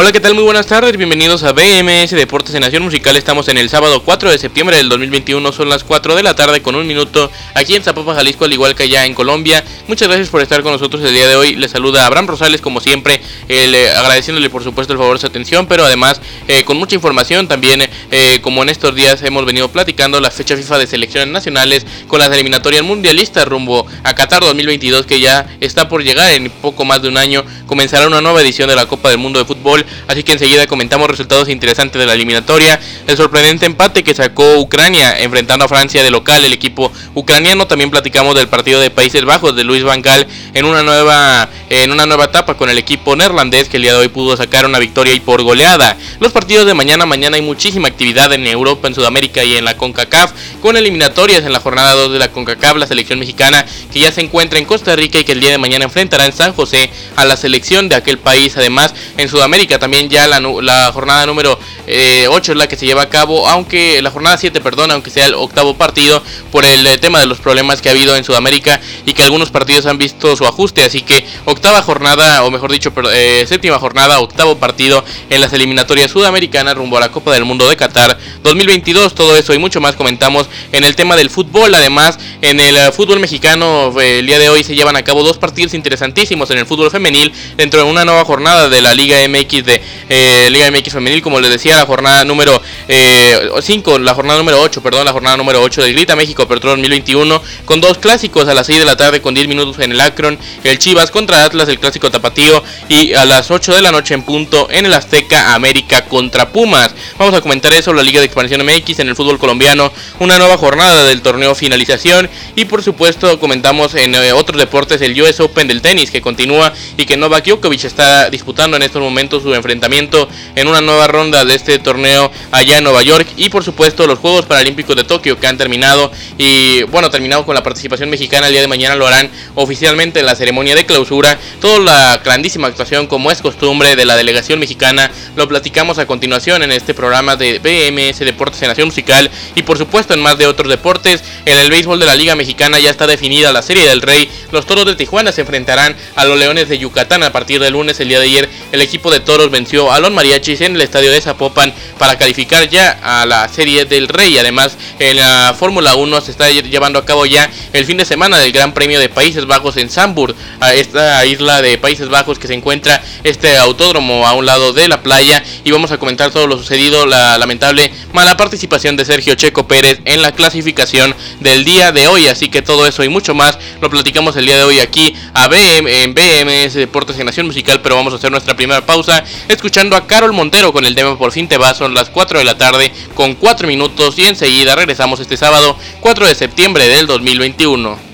Hola, 0.00 0.12
¿qué 0.12 0.20
tal? 0.20 0.32
Muy 0.32 0.44
buenas 0.44 0.66
tardes, 0.66 0.96
bienvenidos 0.96 1.42
a 1.42 1.52
BMS 1.52 2.12
Deportes 2.12 2.54
en 2.54 2.62
Nación 2.62 2.82
Musical. 2.82 3.16
Estamos 3.16 3.48
en 3.48 3.58
el 3.58 3.68
sábado 3.68 4.02
4 4.02 4.30
de 4.30 4.38
septiembre 4.38 4.78
del 4.78 4.88
2021, 4.88 5.52
son 5.52 5.68
las 5.68 5.84
4 5.84 6.14
de 6.14 6.22
la 6.22 6.34
tarde 6.34 6.62
con 6.62 6.74
un 6.74 6.86
minuto 6.86 7.30
aquí 7.52 7.74
en 7.74 7.82
Zapopan, 7.82 8.16
Jalisco, 8.16 8.46
al 8.46 8.52
igual 8.54 8.74
que 8.74 8.84
allá 8.84 9.04
en 9.04 9.12
Colombia. 9.12 9.62
Muchas 9.88 10.08
gracias 10.08 10.30
por 10.30 10.40
estar 10.40 10.62
con 10.62 10.72
nosotros 10.72 11.04
el 11.04 11.12
día 11.12 11.28
de 11.28 11.36
hoy. 11.36 11.54
Les 11.54 11.70
saluda 11.70 12.06
Abraham 12.06 12.28
Rosales, 12.28 12.62
como 12.62 12.80
siempre, 12.80 13.20
eh, 13.50 13.92
agradeciéndole 13.94 14.48
por 14.48 14.64
supuesto 14.64 14.94
el 14.94 14.98
favor 14.98 15.16
de 15.16 15.20
su 15.20 15.26
atención, 15.26 15.66
pero 15.66 15.84
además 15.84 16.22
eh, 16.48 16.64
con 16.64 16.78
mucha 16.78 16.94
información 16.94 17.46
también, 17.46 17.86
eh, 18.10 18.38
como 18.40 18.62
en 18.62 18.70
estos 18.70 18.94
días 18.94 19.22
hemos 19.22 19.44
venido 19.44 19.68
platicando, 19.68 20.18
la 20.18 20.30
fecha 20.30 20.56
FIFA 20.56 20.78
de 20.78 20.86
selecciones 20.86 21.28
nacionales 21.28 21.84
con 22.08 22.20
las 22.20 22.30
eliminatorias 22.30 22.82
mundialistas 22.82 23.46
rumbo 23.46 23.86
a 24.02 24.14
Qatar 24.14 24.40
2022, 24.44 25.04
que 25.04 25.20
ya 25.20 25.46
está 25.60 25.90
por 25.90 26.02
llegar 26.02 26.32
en 26.32 26.48
poco 26.48 26.86
más 26.86 27.02
de 27.02 27.08
un 27.08 27.18
año. 27.18 27.44
Comenzará 27.66 28.06
una 28.06 28.22
nueva 28.22 28.40
edición 28.40 28.66
de 28.66 28.76
la 28.76 28.86
Copa 28.86 29.10
del 29.10 29.18
Mundo 29.18 29.38
de 29.38 29.44
Fútbol 29.44 29.84
así 30.06 30.22
que 30.22 30.32
enseguida 30.32 30.66
comentamos 30.66 31.08
resultados 31.08 31.48
interesantes 31.48 31.98
de 32.00 32.06
la 32.06 32.14
eliminatoria, 32.14 32.80
el 33.06 33.16
sorprendente 33.16 33.66
empate 33.66 34.02
que 34.02 34.14
sacó 34.14 34.58
Ucrania 34.58 35.18
enfrentando 35.20 35.64
a 35.64 35.68
Francia 35.68 36.02
de 36.02 36.10
local, 36.10 36.44
el 36.44 36.52
equipo 36.52 36.92
ucraniano, 37.14 37.66
también 37.66 37.90
platicamos 37.90 38.34
del 38.34 38.48
partido 38.48 38.80
de 38.80 38.90
Países 38.90 39.24
Bajos 39.24 39.54
de 39.56 39.64
Luis 39.64 39.82
Van 39.82 40.02
Gaal 40.02 40.26
en 40.54 40.64
una 40.64 40.82
nueva 40.82 41.48
en 41.68 41.92
una 41.92 42.04
nueva 42.04 42.24
etapa 42.24 42.56
con 42.56 42.68
el 42.68 42.78
equipo 42.78 43.14
neerlandés 43.14 43.68
que 43.68 43.76
el 43.76 43.84
día 43.84 43.92
de 43.92 43.98
hoy 43.98 44.08
pudo 44.08 44.36
sacar 44.36 44.66
una 44.66 44.78
victoria 44.78 45.14
y 45.14 45.20
por 45.20 45.42
goleada. 45.42 45.96
Los 46.18 46.32
partidos 46.32 46.66
de 46.66 46.74
mañana, 46.74 47.06
mañana 47.06 47.36
hay 47.36 47.42
muchísima 47.42 47.88
actividad 47.88 48.32
en 48.32 48.46
Europa, 48.46 48.88
en 48.88 48.94
Sudamérica 48.94 49.44
y 49.44 49.56
en 49.56 49.64
la 49.64 49.76
CONCACAF, 49.76 50.32
con 50.60 50.76
eliminatorias 50.76 51.44
en 51.44 51.52
la 51.52 51.60
jornada 51.60 51.94
2 51.94 52.12
de 52.12 52.18
la 52.18 52.28
CONCACAF, 52.28 52.76
la 52.76 52.86
selección 52.86 53.18
mexicana 53.18 53.64
que 53.92 54.00
ya 54.00 54.12
se 54.12 54.20
encuentra 54.20 54.58
en 54.58 54.64
Costa 54.64 54.96
Rica 54.96 55.18
y 55.18 55.24
que 55.24 55.32
el 55.32 55.40
día 55.40 55.50
de 55.50 55.58
mañana 55.58 55.84
enfrentará 55.84 56.26
en 56.26 56.32
San 56.32 56.52
José 56.52 56.90
a 57.16 57.24
la 57.24 57.36
selección 57.36 57.88
de 57.88 57.96
aquel 57.96 58.18
país. 58.18 58.56
Además, 58.56 58.94
en 59.16 59.28
Sudamérica 59.28 59.78
también 59.80 60.08
ya 60.08 60.28
la, 60.28 60.92
jornada 60.92 61.26
número 61.26 61.52
8 61.54 61.60
eh, 61.88 62.28
es 62.28 62.56
la 62.56 62.68
que 62.68 62.76
se 62.76 62.86
lleva 62.86 63.02
a 63.02 63.08
cabo, 63.08 63.48
aunque 63.48 64.00
la 64.02 64.10
jornada 64.10 64.36
7, 64.36 64.60
perdón, 64.60 64.92
aunque 64.92 65.10
sea 65.10 65.26
el 65.26 65.34
octavo 65.34 65.74
partido, 65.76 66.22
por 66.52 66.64
el 66.64 66.86
eh, 66.86 66.98
tema 66.98 67.18
de 67.18 67.26
los 67.26 67.38
problemas 67.38 67.80
que 67.80 67.88
ha 67.88 67.92
habido 67.92 68.14
en 68.14 68.22
Sudamérica 68.22 68.80
y 69.06 69.12
que 69.12 69.22
algunos 69.24 69.50
partidos 69.50 69.86
han 69.86 69.98
visto 69.98 70.36
su 70.36 70.46
ajuste. 70.46 70.84
Así 70.84 71.02
que 71.02 71.26
octava 71.46 71.82
jornada, 71.82 72.44
o 72.44 72.50
mejor 72.50 72.70
dicho, 72.70 72.92
eh, 73.12 73.44
séptima 73.48 73.78
jornada, 73.78 74.20
octavo 74.20 74.58
partido 74.58 75.04
en 75.28 75.40
las 75.40 75.52
eliminatorias 75.52 76.10
sudamericanas 76.10 76.76
rumbo 76.76 76.98
a 76.98 77.00
la 77.00 77.10
Copa 77.10 77.32
del 77.32 77.44
Mundo 77.44 77.68
de 77.68 77.76
Qatar 77.76 78.18
2022. 78.44 79.14
Todo 79.14 79.36
eso 79.36 79.54
y 79.54 79.58
mucho 79.58 79.80
más 79.80 79.96
comentamos 79.96 80.48
en 80.72 80.84
el 80.84 80.94
tema 80.94 81.16
del 81.16 81.30
fútbol. 81.30 81.74
Además, 81.74 82.18
en 82.42 82.60
el 82.60 82.92
fútbol 82.92 83.18
mexicano, 83.18 83.92
el 84.00 84.26
día 84.26 84.38
de 84.38 84.48
hoy 84.48 84.62
se 84.62 84.74
llevan 84.74 84.96
a 84.96 85.02
cabo 85.02 85.22
dos 85.22 85.38
partidos 85.38 85.74
interesantísimos 85.74 86.50
en 86.50 86.58
el 86.58 86.66
fútbol 86.66 86.90
femenil 86.90 87.32
dentro 87.56 87.82
de 87.82 87.90
una 87.90 88.04
nueva 88.04 88.24
jornada 88.24 88.68
de 88.68 88.80
la 88.80 88.94
Liga 88.94 89.18
MX 89.28 89.64
eh, 90.08 90.48
Liga 90.50 90.70
MX 90.70 90.92
Femenil, 90.92 91.22
como 91.22 91.40
les 91.40 91.50
decía, 91.50 91.76
la 91.76 91.86
jornada 91.86 92.24
número 92.24 92.60
5, 92.88 92.88
eh, 92.88 93.98
la 94.00 94.14
jornada 94.14 94.38
número 94.38 94.60
8, 94.60 94.82
perdón, 94.82 95.04
la 95.04 95.12
jornada 95.12 95.36
número 95.36 95.62
8 95.62 95.82
del 95.82 95.92
Grita 95.92 96.16
México 96.16 96.42
Apertura 96.42 96.72
2021, 96.72 97.42
con 97.64 97.80
dos 97.80 97.98
clásicos 97.98 98.48
a 98.48 98.54
las 98.54 98.66
6 98.66 98.78
de 98.80 98.84
la 98.84 98.96
tarde 98.96 99.20
con 99.20 99.34
10 99.34 99.48
minutos 99.48 99.78
en 99.78 99.92
el 99.92 100.00
Akron, 100.00 100.38
el 100.64 100.78
Chivas 100.78 101.10
contra 101.10 101.44
Atlas, 101.44 101.68
el 101.68 101.78
clásico 101.78 102.10
tapatío, 102.10 102.62
y 102.88 103.14
a 103.14 103.24
las 103.24 103.50
8 103.50 103.74
de 103.74 103.82
la 103.82 103.92
noche 103.92 104.14
en 104.14 104.22
punto 104.22 104.68
en 104.70 104.86
el 104.86 104.94
Azteca 104.94 105.54
América 105.54 106.04
contra 106.06 106.50
Pumas. 106.50 106.94
Vamos 107.18 107.34
a 107.34 107.40
comentar 107.40 107.72
eso, 107.72 107.92
la 107.92 108.02
Liga 108.02 108.20
de 108.20 108.26
Expansión 108.26 108.64
MX 108.64 109.00
en 109.00 109.08
el 109.08 109.16
fútbol 109.16 109.38
colombiano, 109.38 109.92
una 110.18 110.38
nueva 110.38 110.56
jornada 110.56 111.04
del 111.04 111.22
torneo 111.22 111.54
finalización, 111.54 112.28
y 112.56 112.64
por 112.64 112.82
supuesto 112.82 113.38
comentamos 113.38 113.94
en 113.94 114.14
eh, 114.14 114.32
otros 114.32 114.58
deportes 114.58 115.00
el 115.00 115.20
US 115.20 115.40
Open 115.40 115.68
del 115.68 115.82
tenis 115.82 116.10
que 116.10 116.20
continúa 116.20 116.72
y 116.96 117.06
que 117.06 117.16
Novak 117.16 117.46
Djokovic 117.46 117.84
está 117.84 118.30
disputando 118.30 118.76
en 118.76 118.82
estos 118.82 119.02
momentos 119.02 119.44
su 119.50 119.54
enfrentamiento 119.56 120.28
en 120.54 120.68
una 120.68 120.80
nueva 120.80 121.08
ronda 121.08 121.44
de 121.44 121.54
este 121.54 121.78
torneo 121.80 122.30
allá 122.52 122.78
en 122.78 122.84
Nueva 122.84 123.02
York 123.02 123.26
y 123.36 123.48
por 123.48 123.64
supuesto 123.64 124.06
los 124.06 124.18
Juegos 124.18 124.46
Paralímpicos 124.46 124.94
de 124.94 125.02
Tokio 125.02 125.38
que 125.40 125.46
han 125.46 125.58
terminado 125.58 126.12
y 126.38 126.84
bueno, 126.84 127.10
terminado 127.10 127.44
con 127.44 127.54
la 127.54 127.62
participación 127.62 128.10
mexicana 128.10 128.46
el 128.46 128.52
día 128.52 128.60
de 128.60 128.68
mañana 128.68 128.94
lo 128.94 129.06
harán 129.06 129.28
oficialmente 129.56 130.20
en 130.20 130.26
la 130.26 130.36
ceremonia 130.36 130.76
de 130.76 130.86
clausura. 130.86 131.38
Toda 131.60 131.78
la 131.80 132.18
grandísima 132.24 132.68
actuación 132.68 133.08
como 133.08 133.32
es 133.32 133.42
costumbre 133.42 133.96
de 133.96 134.04
la 134.04 134.16
delegación 134.16 134.60
mexicana 134.60 135.10
lo 135.34 135.48
platicamos 135.48 135.98
a 135.98 136.06
continuación 136.06 136.62
en 136.62 136.70
este 136.70 136.94
programa 136.94 137.34
de 137.34 137.58
BMS 137.58 138.20
Deportes 138.20 138.62
en 138.62 138.68
Nación 138.68 138.88
Musical 138.88 139.30
y 139.56 139.62
por 139.62 139.78
supuesto 139.78 140.14
en 140.14 140.20
más 140.20 140.38
de 140.38 140.46
otros 140.46 140.68
deportes. 140.68 141.24
En 141.44 141.58
el 141.58 141.70
béisbol 141.70 141.98
de 141.98 142.06
la 142.06 142.14
Liga 142.14 142.36
Mexicana 142.36 142.78
ya 142.78 142.90
está 142.90 143.08
definida 143.08 143.52
la 143.52 143.62
Serie 143.62 143.88
del 143.88 144.02
Rey. 144.02 144.30
Los 144.52 144.66
Toros 144.66 144.86
de 144.86 144.94
Tijuana 144.94 145.32
se 145.32 145.40
enfrentarán 145.40 145.96
a 146.14 146.24
los 146.24 146.38
Leones 146.38 146.68
de 146.68 146.78
Yucatán 146.78 147.24
a 147.24 147.32
partir 147.32 147.60
del 147.60 147.72
lunes. 147.72 147.98
El 147.98 148.08
día 148.08 148.20
de 148.20 148.26
ayer 148.26 148.48
el 148.70 148.82
equipo 148.82 149.10
de 149.10 149.20
Toros 149.20 149.39
venció 149.48 149.90
a 149.90 150.00
los 150.00 150.10
mariachis 150.10 150.60
en 150.60 150.74
el 150.74 150.82
estadio 150.82 151.10
de 151.10 151.20
Zapopan 151.20 151.72
para 151.98 152.18
calificar 152.18 152.68
ya 152.68 152.98
a 153.02 153.24
la 153.24 153.48
Serie 153.48 153.86
del 153.86 154.08
Rey. 154.08 154.36
Además, 154.36 154.76
en 154.98 155.16
la 155.16 155.54
Fórmula 155.58 155.94
1 155.94 156.20
se 156.20 156.30
está 156.30 156.50
llevando 156.50 156.98
a 156.98 157.06
cabo 157.06 157.24
ya 157.24 157.50
el 157.72 157.84
fin 157.86 157.96
de 157.96 158.04
semana 158.04 158.38
del 158.38 158.52
Gran 158.52 158.74
Premio 158.74 158.98
de 159.00 159.08
Países 159.08 159.46
Bajos 159.46 159.76
en 159.76 159.88
Sambur, 159.88 160.34
a 160.60 160.74
esta 160.74 161.24
isla 161.24 161.62
de 161.62 161.78
Países 161.78 162.08
Bajos 162.08 162.38
que 162.38 162.46
se 162.46 162.54
encuentra 162.54 163.02
este 163.24 163.56
autódromo 163.56 164.26
a 164.26 164.34
un 164.34 164.44
lado 164.44 164.72
de 164.72 164.88
la 164.88 165.02
playa. 165.02 165.42
Y 165.64 165.70
vamos 165.70 165.92
a 165.92 165.98
comentar 165.98 166.30
todo 166.30 166.46
lo 166.46 166.58
sucedido, 166.58 167.06
la 167.06 167.38
lamentable 167.38 167.92
mala 168.12 168.36
participación 168.36 168.96
de 168.96 169.04
Sergio 169.04 169.34
Checo 169.34 169.66
Pérez 169.66 170.00
en 170.04 170.22
la 170.22 170.32
clasificación 170.32 171.14
del 171.40 171.64
día 171.64 171.92
de 171.92 172.08
hoy. 172.08 172.28
Así 172.28 172.48
que 172.48 172.62
todo 172.62 172.86
eso 172.86 173.04
y 173.04 173.08
mucho 173.08 173.34
más 173.34 173.58
lo 173.80 173.90
platicamos 173.90 174.36
el 174.36 174.46
día 174.46 174.56
de 174.56 174.64
hoy 174.64 174.80
aquí 174.80 175.14
a 175.34 175.48
BM, 175.48 176.02
en 176.02 176.14
BMS 176.14 176.74
Deportes 176.74 177.18
en 177.18 177.26
Nación 177.26 177.46
Musical. 177.46 177.80
Pero 177.82 177.96
vamos 177.96 178.12
a 178.12 178.16
hacer 178.16 178.30
nuestra 178.30 178.56
primera 178.56 178.84
pausa 178.84 179.24
escuchando 179.48 179.96
a 179.96 180.06
Carol 180.06 180.32
Montero 180.32 180.72
con 180.72 180.84
el 180.84 180.94
tema 180.94 181.18
Por 181.18 181.32
fin 181.32 181.48
te 181.48 181.58
vas. 181.58 181.78
Son 181.78 181.94
las 181.94 182.10
4 182.10 182.38
de 182.38 182.44
la 182.44 182.58
tarde 182.58 182.92
con 183.14 183.34
4 183.34 183.66
minutos 183.68 184.18
y 184.18 184.24
enseguida 184.24 184.76
regresamos 184.76 185.20
este 185.20 185.36
sábado 185.36 185.76
4 186.00 186.26
de 186.26 186.34
septiembre 186.34 186.88
del 186.88 187.06
2021. 187.06 188.09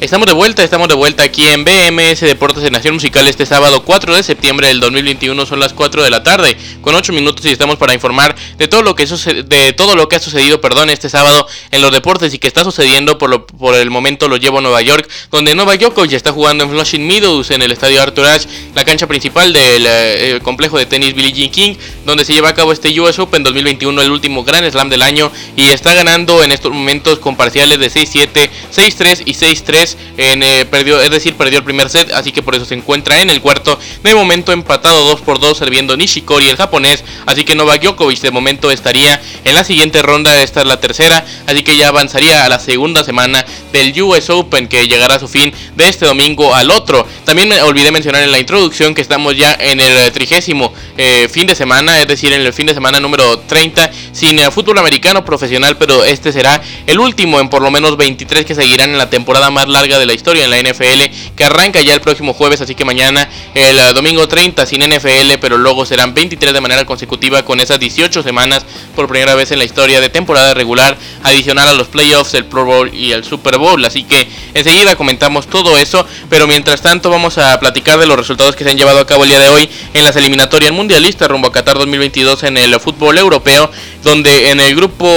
Estamos 0.00 0.28
de 0.28 0.32
vuelta, 0.32 0.62
estamos 0.62 0.86
de 0.86 0.94
vuelta 0.94 1.24
aquí 1.24 1.48
en 1.48 1.64
BMS 1.64 2.20
Deportes 2.20 2.62
de 2.62 2.70
Nación 2.70 2.94
Musical 2.94 3.26
este 3.26 3.44
sábado 3.46 3.82
4 3.82 4.14
de 4.14 4.22
septiembre 4.22 4.68
del 4.68 4.78
2021, 4.78 5.44
son 5.44 5.58
las 5.58 5.72
4 5.72 6.04
de 6.04 6.08
la 6.08 6.22
tarde, 6.22 6.56
con 6.82 6.94
8 6.94 7.12
minutos 7.12 7.44
y 7.46 7.50
estamos 7.50 7.78
para 7.78 7.94
informar 7.94 8.36
de 8.58 8.68
todo 8.68 8.82
lo 8.82 8.94
que 8.94 9.06
de 9.06 9.72
todo 9.72 9.96
lo 9.96 10.08
que 10.08 10.14
ha 10.14 10.20
sucedido, 10.20 10.60
perdón, 10.60 10.88
este 10.90 11.08
sábado 11.08 11.48
en 11.72 11.82
los 11.82 11.90
deportes 11.90 12.32
y 12.32 12.38
que 12.38 12.46
está 12.46 12.62
sucediendo 12.62 13.18
por, 13.18 13.28
lo, 13.28 13.44
por 13.44 13.74
el 13.74 13.90
momento 13.90 14.28
lo 14.28 14.36
llevo 14.36 14.58
a 14.58 14.60
Nueva 14.60 14.82
York, 14.82 15.08
donde 15.32 15.56
Nueva 15.56 15.74
York 15.74 16.00
ya 16.06 16.16
está 16.16 16.30
jugando 16.30 16.62
en 16.62 16.70
Flushing 16.70 17.04
Meadows 17.04 17.50
en 17.50 17.62
el 17.62 17.72
estadio 17.72 18.00
Arthur 18.00 18.26
Ashe, 18.26 18.48
la 18.76 18.84
cancha 18.84 19.08
principal 19.08 19.52
del 19.52 19.84
eh, 19.84 20.38
complejo 20.44 20.78
de 20.78 20.86
tenis 20.86 21.12
Billie 21.12 21.32
Jean 21.32 21.50
King, 21.50 21.74
donde 22.06 22.24
se 22.24 22.34
lleva 22.34 22.50
a 22.50 22.54
cabo 22.54 22.70
este 22.70 22.88
US 23.00 23.18
Open 23.18 23.42
2021, 23.42 24.00
el 24.00 24.12
último 24.12 24.44
gran 24.44 24.70
slam 24.70 24.90
del 24.90 25.02
año 25.02 25.32
y 25.56 25.70
está 25.70 25.92
ganando 25.92 26.44
en 26.44 26.52
estos 26.52 26.72
momentos 26.72 27.18
con 27.18 27.36
parciales 27.36 27.80
de 27.80 27.90
6-7, 27.90 28.48
6-3 28.72 29.22
y 29.24 29.34
6-3 29.34 29.87
eh, 30.16 30.66
perdió, 30.70 31.00
es 31.00 31.10
decir, 31.10 31.34
perdió 31.34 31.58
el 31.58 31.64
primer 31.64 31.88
set, 31.88 32.12
así 32.12 32.32
que 32.32 32.42
por 32.42 32.54
eso 32.54 32.64
se 32.64 32.74
encuentra 32.74 33.20
en 33.20 33.30
el 33.30 33.40
cuarto. 33.40 33.78
De 34.02 34.14
momento 34.14 34.52
empatado 34.52 35.04
2 35.04 35.20
por 35.20 35.40
2 35.40 35.56
serviendo 35.56 35.96
Nishikori 35.96 36.48
el 36.48 36.56
japonés, 36.56 37.04
así 37.26 37.44
que 37.44 37.54
Novak 37.54 37.82
Djokovic 37.82 38.20
de 38.20 38.30
momento 38.30 38.70
estaría 38.70 39.20
en 39.44 39.54
la 39.54 39.64
siguiente 39.64 40.02
ronda, 40.02 40.42
esta 40.42 40.60
es 40.60 40.66
la 40.66 40.80
tercera, 40.80 41.24
así 41.46 41.62
que 41.62 41.76
ya 41.76 41.88
avanzaría 41.88 42.44
a 42.44 42.48
la 42.48 42.58
segunda 42.58 43.04
semana 43.04 43.44
del 43.72 44.00
US 44.02 44.30
Open 44.30 44.68
que 44.68 44.88
llegará 44.88 45.16
a 45.16 45.18
su 45.20 45.28
fin 45.28 45.52
de 45.76 45.88
este 45.88 46.06
domingo 46.06 46.54
al 46.54 46.70
otro. 46.70 47.06
También 47.24 47.48
me 47.48 47.60
olvidé 47.62 47.90
mencionar 47.90 48.22
en 48.22 48.32
la 48.32 48.38
introducción 48.38 48.94
que 48.94 49.02
estamos 49.02 49.36
ya 49.36 49.56
en 49.58 49.80
el 49.80 50.10
trigésimo 50.12 50.72
eh, 50.96 51.28
fin 51.30 51.46
de 51.46 51.54
semana, 51.54 52.00
es 52.00 52.08
decir, 52.08 52.32
en 52.32 52.42
el 52.42 52.52
fin 52.52 52.66
de 52.66 52.74
semana 52.74 53.00
número 53.00 53.38
30 53.40 53.90
sin 54.12 54.38
eh, 54.38 54.50
fútbol 54.50 54.78
americano 54.78 55.24
profesional, 55.24 55.76
pero 55.76 56.04
este 56.04 56.32
será 56.32 56.60
el 56.86 56.98
último 56.98 57.40
en 57.40 57.48
por 57.48 57.62
lo 57.62 57.70
menos 57.70 57.96
23 57.96 58.44
que 58.44 58.54
seguirán 58.54 58.90
en 58.90 58.98
la 58.98 59.10
temporada 59.10 59.50
más 59.50 59.68
larga 59.68 59.77
larga 59.78 60.00
de 60.00 60.06
la 60.06 60.12
historia 60.12 60.44
en 60.44 60.50
la 60.50 60.58
NFL 60.58 61.34
que 61.36 61.44
arranca 61.44 61.80
ya 61.80 61.94
el 61.94 62.00
próximo 62.00 62.34
jueves, 62.34 62.60
así 62.60 62.74
que 62.74 62.84
mañana 62.84 63.28
el 63.54 63.78
eh, 63.78 63.92
domingo 63.94 64.26
30 64.26 64.66
sin 64.66 64.82
NFL, 64.82 65.38
pero 65.40 65.56
luego 65.56 65.86
serán 65.86 66.14
23 66.14 66.52
de 66.52 66.60
manera 66.60 66.84
consecutiva 66.84 67.44
con 67.44 67.60
esas 67.60 67.78
18 67.78 68.24
semanas 68.24 68.66
por 68.96 69.06
primera 69.06 69.36
vez 69.36 69.52
en 69.52 69.58
la 69.58 69.64
historia 69.64 70.00
de 70.00 70.08
temporada 70.08 70.52
regular, 70.52 70.98
adicional 71.22 71.68
a 71.68 71.74
los 71.74 71.86
playoffs, 71.86 72.34
el 72.34 72.44
Pro 72.44 72.64
Bowl 72.64 72.92
y 72.92 73.12
el 73.12 73.22
Super 73.22 73.58
Bowl, 73.58 73.84
así 73.84 74.02
que 74.02 74.28
enseguida 74.54 74.96
comentamos 74.96 75.46
todo 75.46 75.78
eso, 75.78 76.04
pero 76.28 76.48
mientras 76.48 76.82
tanto 76.82 77.08
vamos 77.08 77.38
a 77.38 77.60
platicar 77.60 78.00
de 78.00 78.06
los 78.06 78.16
resultados 78.16 78.56
que 78.56 78.64
se 78.64 78.70
han 78.70 78.78
llevado 78.78 78.98
a 78.98 79.06
cabo 79.06 79.22
el 79.22 79.30
día 79.30 79.38
de 79.38 79.48
hoy 79.48 79.68
en 79.94 80.02
las 80.02 80.16
eliminatorias 80.16 80.72
mundialistas 80.72 81.28
rumbo 81.28 81.48
a 81.48 81.52
Qatar 81.52 81.78
2022 81.78 82.42
en 82.42 82.56
el 82.56 82.80
fútbol 82.80 83.16
europeo, 83.16 83.70
donde 84.02 84.50
en 84.50 84.58
el 84.58 84.74
grupo 84.74 85.08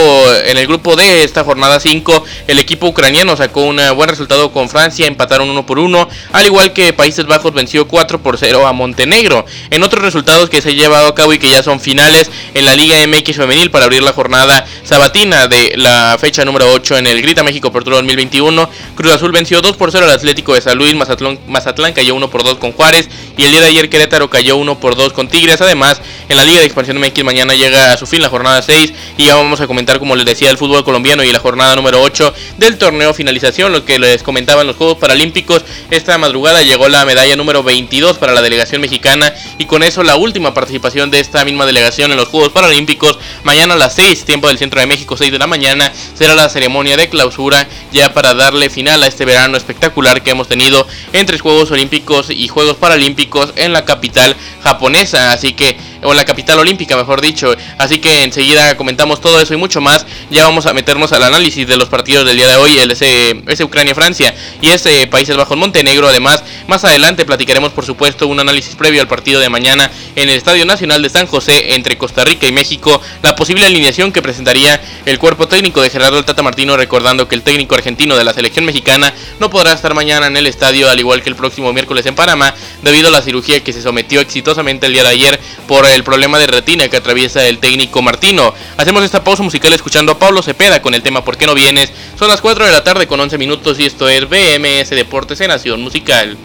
en 0.45 0.57
el 0.57 0.67
grupo 0.67 0.95
D 0.95 1.23
esta 1.23 1.43
jornada 1.43 1.79
5 1.79 2.23
el 2.47 2.59
equipo 2.59 2.87
ucraniano 2.87 3.35
sacó 3.35 3.61
un 3.61 3.79
buen 3.95 4.09
resultado 4.09 4.50
con 4.51 4.69
Francia, 4.69 5.07
empataron 5.07 5.49
uno 5.49 5.65
por 5.65 5.79
uno, 5.79 6.07
al 6.31 6.45
igual 6.45 6.73
que 6.73 6.93
Países 6.93 7.25
Bajos 7.25 7.53
venció 7.53 7.87
4 7.87 8.21
por 8.21 8.37
0 8.37 8.67
a 8.67 8.73
Montenegro. 8.73 9.45
En 9.69 9.83
otros 9.83 10.03
resultados 10.03 10.49
que 10.49 10.61
se 10.61 10.69
ha 10.69 10.73
llevado 10.73 11.07
a 11.07 11.15
cabo 11.15 11.33
y 11.33 11.39
que 11.39 11.49
ya 11.49 11.63
son 11.63 11.79
finales 11.79 12.29
en 12.53 12.65
la 12.65 12.75
Liga 12.75 12.97
MX 13.07 13.37
femenil 13.37 13.71
para 13.71 13.85
abrir 13.85 14.03
la 14.03 14.13
jornada 14.13 14.65
sabatina 14.83 15.47
de 15.47 15.73
la 15.75 16.17
fecha 16.19 16.45
número 16.45 16.71
8 16.71 16.97
en 16.97 17.07
el 17.07 17.21
Grita 17.21 17.43
México 17.43 17.69
Apertura 17.69 17.97
2021, 17.97 18.69
Cruz 18.95 19.13
Azul 19.13 19.31
venció 19.31 19.61
2 19.61 19.77
por 19.77 19.91
0 19.91 20.05
al 20.05 20.11
Atlético 20.11 20.53
de 20.53 20.61
San 20.61 20.77
Luis, 20.77 20.95
Mazatlán, 20.95 21.39
Mazatlán 21.47 21.93
cayó 21.93 22.15
1 22.15 22.29
por 22.29 22.43
2 22.43 22.57
con 22.57 22.71
Juárez 22.71 23.09
y 23.37 23.43
el 23.43 23.51
día 23.51 23.61
de 23.61 23.67
ayer 23.67 23.89
Querétaro 23.89 24.29
cayó 24.29 24.57
1 24.57 24.79
por 24.79 24.95
2 24.95 25.13
con 25.13 25.27
Tigres. 25.27 25.61
Además, 25.61 26.01
en 26.29 26.37
la 26.37 26.43
Liga 26.43 26.59
de 26.59 26.65
Expansión 26.65 26.99
MX 26.99 27.23
mañana 27.23 27.53
llega 27.55 27.93
a 27.93 27.97
su 27.97 28.05
fin 28.05 28.21
la 28.21 28.29
jornada 28.29 28.61
6 28.61 28.93
y 29.17 29.25
ya 29.25 29.35
vamos 29.35 29.61
a 29.61 29.67
comentar, 29.67 29.99
como 29.99 30.15
les 30.15 30.25
decía, 30.25 30.49
el 30.49 30.57
fútbol 30.57 30.83
colombiano 30.83 31.23
y 31.23 31.31
la 31.31 31.39
jornada 31.39 31.75
número 31.75 32.01
8 32.01 32.33
del 32.57 32.77
torneo 32.77 33.13
finalización, 33.13 33.71
lo 33.71 33.85
que 33.85 33.99
les 33.99 34.23
comentaba 34.41 34.61
en 34.61 34.67
los 34.67 34.75
Juegos 34.75 34.97
Paralímpicos. 34.97 35.63
Esta 35.91 36.17
madrugada 36.17 36.63
llegó 36.63 36.89
la 36.89 37.05
medalla 37.05 37.35
número 37.35 37.61
22 37.61 38.17
para 38.17 38.33
la 38.33 38.41
delegación 38.41 38.81
mexicana 38.81 39.31
y 39.59 39.65
con 39.65 39.83
eso 39.83 40.01
la 40.01 40.15
última 40.15 40.51
participación 40.51 41.11
de 41.11 41.19
esta 41.19 41.45
misma 41.45 41.67
delegación 41.67 42.09
en 42.09 42.17
los 42.17 42.27
Juegos 42.27 42.49
Paralímpicos. 42.49 43.19
Mañana 43.43 43.75
a 43.75 43.77
las 43.77 43.93
6, 43.93 44.25
tiempo 44.25 44.47
del 44.47 44.57
centro 44.57 44.79
de 44.79 44.87
México, 44.87 45.15
6 45.15 45.31
de 45.31 45.37
la 45.37 45.45
mañana, 45.45 45.93
será 46.15 46.33
la 46.33 46.49
ceremonia 46.49 46.97
de 46.97 47.07
clausura 47.07 47.67
ya 47.91 48.15
para 48.15 48.33
darle 48.33 48.71
final 48.71 49.03
a 49.03 49.07
este 49.07 49.25
verano 49.25 49.57
espectacular 49.57 50.23
que 50.23 50.31
hemos 50.31 50.47
tenido 50.47 50.87
entre 51.13 51.37
Juegos 51.37 51.69
Olímpicos 51.69 52.31
y 52.31 52.47
Juegos 52.47 52.77
Paralímpicos 52.77 53.53
en 53.57 53.73
la 53.73 53.85
capital 53.85 54.35
japonesa. 54.63 55.33
Así 55.33 55.53
que 55.53 55.77
o 56.03 56.13
la 56.13 56.25
capital 56.25 56.59
olímpica, 56.59 56.95
mejor 56.95 57.21
dicho. 57.21 57.55
Así 57.77 57.99
que 57.99 58.23
enseguida 58.23 58.75
comentamos 58.77 59.21
todo 59.21 59.39
eso 59.39 59.53
y 59.53 59.57
mucho 59.57 59.81
más. 59.81 60.05
Ya 60.29 60.43
vamos 60.45 60.65
a 60.65 60.73
meternos 60.73 61.11
al 61.11 61.23
análisis 61.23 61.67
de 61.67 61.77
los 61.77 61.89
partidos 61.89 62.25
del 62.25 62.37
día 62.37 62.47
de 62.47 62.55
hoy, 62.55 62.79
el 62.79 62.91
ese, 62.91 63.41
ese 63.47 63.63
Ucrania-Francia 63.63 64.33
y 64.61 64.69
ese 64.69 65.07
Países 65.07 65.35
Bajos 65.35 65.57
Montenegro. 65.57 66.07
Además, 66.07 66.43
más 66.67 66.83
adelante 66.83 67.25
platicaremos, 67.25 67.71
por 67.71 67.85
supuesto, 67.85 68.27
un 68.27 68.39
análisis 68.39 68.75
previo 68.75 69.01
al 69.01 69.07
partido 69.07 69.39
de 69.39 69.49
mañana 69.49 69.91
en 70.15 70.29
el 70.29 70.35
Estadio 70.35 70.65
Nacional 70.65 71.01
de 71.01 71.09
San 71.09 71.27
José 71.27 71.75
entre 71.75 71.97
Costa 71.97 72.23
Rica 72.23 72.47
y 72.47 72.51
México, 72.51 73.01
la 73.21 73.35
posible 73.35 73.65
alineación 73.65 74.11
que 74.11 74.21
presentaría 74.21 74.81
el 75.05 75.19
cuerpo 75.19 75.47
técnico 75.47 75.81
de 75.81 75.89
Gerardo 75.89 76.23
Tata 76.23 76.43
Martino, 76.43 76.77
recordando 76.77 77.27
que 77.27 77.35
el 77.35 77.41
técnico 77.41 77.75
argentino 77.75 78.15
de 78.15 78.23
la 78.23 78.33
selección 78.33 78.65
mexicana 78.65 79.13
no 79.39 79.49
podrá 79.49 79.73
estar 79.73 79.93
mañana 79.93 80.27
en 80.27 80.37
el 80.37 80.47
estadio, 80.47 80.89
al 80.89 80.99
igual 80.99 81.21
que 81.21 81.29
el 81.29 81.35
próximo 81.35 81.71
miércoles 81.73 82.05
en 82.05 82.15
Panamá, 82.15 82.53
debido 82.81 83.09
a 83.09 83.11
la 83.11 83.21
cirugía 83.21 83.63
que 83.63 83.73
se 83.73 83.81
sometió 83.81 84.21
exitosamente 84.21 84.87
el 84.87 84.93
día 84.93 85.03
de 85.03 85.09
ayer 85.09 85.39
por 85.67 85.85
el 85.95 86.03
problema 86.03 86.39
de 86.39 86.47
retina 86.47 86.87
que 86.87 86.97
atraviesa 86.97 87.45
el 87.47 87.59
técnico 87.59 88.01
Martino. 88.01 88.53
Hacemos 88.77 89.03
esta 89.03 89.23
pausa 89.23 89.43
musical 89.43 89.73
escuchando 89.73 90.11
a 90.11 90.19
Pablo 90.19 90.41
Cepeda 90.41 90.81
con 90.81 90.93
el 90.93 91.01
tema 91.01 91.23
¿Por 91.23 91.37
qué 91.37 91.45
no 91.45 91.53
vienes? 91.53 91.91
Son 92.17 92.27
las 92.27 92.41
4 92.41 92.65
de 92.65 92.71
la 92.71 92.83
tarde 92.83 93.07
con 93.07 93.19
11 93.19 93.37
minutos 93.37 93.79
y 93.79 93.85
esto 93.85 94.07
es 94.07 94.27
BMS 94.29 94.89
Deportes 94.91 95.41
en 95.41 95.49
Nación 95.49 95.81
Musical. 95.81 96.37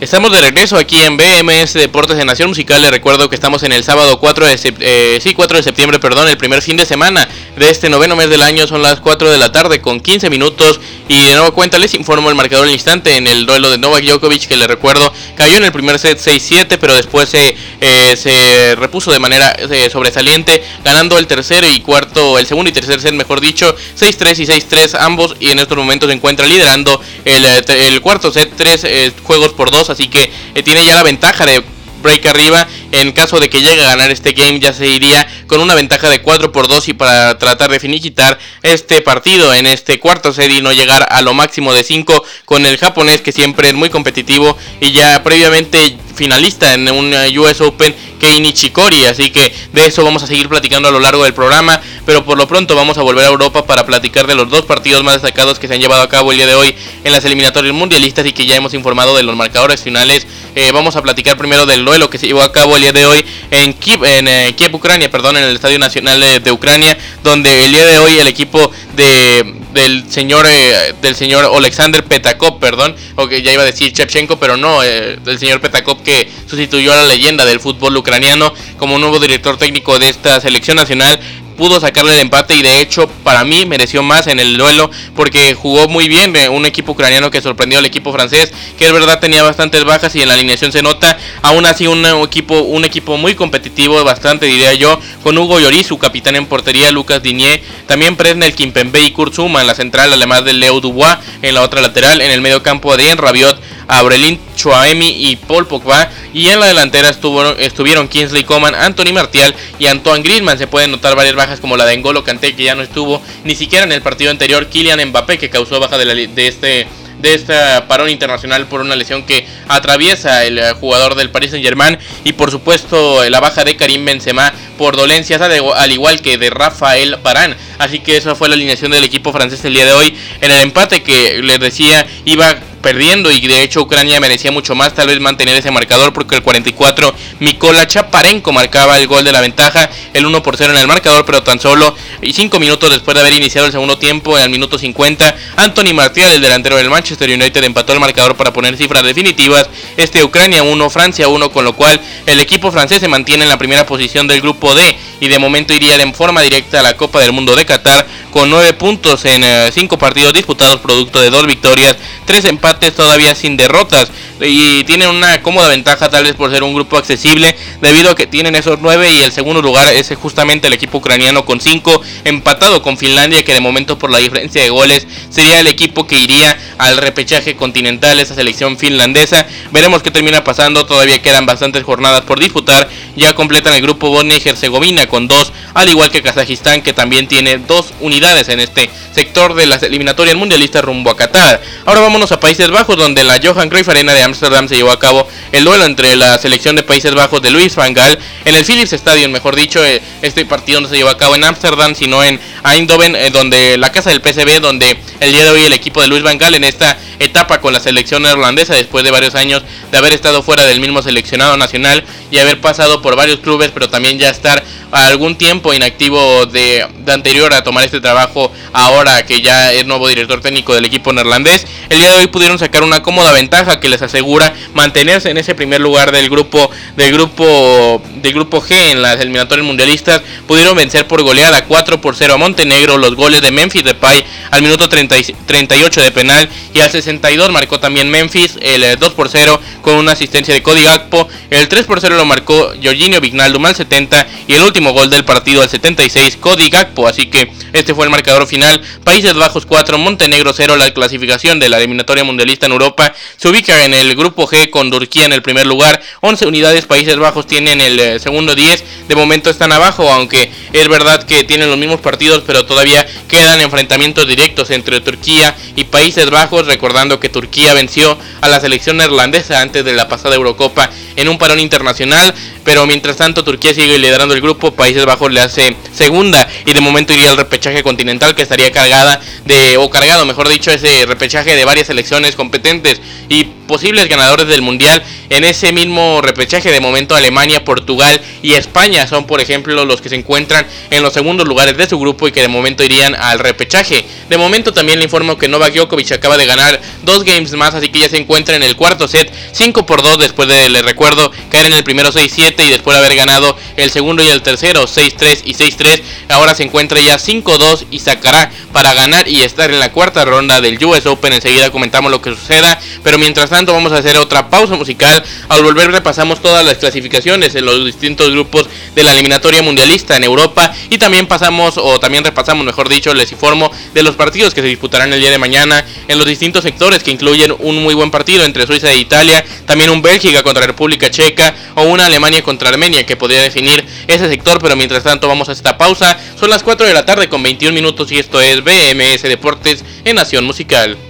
Estamos 0.00 0.30
de 0.30 0.40
regreso 0.40 0.76
aquí 0.76 0.96
en 1.02 1.16
BMS 1.16 1.72
Deportes 1.72 2.16
de 2.16 2.24
Nación 2.24 2.50
Musical. 2.50 2.80
Les 2.80 2.92
recuerdo 2.92 3.28
que 3.28 3.34
estamos 3.34 3.64
en 3.64 3.72
el 3.72 3.82
sábado 3.82 4.20
4 4.20 4.46
de, 4.46 4.74
eh, 4.78 5.18
sí, 5.20 5.34
4 5.34 5.56
de 5.56 5.64
septiembre, 5.64 5.98
perdón, 5.98 6.28
el 6.28 6.36
primer 6.36 6.62
fin 6.62 6.76
de 6.76 6.86
semana 6.86 7.28
de 7.56 7.68
este 7.68 7.88
noveno 7.88 8.14
mes 8.14 8.30
del 8.30 8.42
año. 8.42 8.68
Son 8.68 8.80
las 8.80 9.00
4 9.00 9.28
de 9.28 9.38
la 9.38 9.50
tarde 9.50 9.80
con 9.80 9.98
15 9.98 10.30
minutos. 10.30 10.78
Y 11.08 11.24
de 11.24 11.34
nuevo 11.34 11.52
cuenta 11.52 11.78
les 11.78 11.94
informo 11.94 12.28
el 12.28 12.36
marcador 12.36 12.66
al 12.66 12.72
instante 12.72 13.16
en 13.16 13.26
el 13.26 13.44
duelo 13.44 13.70
de 13.70 13.78
Novak 13.78 14.04
Djokovic, 14.04 14.46
que 14.46 14.56
les 14.56 14.68
recuerdo 14.68 15.12
cayó 15.34 15.56
en 15.56 15.64
el 15.64 15.72
primer 15.72 15.98
set 15.98 16.20
6-7, 16.20 16.78
pero 16.78 16.94
después 16.94 17.28
se, 17.30 17.56
eh, 17.80 18.16
se 18.16 18.76
repuso 18.76 19.10
de 19.10 19.18
manera 19.18 19.50
eh, 19.50 19.88
sobresaliente, 19.90 20.62
ganando 20.84 21.18
el 21.18 21.26
tercero 21.26 21.66
y 21.68 21.80
cuarto, 21.80 22.38
el 22.38 22.46
segundo 22.46 22.70
y 22.70 22.72
tercer 22.72 23.00
set, 23.00 23.14
mejor 23.14 23.40
dicho, 23.40 23.74
6-3 23.98 24.38
y 24.38 24.46
6-3 24.46 24.96
ambos. 25.00 25.34
Y 25.40 25.50
en 25.50 25.58
estos 25.58 25.76
momentos 25.76 26.08
se 26.08 26.14
encuentra 26.14 26.46
liderando 26.46 27.00
el, 27.24 27.44
el 27.44 28.00
cuarto 28.00 28.30
set, 28.30 28.52
3 28.54 29.14
juegos 29.24 29.54
por 29.54 29.72
2 29.72 29.87
así 29.90 30.08
que 30.08 30.30
eh, 30.54 30.62
tiene 30.62 30.84
ya 30.84 30.94
la 30.94 31.02
ventaja 31.02 31.46
de 31.46 31.62
break 32.08 32.26
arriba. 32.26 32.66
En 32.90 33.12
caso 33.12 33.38
de 33.38 33.50
que 33.50 33.60
llegue 33.60 33.82
a 33.82 33.88
ganar 33.88 34.10
este 34.10 34.32
game, 34.32 34.58
ya 34.60 34.72
se 34.72 34.86
iría 34.86 35.28
con 35.46 35.60
una 35.60 35.74
ventaja 35.74 36.08
de 36.08 36.22
4 36.22 36.52
por 36.52 36.66
2 36.66 36.88
y 36.88 36.92
para 36.94 37.38
tratar 37.38 37.70
de 37.70 37.78
finiquitar 37.78 38.38
este 38.62 39.02
partido 39.02 39.52
en 39.52 39.66
este 39.66 40.00
cuarto 40.00 40.32
set 40.32 40.50
y 40.50 40.62
no 40.62 40.72
llegar 40.72 41.06
a 41.10 41.20
lo 41.20 41.34
máximo 41.34 41.74
de 41.74 41.84
5 41.84 42.24
con 42.46 42.64
el 42.64 42.78
japonés 42.78 43.20
que 43.20 43.32
siempre 43.32 43.68
es 43.68 43.74
muy 43.74 43.90
competitivo 43.90 44.56
y 44.80 44.92
ya 44.92 45.22
previamente 45.22 45.98
finalista 46.14 46.74
en 46.74 46.90
un 46.90 47.14
US 47.38 47.60
Open 47.60 47.94
Kei 48.18 48.40
Nishikori, 48.40 49.04
así 49.04 49.30
que 49.30 49.54
de 49.72 49.86
eso 49.86 50.02
vamos 50.04 50.22
a 50.24 50.26
seguir 50.26 50.48
platicando 50.48 50.88
a 50.88 50.90
lo 50.90 50.98
largo 50.98 51.22
del 51.22 51.32
programa, 51.32 51.80
pero 52.04 52.24
por 52.24 52.36
lo 52.36 52.48
pronto 52.48 52.74
vamos 52.74 52.98
a 52.98 53.02
volver 53.02 53.24
a 53.24 53.28
Europa 53.28 53.64
para 53.64 53.86
platicar 53.86 54.26
de 54.26 54.34
los 54.34 54.50
dos 54.50 54.62
partidos 54.62 55.04
más 55.04 55.14
destacados 55.14 55.58
que 55.60 55.68
se 55.68 55.74
han 55.74 55.80
llevado 55.80 56.02
a 56.02 56.08
cabo 56.08 56.32
el 56.32 56.38
día 56.38 56.48
de 56.48 56.56
hoy 56.56 56.74
en 57.04 57.12
las 57.12 57.24
eliminatorias 57.24 57.72
mundialistas 57.72 58.26
y 58.26 58.32
que 58.32 58.46
ya 58.46 58.56
hemos 58.56 58.74
informado 58.74 59.16
de 59.16 59.22
los 59.22 59.36
marcadores 59.36 59.82
finales. 59.82 60.26
Eh, 60.60 60.72
vamos 60.72 60.96
a 60.96 61.02
platicar 61.02 61.36
primero 61.36 61.66
del 61.66 61.84
duelo 61.84 62.10
que 62.10 62.18
se 62.18 62.26
llevó 62.26 62.42
a 62.42 62.50
cabo 62.50 62.74
el 62.74 62.82
día 62.82 62.90
de 62.90 63.06
hoy 63.06 63.24
en 63.52 63.72
Kiev, 63.74 64.04
en, 64.04 64.26
eh, 64.26 64.54
Kiev 64.56 64.74
Ucrania, 64.74 65.08
perdón, 65.08 65.36
en 65.36 65.44
el 65.44 65.54
Estadio 65.54 65.78
Nacional 65.78 66.42
de, 66.42 66.50
Ucrania, 66.50 66.98
donde 67.22 67.64
el 67.64 67.70
día 67.70 67.86
de 67.86 68.00
hoy 68.00 68.18
el 68.18 68.26
equipo 68.26 68.72
de 68.96 69.54
del 69.72 70.10
señor 70.10 70.48
eh, 70.50 70.94
del 71.00 71.14
señor 71.14 71.44
Alexander 71.44 72.02
Petakov, 72.02 72.58
perdón, 72.58 72.96
o 73.14 73.28
que 73.28 73.40
ya 73.40 73.52
iba 73.52 73.62
a 73.62 73.66
decir 73.66 73.92
Chevchenko, 73.92 74.40
pero 74.40 74.56
no, 74.56 74.80
del 74.80 75.38
señor 75.38 75.60
Petakov 75.60 76.02
que 76.02 76.28
sustituyó 76.48 76.92
a 76.92 76.96
la 76.96 77.04
leyenda 77.04 77.46
del 77.46 77.60
fútbol 77.60 77.96
ucraniano 77.96 78.52
como 78.78 78.98
nuevo 78.98 79.20
director 79.20 79.58
técnico 79.58 80.00
de 80.00 80.08
esta 80.08 80.40
selección 80.40 80.76
nacional 80.76 81.20
pudo 81.58 81.80
sacarle 81.80 82.14
el 82.14 82.20
empate 82.20 82.54
y 82.54 82.62
de 82.62 82.80
hecho 82.80 83.08
para 83.24 83.44
mí 83.44 83.66
mereció 83.66 84.02
más 84.02 84.28
en 84.28 84.38
el 84.38 84.56
duelo 84.56 84.90
porque 85.14 85.54
jugó 85.54 85.88
muy 85.88 86.08
bien 86.08 86.34
eh, 86.36 86.48
un 86.48 86.64
equipo 86.64 86.92
ucraniano 86.92 87.30
que 87.30 87.42
sorprendió 87.42 87.80
al 87.80 87.84
equipo 87.84 88.12
francés 88.12 88.52
que 88.78 88.86
es 88.86 88.92
verdad 88.92 89.18
tenía 89.18 89.42
bastantes 89.42 89.84
bajas 89.84 90.14
y 90.14 90.22
en 90.22 90.28
la 90.28 90.34
alineación 90.34 90.70
se 90.70 90.82
nota 90.82 91.18
aún 91.42 91.66
así 91.66 91.86
un 91.88 92.06
equipo 92.24 92.60
un 92.60 92.84
equipo 92.84 93.18
muy 93.18 93.34
competitivo 93.34 94.02
bastante 94.04 94.46
diría 94.46 94.72
yo 94.74 95.00
con 95.22 95.36
Hugo 95.36 95.58
Lloris 95.58 95.88
su 95.88 95.98
capitán 95.98 96.36
en 96.36 96.46
portería 96.46 96.92
Lucas 96.92 97.22
Digné 97.22 97.62
también 97.86 98.16
Presnel 98.16 98.54
Kimpembe 98.54 99.02
y 99.02 99.10
Kurt 99.10 99.36
en 99.38 99.66
la 99.66 99.74
central 99.74 100.12
además 100.12 100.44
de 100.44 100.52
Leo 100.52 100.80
Dubois 100.80 101.18
en 101.42 101.54
la 101.54 101.62
otra 101.62 101.80
lateral 101.80 102.20
en 102.20 102.30
el 102.30 102.40
medio 102.40 102.62
campo 102.62 102.92
Adrien 102.92 103.18
Rabiot 103.18 103.60
Abrelin 103.88 104.38
Chouameni 104.54 105.30
y 105.30 105.36
Paul 105.36 105.66
Pogba. 105.66 106.10
Y 106.32 106.48
en 106.48 106.60
la 106.60 106.66
delantera 106.66 107.08
estuvieron 107.08 108.08
Kingsley 108.08 108.44
Coman, 108.44 108.74
Anthony 108.74 109.12
Martial 109.12 109.54
y 109.78 109.86
Antoine 109.86 110.22
Griezmann. 110.22 110.58
Se 110.58 110.66
pueden 110.66 110.90
notar 110.90 111.16
varias 111.16 111.34
bajas 111.34 111.60
como 111.60 111.76
la 111.76 111.86
de 111.86 111.96
N'Golo 111.96 112.22
Kanté 112.22 112.54
que 112.54 112.64
ya 112.64 112.74
no 112.74 112.82
estuvo 112.82 113.20
ni 113.44 113.54
siquiera 113.54 113.84
en 113.84 113.92
el 113.92 114.02
partido 114.02 114.30
anterior. 114.30 114.66
Kylian 114.66 115.08
Mbappé 115.08 115.38
que 115.38 115.50
causó 115.50 115.80
baja 115.80 115.98
de, 115.98 116.28
de 116.28 116.46
este 116.46 116.86
de 117.20 117.34
este 117.34 117.54
parón 117.88 118.10
internacional 118.10 118.66
por 118.66 118.80
una 118.80 118.96
lesión 118.96 119.24
que 119.24 119.46
atraviesa 119.68 120.44
el 120.44 120.58
eh, 120.58 120.72
jugador 120.74 121.14
del 121.14 121.30
Paris 121.30 121.50
Saint 121.50 121.64
Germain 121.64 121.98
y 122.24 122.32
por 122.32 122.50
supuesto 122.50 123.28
la 123.28 123.40
baja 123.40 123.64
de 123.64 123.76
Karim 123.76 124.04
Benzema 124.04 124.52
por 124.76 124.96
dolencias 124.96 125.40
al 125.40 125.92
igual 125.92 126.20
que 126.20 126.38
de 126.38 126.50
Rafael 126.50 127.16
Barán 127.22 127.56
así 127.78 128.00
que 128.00 128.16
esa 128.16 128.34
fue 128.34 128.48
la 128.48 128.54
alineación 128.54 128.92
del 128.92 129.04
equipo 129.04 129.32
francés 129.32 129.64
el 129.64 129.74
día 129.74 129.84
de 129.84 129.92
hoy 129.92 130.16
en 130.40 130.50
el 130.50 130.60
empate 130.60 131.02
que 131.02 131.42
les 131.42 131.58
decía 131.58 132.06
iba 132.24 132.56
perdiendo 132.88 133.30
y 133.30 133.46
de 133.46 133.62
hecho 133.62 133.82
Ucrania 133.82 134.18
merecía 134.18 134.50
mucho 134.50 134.74
más 134.74 134.94
tal 134.94 135.08
vez 135.08 135.20
mantener 135.20 135.54
ese 135.54 135.70
marcador 135.70 136.14
porque 136.14 136.36
el 136.36 136.42
44 136.42 137.14
Mikola 137.38 137.86
Chaparenko 137.86 138.50
marcaba 138.50 138.96
el 138.96 139.06
gol 139.06 139.24
de 139.24 139.30
la 139.30 139.42
ventaja, 139.42 139.90
el 140.14 140.24
1 140.24 140.42
por 140.42 140.56
0 140.56 140.72
en 140.72 140.80
el 140.80 140.86
marcador, 140.86 141.26
pero 141.26 141.42
tan 141.42 141.60
solo 141.60 141.94
5 142.22 142.58
minutos 142.58 142.88
después 142.88 143.14
de 143.14 143.20
haber 143.20 143.34
iniciado 143.34 143.66
el 143.66 143.72
segundo 143.72 143.98
tiempo, 143.98 144.38
en 144.38 144.44
el 144.44 144.48
minuto 144.48 144.78
50, 144.78 145.36
Anthony 145.56 145.92
Martial, 145.92 146.32
el 146.32 146.40
delantero 146.40 146.78
del 146.78 146.88
Manchester 146.88 147.28
United, 147.28 147.62
empató 147.62 147.92
el 147.92 148.00
marcador 148.00 148.36
para 148.36 148.54
poner 148.54 148.74
cifras 148.78 149.02
definitivas, 149.02 149.68
este 149.98 150.24
Ucrania 150.24 150.62
1, 150.62 150.88
Francia 150.88 151.28
1, 151.28 151.50
con 151.50 151.66
lo 151.66 151.74
cual 151.74 152.00
el 152.24 152.40
equipo 152.40 152.72
francés 152.72 153.00
se 153.00 153.08
mantiene 153.08 153.42
en 153.42 153.50
la 153.50 153.58
primera 153.58 153.84
posición 153.84 154.26
del 154.26 154.40
grupo 154.40 154.74
D 154.74 154.96
y 155.20 155.28
de 155.28 155.38
momento 155.38 155.74
iría 155.74 155.96
en 155.96 156.14
forma 156.14 156.40
directa 156.40 156.80
a 156.80 156.82
la 156.82 156.96
Copa 156.96 157.20
del 157.20 157.32
Mundo 157.32 157.54
de 157.54 157.66
Qatar 157.66 158.06
con 158.38 158.50
9 158.50 158.74
puntos 158.74 159.24
en 159.24 159.42
5 159.72 159.94
eh, 159.94 159.98
partidos 159.98 160.32
disputados 160.32 160.78
producto 160.78 161.20
de 161.20 161.28
2 161.28 161.44
victorias, 161.48 161.96
3 162.24 162.44
empates 162.44 162.94
todavía 162.94 163.34
sin 163.34 163.56
derrotas. 163.56 164.12
Y 164.40 164.84
tienen 164.84 165.08
una 165.08 165.42
cómoda 165.42 165.66
ventaja 165.66 166.08
tal 166.08 166.22
vez 166.22 166.36
por 166.36 166.48
ser 166.52 166.62
un 166.62 166.72
grupo 166.72 166.96
accesible 166.96 167.56
debido 167.80 168.12
a 168.12 168.14
que 168.14 168.28
tienen 168.28 168.54
esos 168.54 168.78
9 168.80 169.10
y 169.10 169.22
el 169.22 169.32
segundo 169.32 169.60
lugar 169.60 169.92
es 169.92 170.12
justamente 170.14 170.68
el 170.68 170.72
equipo 170.72 170.98
ucraniano 170.98 171.44
con 171.44 171.60
5 171.60 172.00
empatado 172.24 172.80
con 172.80 172.96
Finlandia 172.96 173.44
que 173.44 173.54
de 173.54 173.60
momento 173.60 173.98
por 173.98 174.12
la 174.12 174.18
diferencia 174.18 174.62
de 174.62 174.70
goles 174.70 175.08
sería 175.30 175.58
el 175.58 175.66
equipo 175.66 176.06
que 176.06 176.20
iría 176.20 176.56
al 176.78 176.96
repechaje 176.98 177.56
continental 177.56 178.20
esa 178.20 178.36
selección 178.36 178.78
finlandesa. 178.78 179.48
Veremos 179.72 180.04
qué 180.04 180.12
termina 180.12 180.44
pasando 180.44 180.86
todavía 180.86 181.20
quedan 181.20 181.44
bastantes 181.44 181.82
jornadas 181.82 182.20
por 182.20 182.38
disputar. 182.38 182.88
Ya 183.16 183.34
completan 183.34 183.74
el 183.74 183.82
grupo 183.82 184.10
Bosnia 184.10 184.38
y 184.38 184.48
Herzegovina 184.48 185.08
con 185.08 185.26
2 185.26 185.52
al 185.74 185.88
igual 185.88 186.12
que 186.12 186.22
Kazajistán 186.22 186.82
que 186.82 186.92
también 186.92 187.26
tiene 187.26 187.58
dos 187.58 187.92
unidades 187.98 188.27
en 188.28 188.60
este 188.60 188.90
sector 189.14 189.54
de 189.54 189.64
las 189.64 189.82
eliminatorias 189.82 190.36
mundialistas 190.36 190.84
rumbo 190.84 191.10
a 191.10 191.16
Qatar. 191.16 191.62
Ahora 191.86 192.02
vámonos 192.02 192.30
a 192.30 192.38
Países 192.38 192.70
Bajos 192.70 192.98
donde 192.98 193.24
la 193.24 193.40
Johan 193.42 193.70
Cruyff 193.70 193.88
Arena 193.88 194.12
de 194.12 194.22
Ámsterdam 194.22 194.68
se 194.68 194.76
llevó 194.76 194.90
a 194.90 194.98
cabo 194.98 195.26
el 195.50 195.64
duelo 195.64 195.86
entre 195.86 196.14
la 196.14 196.36
selección 196.36 196.76
de 196.76 196.82
Países 196.82 197.14
Bajos 197.14 197.40
de 197.40 197.50
Luis 197.50 197.74
Van 197.74 197.94
Gaal 197.94 198.18
en 198.44 198.54
el 198.54 198.66
Philips 198.66 198.92
Stadium, 198.92 199.32
mejor 199.32 199.56
dicho, 199.56 199.82
eh, 199.82 200.02
este 200.20 200.44
partido 200.44 200.82
no 200.82 200.88
se 200.88 200.96
llevó 200.96 201.08
a 201.08 201.16
cabo 201.16 201.36
en 201.36 201.44
Ámsterdam 201.44 201.94
sino 201.94 202.22
en 202.22 202.38
Eindhoven, 202.64 203.16
eh, 203.16 203.30
donde 203.30 203.78
la 203.78 203.90
casa 203.92 204.10
del 204.10 204.20
PSV, 204.20 204.60
donde 204.60 204.98
el 205.20 205.32
día 205.32 205.44
de 205.44 205.50
hoy 205.50 205.62
el 205.62 205.72
equipo 205.72 206.02
de 206.02 206.08
Luis 206.08 206.22
Van 206.22 206.36
Gaal 206.36 206.54
en 206.54 206.64
esta 206.64 206.98
etapa 207.18 207.62
con 207.62 207.72
la 207.72 207.80
selección 207.80 208.24
neerlandesa 208.24 208.74
después 208.74 209.04
de 209.04 209.10
varios 209.10 209.34
años 209.34 209.62
de 209.90 209.96
haber 209.96 210.12
estado 210.12 210.42
fuera 210.42 210.66
del 210.66 210.80
mismo 210.80 211.00
seleccionado 211.00 211.56
nacional 211.56 212.04
y 212.30 212.38
haber 212.38 212.60
pasado 212.60 213.00
por 213.00 213.16
varios 213.16 213.38
clubes, 213.40 213.70
pero 213.72 213.88
también 213.88 214.18
ya 214.18 214.28
estar 214.28 214.62
algún 214.90 215.36
tiempo 215.36 215.72
inactivo 215.74 216.46
de, 216.46 216.86
anterior 217.06 217.52
a 217.52 217.62
tomar 217.62 217.84
este 217.84 218.00
trabajo 218.08 218.50
ahora 218.72 219.26
que 219.26 219.42
ya 219.42 219.70
es 219.70 219.84
nuevo 219.84 220.08
director 220.08 220.40
técnico 220.40 220.74
del 220.74 220.86
equipo 220.86 221.12
neerlandés. 221.12 221.66
El 221.90 221.98
día 221.98 222.10
de 222.12 222.16
hoy 222.20 222.26
pudieron 222.28 222.58
sacar 222.58 222.82
una 222.82 223.02
cómoda 223.02 223.32
ventaja 223.32 223.80
que 223.80 223.90
les 223.90 224.00
asegura 224.00 224.54
mantenerse 224.72 225.28
en 225.30 225.36
ese 225.36 225.54
primer 225.54 225.82
lugar 225.82 226.10
del 226.10 226.30
grupo 226.30 226.70
del 226.96 227.12
grupo 227.12 228.00
del 228.14 228.32
grupo 228.32 228.62
G 228.62 228.92
en 228.92 229.02
las 229.02 229.20
eliminatorias 229.20 229.66
mundialistas. 229.66 230.22
Pudieron 230.46 230.74
vencer 230.74 231.06
por 231.06 231.22
goleada 231.22 231.66
4 231.66 232.00
por 232.00 232.16
0 232.16 232.34
a 232.34 232.36
Montenegro 232.38 232.96
los 232.96 233.14
goles 233.14 233.42
de 233.42 233.50
Memphis 233.50 233.84
Depay 233.84 234.24
al 234.52 234.62
minuto 234.62 234.88
38 234.88 236.00
de 236.00 236.10
penal 236.10 236.48
y 236.78 236.80
al 236.80 236.92
62 236.92 237.50
marcó 237.50 237.80
también 237.80 238.08
Memphis 238.08 238.56
el 238.60 238.96
2 238.96 239.12
por 239.14 239.28
0 239.28 239.60
con 239.82 239.96
una 239.96 240.12
asistencia 240.12 240.54
de 240.54 240.62
Cody 240.62 240.84
Gakpo. 240.84 241.28
El 241.50 241.66
3 241.66 241.86
por 241.86 242.00
0 242.00 242.16
lo 242.16 242.24
marcó 242.24 242.72
Jorginho 242.80 243.20
Vignaldum 243.20 243.66
al 243.66 243.74
70 243.74 244.28
y 244.46 244.54
el 244.54 244.62
último 244.62 244.92
gol 244.92 245.10
del 245.10 245.24
partido 245.24 245.60
al 245.60 245.68
76, 245.68 246.36
Cody 246.36 246.70
Gakpo. 246.70 247.08
Así 247.08 247.26
que 247.26 247.50
este 247.72 247.94
fue 247.96 248.04
el 248.04 248.10
marcador 248.10 248.46
final. 248.46 248.80
Países 249.02 249.34
Bajos 249.34 249.66
4, 249.66 249.98
Montenegro 249.98 250.52
0. 250.54 250.76
La 250.76 250.92
clasificación 250.92 251.58
de 251.58 251.68
la 251.68 251.78
eliminatoria 251.78 252.22
mundialista 252.22 252.66
en 252.66 252.72
Europa 252.72 253.12
se 253.36 253.48
ubica 253.48 253.84
en 253.84 253.92
el 253.92 254.14
grupo 254.14 254.46
G 254.46 254.70
con 254.70 254.88
Turquía 254.88 255.24
en 255.24 255.32
el 255.32 255.42
primer 255.42 255.66
lugar. 255.66 256.00
11 256.20 256.46
unidades, 256.46 256.86
Países 256.86 257.16
Bajos 257.16 257.48
tienen 257.48 257.80
el 257.80 257.98
eh, 257.98 258.20
segundo 258.20 258.54
10. 258.54 258.84
De 259.08 259.16
momento 259.16 259.50
están 259.50 259.72
abajo, 259.72 260.08
aunque 260.12 260.52
es 260.72 260.86
verdad 260.86 261.24
que 261.24 261.42
tienen 261.42 261.70
los 261.70 261.78
mismos 261.78 262.00
partidos, 262.00 262.44
pero 262.46 262.66
todavía 262.66 263.04
quedan 263.26 263.60
enfrentamientos 263.60 264.28
directos 264.28 264.70
entre 264.70 265.00
Turquía 265.00 265.56
y 265.74 265.82
Países 265.82 266.30
Bajos. 266.30 266.67
Recordando 266.68 267.18
que 267.18 267.28
Turquía 267.28 267.74
venció 267.74 268.16
a 268.40 268.48
la 268.48 268.60
selección 268.60 268.98
neerlandesa 268.98 269.60
antes 269.60 269.84
de 269.84 269.94
la 269.94 270.06
pasada 270.06 270.36
Eurocopa 270.36 270.90
en 271.16 271.28
un 271.28 271.38
parón 271.38 271.58
internacional. 271.58 272.34
Pero 272.62 272.86
mientras 272.86 273.16
tanto, 273.16 273.42
Turquía 273.42 273.74
sigue 273.74 273.98
liderando 273.98 274.34
el 274.34 274.40
grupo 274.40 274.72
Países 274.72 275.06
Bajos 275.06 275.32
le 275.32 275.40
hace 275.40 275.74
segunda 275.92 276.46
y 276.66 276.72
de 276.72 276.80
momento 276.80 277.12
iría 277.14 277.30
al 277.30 277.36
repechaje 277.36 277.82
continental 277.82 278.34
que 278.34 278.42
estaría 278.42 278.70
cargada 278.70 279.20
de, 279.44 279.78
o 279.78 279.88
cargado 279.88 280.26
mejor 280.26 280.48
dicho, 280.48 280.70
ese 280.70 281.06
repechaje 281.06 281.56
de 281.56 281.64
varias 281.64 281.86
selecciones 281.86 282.36
competentes 282.36 283.00
y 283.28 283.44
posibles 283.44 284.08
ganadores 284.08 284.46
del 284.48 284.62
mundial 284.62 285.02
en 285.30 285.44
ese 285.44 285.72
mismo 285.72 286.20
repechaje 286.22 286.70
de 286.72 286.80
momento 286.80 287.14
Alemania, 287.14 287.64
Portugal 287.64 288.20
y 288.42 288.54
España 288.54 289.06
son 289.06 289.26
por 289.26 289.40
ejemplo 289.40 289.84
los 289.84 290.00
que 290.00 290.08
se 290.08 290.16
encuentran 290.16 290.66
en 290.90 291.02
los 291.02 291.12
segundos 291.12 291.46
lugares 291.46 291.76
de 291.76 291.88
su 291.88 291.98
grupo 291.98 292.26
y 292.26 292.32
que 292.32 292.40
de 292.40 292.48
momento 292.48 292.82
irían 292.82 293.14
al 293.14 293.38
repechaje. 293.38 294.06
De 294.28 294.38
momento 294.38 294.72
también 294.72 294.98
le 294.98 295.04
informo 295.04 295.36
que 295.36 295.48
Novak 295.48 295.74
Djokovic 295.74 296.12
acaba 296.12 296.36
de 296.36 296.46
ganar 296.48 296.80
dos 297.04 297.22
games 297.22 297.52
más 297.52 297.74
así 297.74 297.88
que 297.90 298.00
ya 298.00 298.08
se 298.08 298.16
encuentra 298.16 298.56
en 298.56 298.64
el 298.64 298.74
cuarto 298.74 299.06
set 299.06 299.32
5 299.52 299.86
por 299.86 300.02
2 300.02 300.18
después 300.18 300.48
de, 300.48 300.68
le 300.68 300.82
recuerdo, 300.82 301.30
caer 301.50 301.66
en 301.66 301.74
el 301.74 301.84
primero 301.84 302.10
6-7 302.10 302.66
y 302.66 302.70
después 302.70 302.96
de 302.96 303.04
haber 303.04 303.16
ganado 303.16 303.56
el 303.76 303.90
segundo 303.90 304.22
y 304.22 304.28
el 304.28 304.42
tercero 304.42 304.84
6-3 304.84 305.42
y 305.44 305.54
6-3. 305.54 306.02
Ahora 306.30 306.54
se 306.54 306.64
encuentra 306.64 307.00
ya 307.00 307.16
5-2 307.16 307.86
y 307.90 308.00
sacará 308.00 308.50
para 308.72 308.94
ganar 308.94 309.28
y 309.28 309.42
estar 309.42 309.70
en 309.70 309.80
la 309.80 309.92
cuarta 309.92 310.24
ronda 310.24 310.60
del 310.60 310.82
US 310.84 311.06
Open. 311.06 311.32
Enseguida 311.32 311.70
comentamos 311.70 312.10
lo 312.10 312.20
que 312.20 312.30
suceda. 312.30 312.78
Pero 313.02 313.18
mientras 313.18 313.50
tanto 313.50 313.72
vamos 313.72 313.92
a 313.92 313.98
hacer 313.98 314.16
otra 314.16 314.50
pausa 314.50 314.76
musical. 314.76 315.22
Al 315.48 315.62
volver 315.62 315.90
repasamos 315.90 316.40
todas 316.40 316.64
las 316.64 316.78
clasificaciones 316.78 317.54
en 317.54 317.64
los 317.64 317.84
distintos 317.84 318.30
grupos 318.30 318.68
de 318.94 319.02
la 319.02 319.12
eliminatoria 319.12 319.62
mundialista 319.62 320.16
en 320.16 320.24
Europa. 320.24 320.72
Y 320.90 320.98
también 320.98 321.26
pasamos, 321.26 321.78
o 321.78 321.98
también 321.98 322.24
repasamos, 322.24 322.64
mejor 322.64 322.88
dicho, 322.88 323.14
les 323.14 323.32
informo 323.32 323.70
de 323.98 324.04
los 324.04 324.14
partidos 324.14 324.54
que 324.54 324.60
se 324.60 324.68
disputarán 324.68 325.12
el 325.12 325.18
día 325.18 325.30
de 325.30 325.38
mañana 325.38 325.84
en 326.06 326.18
los 326.18 326.26
distintos 326.26 326.62
sectores 326.62 327.02
que 327.02 327.10
incluyen 327.10 327.52
un 327.58 327.82
muy 327.82 327.94
buen 327.94 328.12
partido 328.12 328.44
entre 328.44 328.64
Suiza 328.64 328.92
e 328.92 328.98
Italia. 328.98 329.44
También 329.66 329.90
un 329.90 330.02
Bélgica 330.02 330.44
contra 330.44 330.64
República 330.64 331.10
Checa 331.10 331.52
o 331.74 331.82
una 331.82 332.06
Alemania 332.06 332.42
contra 332.42 332.68
Armenia 332.68 333.04
que 333.04 333.16
podría 333.16 333.42
definir 333.42 333.84
ese 334.06 334.28
sector 334.28 334.60
pero 334.62 334.76
mientras 334.76 335.02
tanto 335.02 335.26
vamos 335.26 335.48
a 335.48 335.52
esta 335.52 335.76
pausa. 335.76 336.16
Son 336.38 336.48
las 336.48 336.62
4 336.62 336.86
de 336.86 336.94
la 336.94 337.04
tarde 337.04 337.28
con 337.28 337.42
21 337.42 337.74
minutos 337.74 338.12
y 338.12 338.18
esto 338.20 338.40
es 338.40 338.62
BMS 338.62 339.22
Deportes 339.22 339.84
en 340.04 340.14
Nación 340.14 340.44
Musical. 340.44 341.07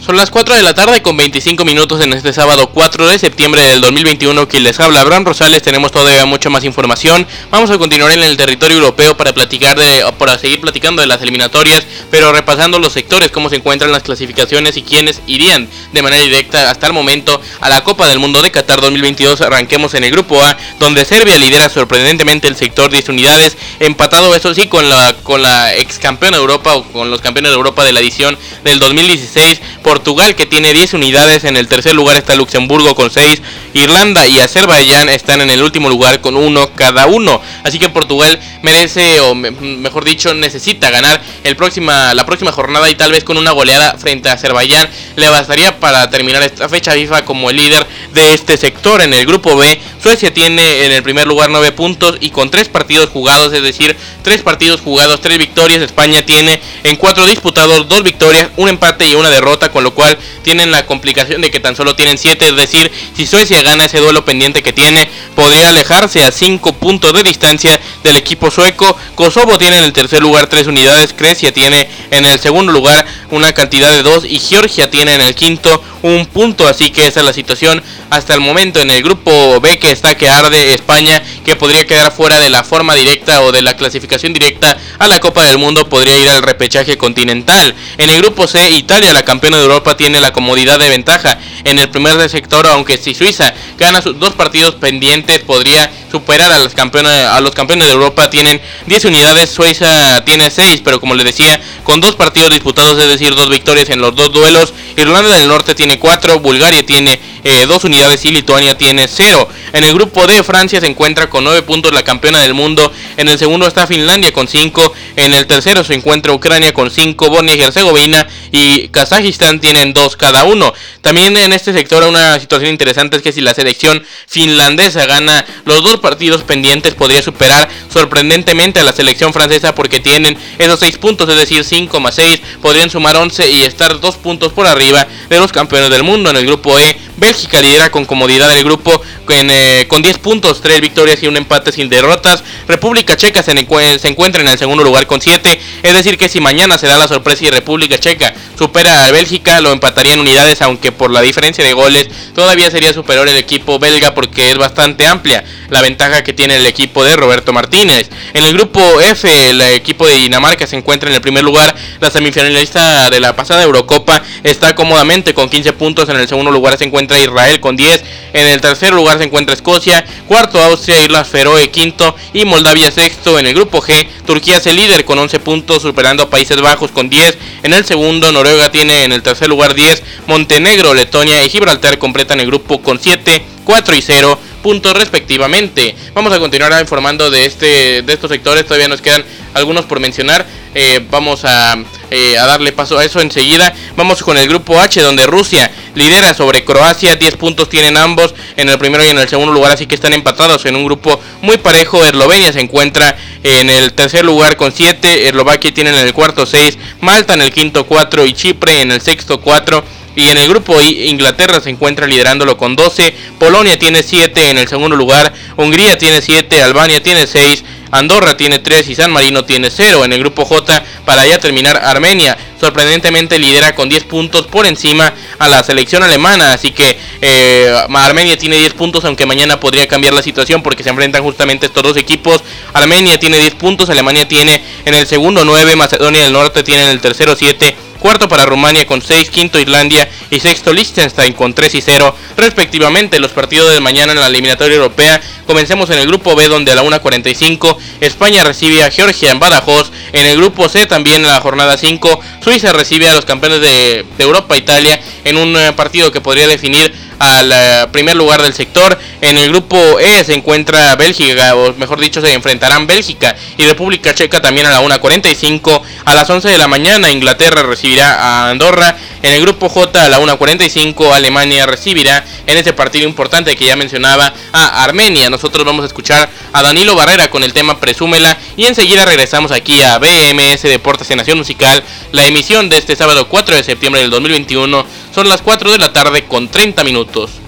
Son 0.00 0.16
las 0.16 0.30
4 0.30 0.54
de 0.54 0.62
la 0.62 0.72
tarde 0.72 1.02
con 1.02 1.14
25 1.18 1.62
minutos 1.66 2.00
en 2.00 2.14
este 2.14 2.32
sábado 2.32 2.70
4 2.70 3.06
de 3.06 3.18
septiembre 3.18 3.60
del 3.62 3.82
2021. 3.82 4.48
Quien 4.48 4.64
les 4.64 4.80
habla, 4.80 5.02
Abraham 5.02 5.26
Rosales. 5.26 5.60
Tenemos 5.62 5.92
todavía 5.92 6.24
mucha 6.24 6.48
más 6.48 6.64
información. 6.64 7.26
Vamos 7.50 7.70
a 7.70 7.76
continuar 7.76 8.10
en 8.12 8.22
el 8.22 8.38
territorio 8.38 8.78
europeo 8.78 9.14
para 9.14 9.34
platicar 9.34 9.78
de, 9.78 10.02
para 10.16 10.38
seguir 10.38 10.58
platicando 10.58 11.02
de 11.02 11.06
las 11.06 11.20
eliminatorias, 11.20 11.86
pero 12.10 12.32
repasando 12.32 12.78
los 12.78 12.94
sectores, 12.94 13.30
cómo 13.30 13.50
se 13.50 13.56
encuentran 13.56 13.92
las 13.92 14.02
clasificaciones 14.02 14.78
y 14.78 14.82
quiénes 14.82 15.20
irían 15.26 15.68
de 15.92 16.02
manera 16.02 16.22
directa 16.22 16.70
hasta 16.70 16.86
el 16.86 16.94
momento 16.94 17.38
a 17.60 17.68
la 17.68 17.84
Copa 17.84 18.08
del 18.08 18.18
Mundo 18.18 18.40
de 18.40 18.50
Qatar 18.50 18.80
2022. 18.80 19.42
Arranquemos 19.42 19.92
en 19.92 20.04
el 20.04 20.12
grupo 20.12 20.42
A, 20.42 20.56
donde 20.78 21.04
Serbia 21.04 21.36
lidera 21.36 21.68
sorprendentemente 21.68 22.48
el 22.48 22.56
sector 22.56 22.90
10 22.90 23.10
unidades, 23.10 23.58
empatado 23.80 24.34
eso 24.34 24.54
sí 24.54 24.66
con 24.66 24.88
la 24.88 25.14
con 25.22 25.42
la 25.42 25.74
ex 25.74 25.98
campeona 25.98 26.38
de 26.38 26.40
Europa 26.40 26.74
o 26.74 26.84
con 26.84 27.10
los 27.10 27.20
campeones 27.20 27.52
de 27.52 27.56
Europa 27.56 27.84
de 27.84 27.92
la 27.92 28.00
edición 28.00 28.38
del 28.64 28.78
2016. 28.78 29.60
Portugal 29.90 30.36
que 30.36 30.46
tiene 30.46 30.72
10 30.72 30.94
unidades, 30.94 31.42
en 31.42 31.56
el 31.56 31.66
tercer 31.66 31.96
lugar 31.96 32.16
está 32.16 32.36
Luxemburgo 32.36 32.94
con 32.94 33.10
6, 33.10 33.42
Irlanda 33.74 34.24
y 34.28 34.38
Azerbaiyán 34.38 35.08
están 35.08 35.40
en 35.40 35.50
el 35.50 35.64
último 35.64 35.88
lugar 35.88 36.20
con 36.20 36.36
uno 36.36 36.70
cada 36.76 37.08
uno. 37.08 37.42
Así 37.64 37.80
que 37.80 37.88
Portugal 37.88 38.38
merece, 38.62 39.18
o 39.18 39.34
mejor 39.34 40.04
dicho, 40.04 40.32
necesita 40.32 40.90
ganar 40.90 41.20
el 41.42 41.56
próxima, 41.56 42.14
la 42.14 42.24
próxima 42.24 42.52
jornada 42.52 42.88
y 42.88 42.94
tal 42.94 43.10
vez 43.10 43.24
con 43.24 43.36
una 43.36 43.50
goleada 43.50 43.98
frente 43.98 44.28
a 44.28 44.34
Azerbaiyán 44.34 44.88
le 45.16 45.28
bastaría 45.28 45.80
para 45.80 46.08
terminar 46.08 46.44
esta 46.44 46.68
fecha 46.68 46.92
FIFA 46.92 47.24
como 47.24 47.50
el 47.50 47.56
líder 47.56 47.84
de 48.12 48.32
este 48.32 48.56
sector. 48.56 49.02
En 49.02 49.12
el 49.12 49.26
grupo 49.26 49.56
B, 49.56 49.80
Suecia 50.00 50.32
tiene 50.32 50.86
en 50.86 50.92
el 50.92 51.02
primer 51.02 51.26
lugar 51.26 51.50
9 51.50 51.72
puntos 51.72 52.16
y 52.20 52.30
con 52.30 52.48
3 52.48 52.68
partidos 52.68 53.10
jugados, 53.10 53.52
es 53.52 53.62
decir, 53.64 53.96
3 54.22 54.42
partidos 54.42 54.82
jugados, 54.82 55.20
3 55.20 55.36
victorias. 55.36 55.82
España 55.82 56.24
tiene 56.24 56.60
en 56.84 56.94
4 56.94 57.26
disputados 57.26 57.88
2 57.88 58.04
victorias, 58.04 58.50
un 58.56 58.68
empate 58.68 59.08
y 59.08 59.16
una 59.16 59.30
derrota 59.30 59.72
lo 59.80 59.94
cual 59.94 60.18
tienen 60.42 60.70
la 60.70 60.86
complicación 60.86 61.40
de 61.40 61.50
que 61.50 61.60
tan 61.60 61.76
solo 61.76 61.96
tienen 61.96 62.18
7, 62.18 62.48
es 62.48 62.56
decir, 62.56 62.90
si 63.16 63.26
Suecia 63.26 63.62
gana 63.62 63.84
ese 63.84 63.98
duelo 63.98 64.24
pendiente 64.24 64.62
que 64.62 64.72
tiene, 64.72 65.08
podría 65.34 65.68
alejarse 65.68 66.24
a 66.24 66.30
5 66.30 66.74
puntos 66.74 67.12
de 67.12 67.22
distancia 67.22 67.80
del 68.02 68.16
equipo 68.16 68.50
sueco. 68.50 68.96
Kosovo 69.14 69.58
tiene 69.58 69.78
en 69.78 69.84
el 69.84 69.92
tercer 69.92 70.20
lugar 70.22 70.46
3 70.46 70.66
unidades, 70.66 71.16
Grecia 71.16 71.52
tiene 71.52 71.88
en 72.10 72.24
el 72.24 72.38
segundo 72.38 72.72
lugar 72.72 73.06
una 73.30 73.52
cantidad 73.52 73.90
de 73.90 74.02
2 74.02 74.24
y 74.24 74.38
Georgia 74.38 74.90
tiene 74.90 75.14
en 75.14 75.20
el 75.20 75.34
quinto 75.34 75.82
un 76.02 76.26
punto, 76.26 76.66
así 76.66 76.90
que 76.90 77.06
esa 77.06 77.20
es 77.20 77.26
la 77.26 77.32
situación 77.32 77.82
hasta 78.10 78.34
el 78.34 78.40
momento 78.40 78.80
en 78.80 78.90
el 78.90 79.02
grupo 79.02 79.60
B 79.60 79.78
que 79.78 79.90
está 79.90 80.16
que 80.16 80.28
arde 80.28 80.74
España, 80.74 81.22
que 81.44 81.56
podría 81.56 81.86
quedar 81.86 82.12
fuera 82.12 82.38
de 82.38 82.50
la 82.50 82.64
forma 82.64 82.94
directa 82.94 83.42
o 83.42 83.52
de 83.52 83.62
la 83.62 83.76
clasificación 83.76 84.32
directa 84.32 84.76
a 84.98 85.08
la 85.08 85.20
Copa 85.20 85.44
del 85.44 85.58
Mundo, 85.58 85.88
podría 85.88 86.18
ir 86.18 86.28
al 86.28 86.42
repechaje 86.42 86.96
continental. 86.96 87.74
En 87.98 88.10
el 88.10 88.20
grupo 88.20 88.46
C, 88.46 88.70
Italia, 88.70 89.12
la 89.12 89.24
campeona 89.24 89.58
de 89.58 89.64
Europa, 89.64 89.96
tiene 89.96 90.20
la 90.20 90.32
comodidad 90.32 90.78
de 90.78 90.88
ventaja 90.88 91.38
en 91.64 91.78
el 91.78 91.88
primer 91.90 92.28
sector, 92.28 92.66
aunque 92.66 92.96
si 92.96 93.14
Suiza 93.14 93.54
gana 93.78 94.02
sus 94.02 94.18
dos 94.18 94.34
partidos 94.34 94.74
pendientes, 94.76 95.40
podría 95.40 95.90
superar 96.10 96.52
a 96.52 96.58
los 96.58 96.74
campeones, 96.74 97.12
a 97.26 97.40
los 97.40 97.52
campeones 97.52 97.86
de 97.86 97.92
Europa. 97.92 98.30
Tienen 98.30 98.60
10 98.86 99.04
unidades, 99.06 99.50
Suiza 99.50 100.24
tiene 100.24 100.50
6, 100.50 100.82
pero 100.84 101.00
como 101.00 101.14
les 101.14 101.24
decía, 101.24 101.60
con 101.84 102.00
dos 102.00 102.16
partidos 102.16 102.50
disputados, 102.50 102.98
es 102.98 103.08
decir, 103.08 103.34
dos 103.34 103.48
victorias 103.48 103.88
en 103.90 104.00
los 104.00 104.14
dos 104.14 104.32
duelos. 104.32 104.72
Irlanda 104.96 105.36
del 105.36 105.48
Norte 105.48 105.74
tiene 105.74 105.89
4, 105.98 106.40
Bulgaria 106.40 106.84
tiene 106.84 107.18
eh, 107.44 107.66
dos 107.66 107.84
unidades 107.84 108.24
y 108.24 108.30
Lituania 108.30 108.76
tiene 108.76 109.06
0. 109.08 109.48
En 109.72 109.84
el 109.84 109.94
grupo 109.94 110.26
D, 110.26 110.42
Francia 110.42 110.80
se 110.80 110.86
encuentra 110.86 111.30
con 111.30 111.44
9 111.44 111.62
puntos, 111.62 111.92
la 111.92 112.02
campeona 112.02 112.40
del 112.40 112.54
mundo. 112.54 112.92
En 113.16 113.28
el 113.28 113.38
segundo 113.38 113.66
está 113.66 113.86
Finlandia 113.86 114.32
con 114.32 114.48
5. 114.48 114.92
En 115.16 115.34
el 115.34 115.46
tercero 115.46 115.84
se 115.84 115.94
encuentra 115.94 116.32
Ucrania 116.32 116.72
con 116.72 116.90
5. 116.90 117.30
Bosnia 117.30 117.54
y 117.54 117.62
Herzegovina 117.62 118.26
y 118.52 118.88
Kazajistán 118.88 119.60
tienen 119.60 119.92
2 119.92 120.16
cada 120.16 120.44
uno. 120.44 120.72
También 121.00 121.36
en 121.36 121.52
este 121.52 121.72
sector 121.72 122.04
una 122.04 122.38
situación 122.40 122.70
interesante 122.70 123.16
es 123.16 123.22
que 123.22 123.32
si 123.32 123.40
la 123.40 123.54
selección 123.54 124.04
finlandesa 124.26 125.06
gana 125.06 125.44
los 125.64 125.82
dos 125.82 126.00
partidos 126.00 126.42
pendientes, 126.42 126.94
podría 126.94 127.22
superar 127.22 127.68
sorprendentemente 127.92 128.80
a 128.80 128.84
la 128.84 128.92
selección 128.92 129.32
francesa 129.32 129.74
porque 129.74 130.00
tienen 130.00 130.36
esos 130.58 130.80
6 130.80 130.98
puntos, 130.98 131.28
es 131.28 131.36
decir, 131.36 131.64
5 131.64 132.00
más 132.00 132.14
6. 132.16 132.40
Podrían 132.60 132.90
sumar 132.90 133.16
11 133.16 133.50
y 133.50 133.62
estar 133.62 134.00
2 134.00 134.16
puntos 134.16 134.52
por 134.52 134.66
arriba 134.66 135.06
de 135.28 135.38
los 135.38 135.52
campeones 135.52 135.90
del 135.90 136.02
mundo. 136.02 136.30
En 136.30 136.36
el 136.36 136.46
grupo 136.46 136.78
E, 136.78 136.96
Bélgica 137.20 137.60
lidera 137.60 137.90
con 137.90 138.06
comodidad 138.06 138.50
el 138.56 138.64
grupo 138.64 139.00
eh, 139.28 139.86
con 139.88 140.02
10 140.02 140.18
puntos, 140.18 140.62
3 140.62 140.80
victorias 140.80 141.22
y 141.22 141.26
un 141.26 141.36
empate 141.36 141.70
sin 141.70 141.90
derrotas. 141.90 142.42
República 142.66 143.14
Checa 143.16 143.42
se, 143.42 143.52
se, 143.52 144.08
encuentra 144.08 144.40
en 144.40 144.48
el 144.48 144.58
segundo 144.58 144.82
lugar 144.82 145.06
con 145.06 145.20
7. 145.20 145.60
Es 145.82 145.94
decir, 145.94 146.16
que 146.16 146.30
si 146.30 146.40
mañana 146.40 146.78
se 146.78 146.86
da 146.86 146.96
la 146.98 147.06
sorpresa 147.06 147.44
y 147.44 147.50
República 147.50 147.98
Checa 147.98 148.32
supera 148.58 149.04
a 149.04 149.12
Bélgica, 149.12 149.60
lo 149.60 149.70
empataría 149.70 150.14
en 150.14 150.20
unidades, 150.20 150.62
aunque 150.62 150.92
por 150.92 151.10
la 151.10 151.20
diferencia 151.20 151.62
de 151.62 151.74
goles 151.74 152.08
todavía 152.34 152.70
sería 152.70 152.92
superior 152.92 153.28
el 153.28 153.36
equipo 153.36 153.78
belga 153.78 154.14
porque 154.14 154.50
es 154.50 154.56
bastante 154.56 155.06
amplia 155.06 155.44
la 155.68 155.82
ventaja 155.82 156.24
que 156.24 156.32
tiene 156.32 156.56
el 156.56 156.66
equipo 156.66 157.04
de 157.04 157.16
Roberto 157.16 157.52
Martínez. 157.52 158.10
En 158.32 158.44
el 158.44 158.54
grupo 158.54 158.80
F, 159.00 159.50
el 159.50 159.60
equipo 159.60 160.06
de 160.06 160.16
Dinamarca 160.16 160.66
se 160.66 160.76
encuentra 160.76 161.10
en 161.10 161.14
el 161.16 161.20
primer 161.20 161.44
lugar. 161.44 161.74
La 162.00 162.10
semifinalista 162.10 163.10
de 163.10 163.20
la 163.20 163.36
pasada 163.36 163.62
Eurocopa 163.62 164.22
está 164.42 164.74
cómodamente 164.74 165.34
con 165.34 165.48
15 165.48 165.72
puntos. 165.74 166.08
En 166.08 166.16
el 166.16 166.26
segundo 166.26 166.50
lugar 166.50 166.76
se 166.78 166.84
encuentra 166.84 167.09
Israel 167.18 167.60
con 167.60 167.76
10. 167.76 168.04
En 168.32 168.46
el 168.46 168.60
tercer 168.60 168.92
lugar 168.92 169.18
se 169.18 169.24
encuentra 169.24 169.54
Escocia. 169.54 170.04
Cuarto 170.26 170.60
Austria, 170.60 171.02
Islas 171.02 171.28
Feroe 171.28 171.70
quinto 171.70 172.14
y 172.32 172.44
Moldavia 172.44 172.90
sexto. 172.90 173.38
En 173.38 173.46
el 173.46 173.54
grupo 173.54 173.80
G, 173.82 174.06
Turquía 174.26 174.58
es 174.58 174.66
el 174.66 174.76
líder 174.76 175.04
con 175.04 175.18
11 175.18 175.40
puntos, 175.40 175.82
superando 175.82 176.24
a 176.24 176.30
Países 176.30 176.60
Bajos 176.60 176.90
con 176.90 177.08
10. 177.08 177.38
En 177.62 177.72
el 177.72 177.84
segundo, 177.84 178.30
Noruega 178.32 178.70
tiene 178.70 179.04
en 179.04 179.12
el 179.12 179.22
tercer 179.22 179.48
lugar 179.48 179.74
10. 179.74 180.02
Montenegro, 180.26 180.94
Letonia 180.94 181.44
y 181.44 181.48
Gibraltar 181.48 181.98
completan 181.98 182.40
el 182.40 182.46
grupo 182.46 182.80
con 182.82 183.00
7, 183.00 183.44
4 183.64 183.94
y 183.96 184.02
0 184.02 184.38
puntos 184.62 184.94
respectivamente. 184.94 185.94
Vamos 186.14 186.32
a 186.32 186.38
continuar 186.38 186.72
informando 186.80 187.30
de 187.30 187.46
este 187.46 188.02
de 188.02 188.12
estos 188.12 188.30
sectores, 188.30 188.64
todavía 188.64 188.88
nos 188.88 189.00
quedan 189.00 189.24
algunos 189.54 189.84
por 189.84 190.00
mencionar. 190.00 190.46
Eh, 190.72 191.04
vamos 191.10 191.44
a, 191.44 191.76
eh, 192.12 192.38
a, 192.38 192.46
darle 192.46 192.72
paso 192.72 192.96
a 192.98 193.04
eso 193.04 193.20
enseguida. 193.20 193.74
Vamos 193.96 194.22
con 194.22 194.38
el 194.38 194.48
grupo 194.48 194.78
H, 194.78 195.00
donde 195.00 195.26
Rusia 195.26 195.70
lidera 195.94 196.32
sobre 196.32 196.64
Croacia. 196.64 197.16
10 197.16 197.36
puntos 197.36 197.68
tienen 197.68 197.96
ambos 197.96 198.34
en 198.56 198.68
el 198.68 198.78
primero 198.78 199.04
y 199.04 199.08
en 199.08 199.18
el 199.18 199.28
segundo 199.28 199.52
lugar, 199.52 199.72
así 199.72 199.86
que 199.86 199.96
están 199.96 200.12
empatados 200.12 200.64
en 200.66 200.76
un 200.76 200.84
grupo 200.84 201.20
muy 201.42 201.58
parejo. 201.58 202.04
Eslovenia 202.04 202.52
se 202.52 202.60
encuentra 202.60 203.16
en 203.42 203.68
el 203.68 203.92
tercer 203.94 204.24
lugar 204.24 204.56
con 204.56 204.72
7. 204.72 205.28
Eslovaquia 205.28 205.74
tiene 205.74 205.90
en 205.90 206.06
el 206.06 206.14
cuarto 206.14 206.46
6. 206.46 206.78
Malta 207.00 207.34
en 207.34 207.42
el 207.42 207.52
quinto 207.52 207.84
4 207.84 208.24
y 208.26 208.32
Chipre 208.32 208.82
en 208.82 208.92
el 208.92 209.00
sexto 209.00 209.40
4. 209.40 209.82
Y 210.16 210.28
en 210.28 210.38
el 210.38 210.48
grupo 210.48 210.80
Inglaterra 210.80 211.60
se 211.60 211.70
encuentra 211.70 212.06
liderándolo 212.06 212.56
con 212.56 212.76
12, 212.76 213.14
Polonia 213.38 213.78
tiene 213.78 214.02
7 214.02 214.50
en 214.50 214.58
el 214.58 214.68
segundo 214.68 214.96
lugar, 214.96 215.32
Hungría 215.56 215.96
tiene 215.98 216.20
7, 216.20 216.62
Albania 216.62 217.02
tiene 217.02 217.26
6, 217.26 217.64
Andorra 217.92 218.36
tiene 218.36 218.58
3 218.60 218.88
y 218.88 218.94
San 218.94 219.10
Marino 219.10 219.44
tiene 219.44 219.70
0. 219.70 220.04
En 220.04 220.12
el 220.12 220.20
grupo 220.20 220.44
J, 220.44 220.82
para 221.04 221.26
ya 221.26 221.38
terminar, 221.38 221.80
Armenia 221.82 222.36
sorprendentemente 222.60 223.38
lidera 223.38 223.74
con 223.74 223.88
10 223.88 224.04
puntos 224.04 224.46
por 224.46 224.66
encima 224.66 225.14
a 225.38 225.48
la 225.48 225.62
selección 225.62 226.02
alemana. 226.02 226.52
Así 226.52 226.70
que 226.72 226.98
eh, 227.20 227.74
Armenia 227.92 228.36
tiene 228.36 228.58
10 228.58 228.74
puntos, 228.74 229.04
aunque 229.04 229.26
mañana 229.26 229.58
podría 229.58 229.88
cambiar 229.88 230.14
la 230.14 230.22
situación 230.22 230.62
porque 230.62 230.82
se 230.82 230.90
enfrentan 230.90 231.22
justamente 231.22 231.66
estos 231.66 231.82
dos 231.82 231.96
equipos. 231.96 232.42
Armenia 232.72 233.18
tiene 233.18 233.38
10 233.38 233.54
puntos, 233.54 233.90
Alemania 233.90 234.28
tiene 234.28 234.62
en 234.84 234.94
el 234.94 235.06
segundo 235.06 235.44
9, 235.44 235.76
Macedonia 235.76 236.22
del 236.22 236.32
Norte 236.32 236.62
tiene 236.62 236.84
en 236.84 236.90
el 236.90 237.00
tercero 237.00 237.34
7 237.34 237.89
cuarto 238.00 238.28
para 238.28 238.46
Rumania 238.46 238.86
con 238.86 239.00
6, 239.00 239.30
quinto 239.30 239.60
Islandia 239.60 240.08
y 240.30 240.40
sexto 240.40 240.72
Liechtenstein 240.72 241.34
con 241.34 241.54
3 241.54 241.74
y 241.76 241.80
0 241.80 242.16
respectivamente. 242.36 243.20
Los 243.20 243.30
partidos 243.30 243.72
de 243.72 243.80
mañana 243.80 244.12
en 244.12 244.18
la 244.18 244.26
eliminatoria 244.26 244.76
europea 244.76 245.20
comencemos 245.46 245.90
en 245.90 245.98
el 245.98 246.08
grupo 246.08 246.34
B 246.34 246.48
donde 246.48 246.72
a 246.72 246.74
la 246.74 246.82
1.45 246.82 247.76
España 248.00 248.42
recibe 248.42 248.82
a 248.82 248.90
Georgia 248.90 249.30
en 249.30 249.38
Badajoz. 249.38 249.92
En 250.12 250.26
el 250.26 250.36
grupo 250.36 250.68
C 250.68 250.86
también 250.86 251.18
en 251.18 251.28
la 251.28 251.40
jornada 251.40 251.76
5 251.76 252.20
Suiza 252.42 252.72
recibe 252.72 253.08
a 253.08 253.14
los 253.14 253.24
campeones 253.24 253.60
de, 253.60 254.04
de 254.16 254.24
Europa 254.24 254.56
Italia 254.56 255.00
en 255.24 255.36
un 255.36 255.56
eh, 255.56 255.72
partido 255.72 256.10
que 256.10 256.20
podría 256.20 256.48
definir 256.48 256.92
al 257.20 257.52
eh, 257.52 257.86
primer 257.92 258.16
lugar 258.16 258.42
del 258.42 258.54
sector. 258.54 258.98
En 259.20 259.36
el 259.36 259.50
grupo 259.50 260.00
E 260.00 260.24
se 260.24 260.34
encuentra 260.34 260.96
Bélgica, 260.96 261.54
o 261.54 261.74
mejor 261.74 262.00
dicho, 262.00 262.20
se 262.20 262.32
enfrentarán 262.32 262.86
Bélgica 262.86 263.36
y 263.56 263.64
República 263.64 264.14
Checa 264.14 264.40
también 264.40 264.66
a 264.66 264.70
la 264.70 264.82
1.45. 264.82 265.82
A 266.06 266.14
las 266.14 266.28
11 266.28 266.48
de 266.48 266.58
la 266.58 266.66
mañana 266.66 267.10
Inglaterra 267.12 267.62
recibirá 267.62 268.14
a 268.14 268.50
Andorra. 268.50 268.96
En 269.22 269.34
el 269.34 269.42
grupo 269.42 269.68
J 269.68 270.02
a 270.02 270.08
la 270.08 270.18
1.45 270.18 271.12
Alemania 271.12 271.66
recibirá 271.66 272.24
en 272.46 272.56
ese 272.56 272.72
partido 272.72 273.06
importante 273.06 273.54
que 273.54 273.66
ya 273.66 273.76
mencionaba 273.76 274.32
a 274.52 274.82
Armenia. 274.82 275.28
Nosotros 275.28 275.66
vamos 275.66 275.82
a 275.82 275.86
escuchar 275.88 276.30
a 276.54 276.62
Danilo 276.62 276.96
Barrera 276.96 277.28
con 277.28 277.44
el 277.44 277.52
tema 277.52 277.78
Presúmela 277.78 278.38
y 278.56 278.64
enseguida 278.64 279.04
regresamos 279.04 279.52
aquí 279.52 279.82
a 279.82 279.98
BMS 279.98 280.62
Deportes 280.62 281.10
en 281.10 281.18
Nación 281.18 281.36
Musical, 281.36 281.82
la 282.12 282.26
emisión 282.26 282.70
de 282.70 282.78
este 282.78 282.96
sábado 282.96 283.28
4 283.28 283.56
de 283.56 283.62
septiembre 283.62 284.00
del 284.00 284.10
2021 284.10 284.86
son 285.14 285.28
las 285.28 285.42
4 285.42 285.72
de 285.72 285.78
la 285.78 285.92
tarde 285.92 286.24
con 286.26 286.48
30 286.48 286.84
minutos. 286.84 287.40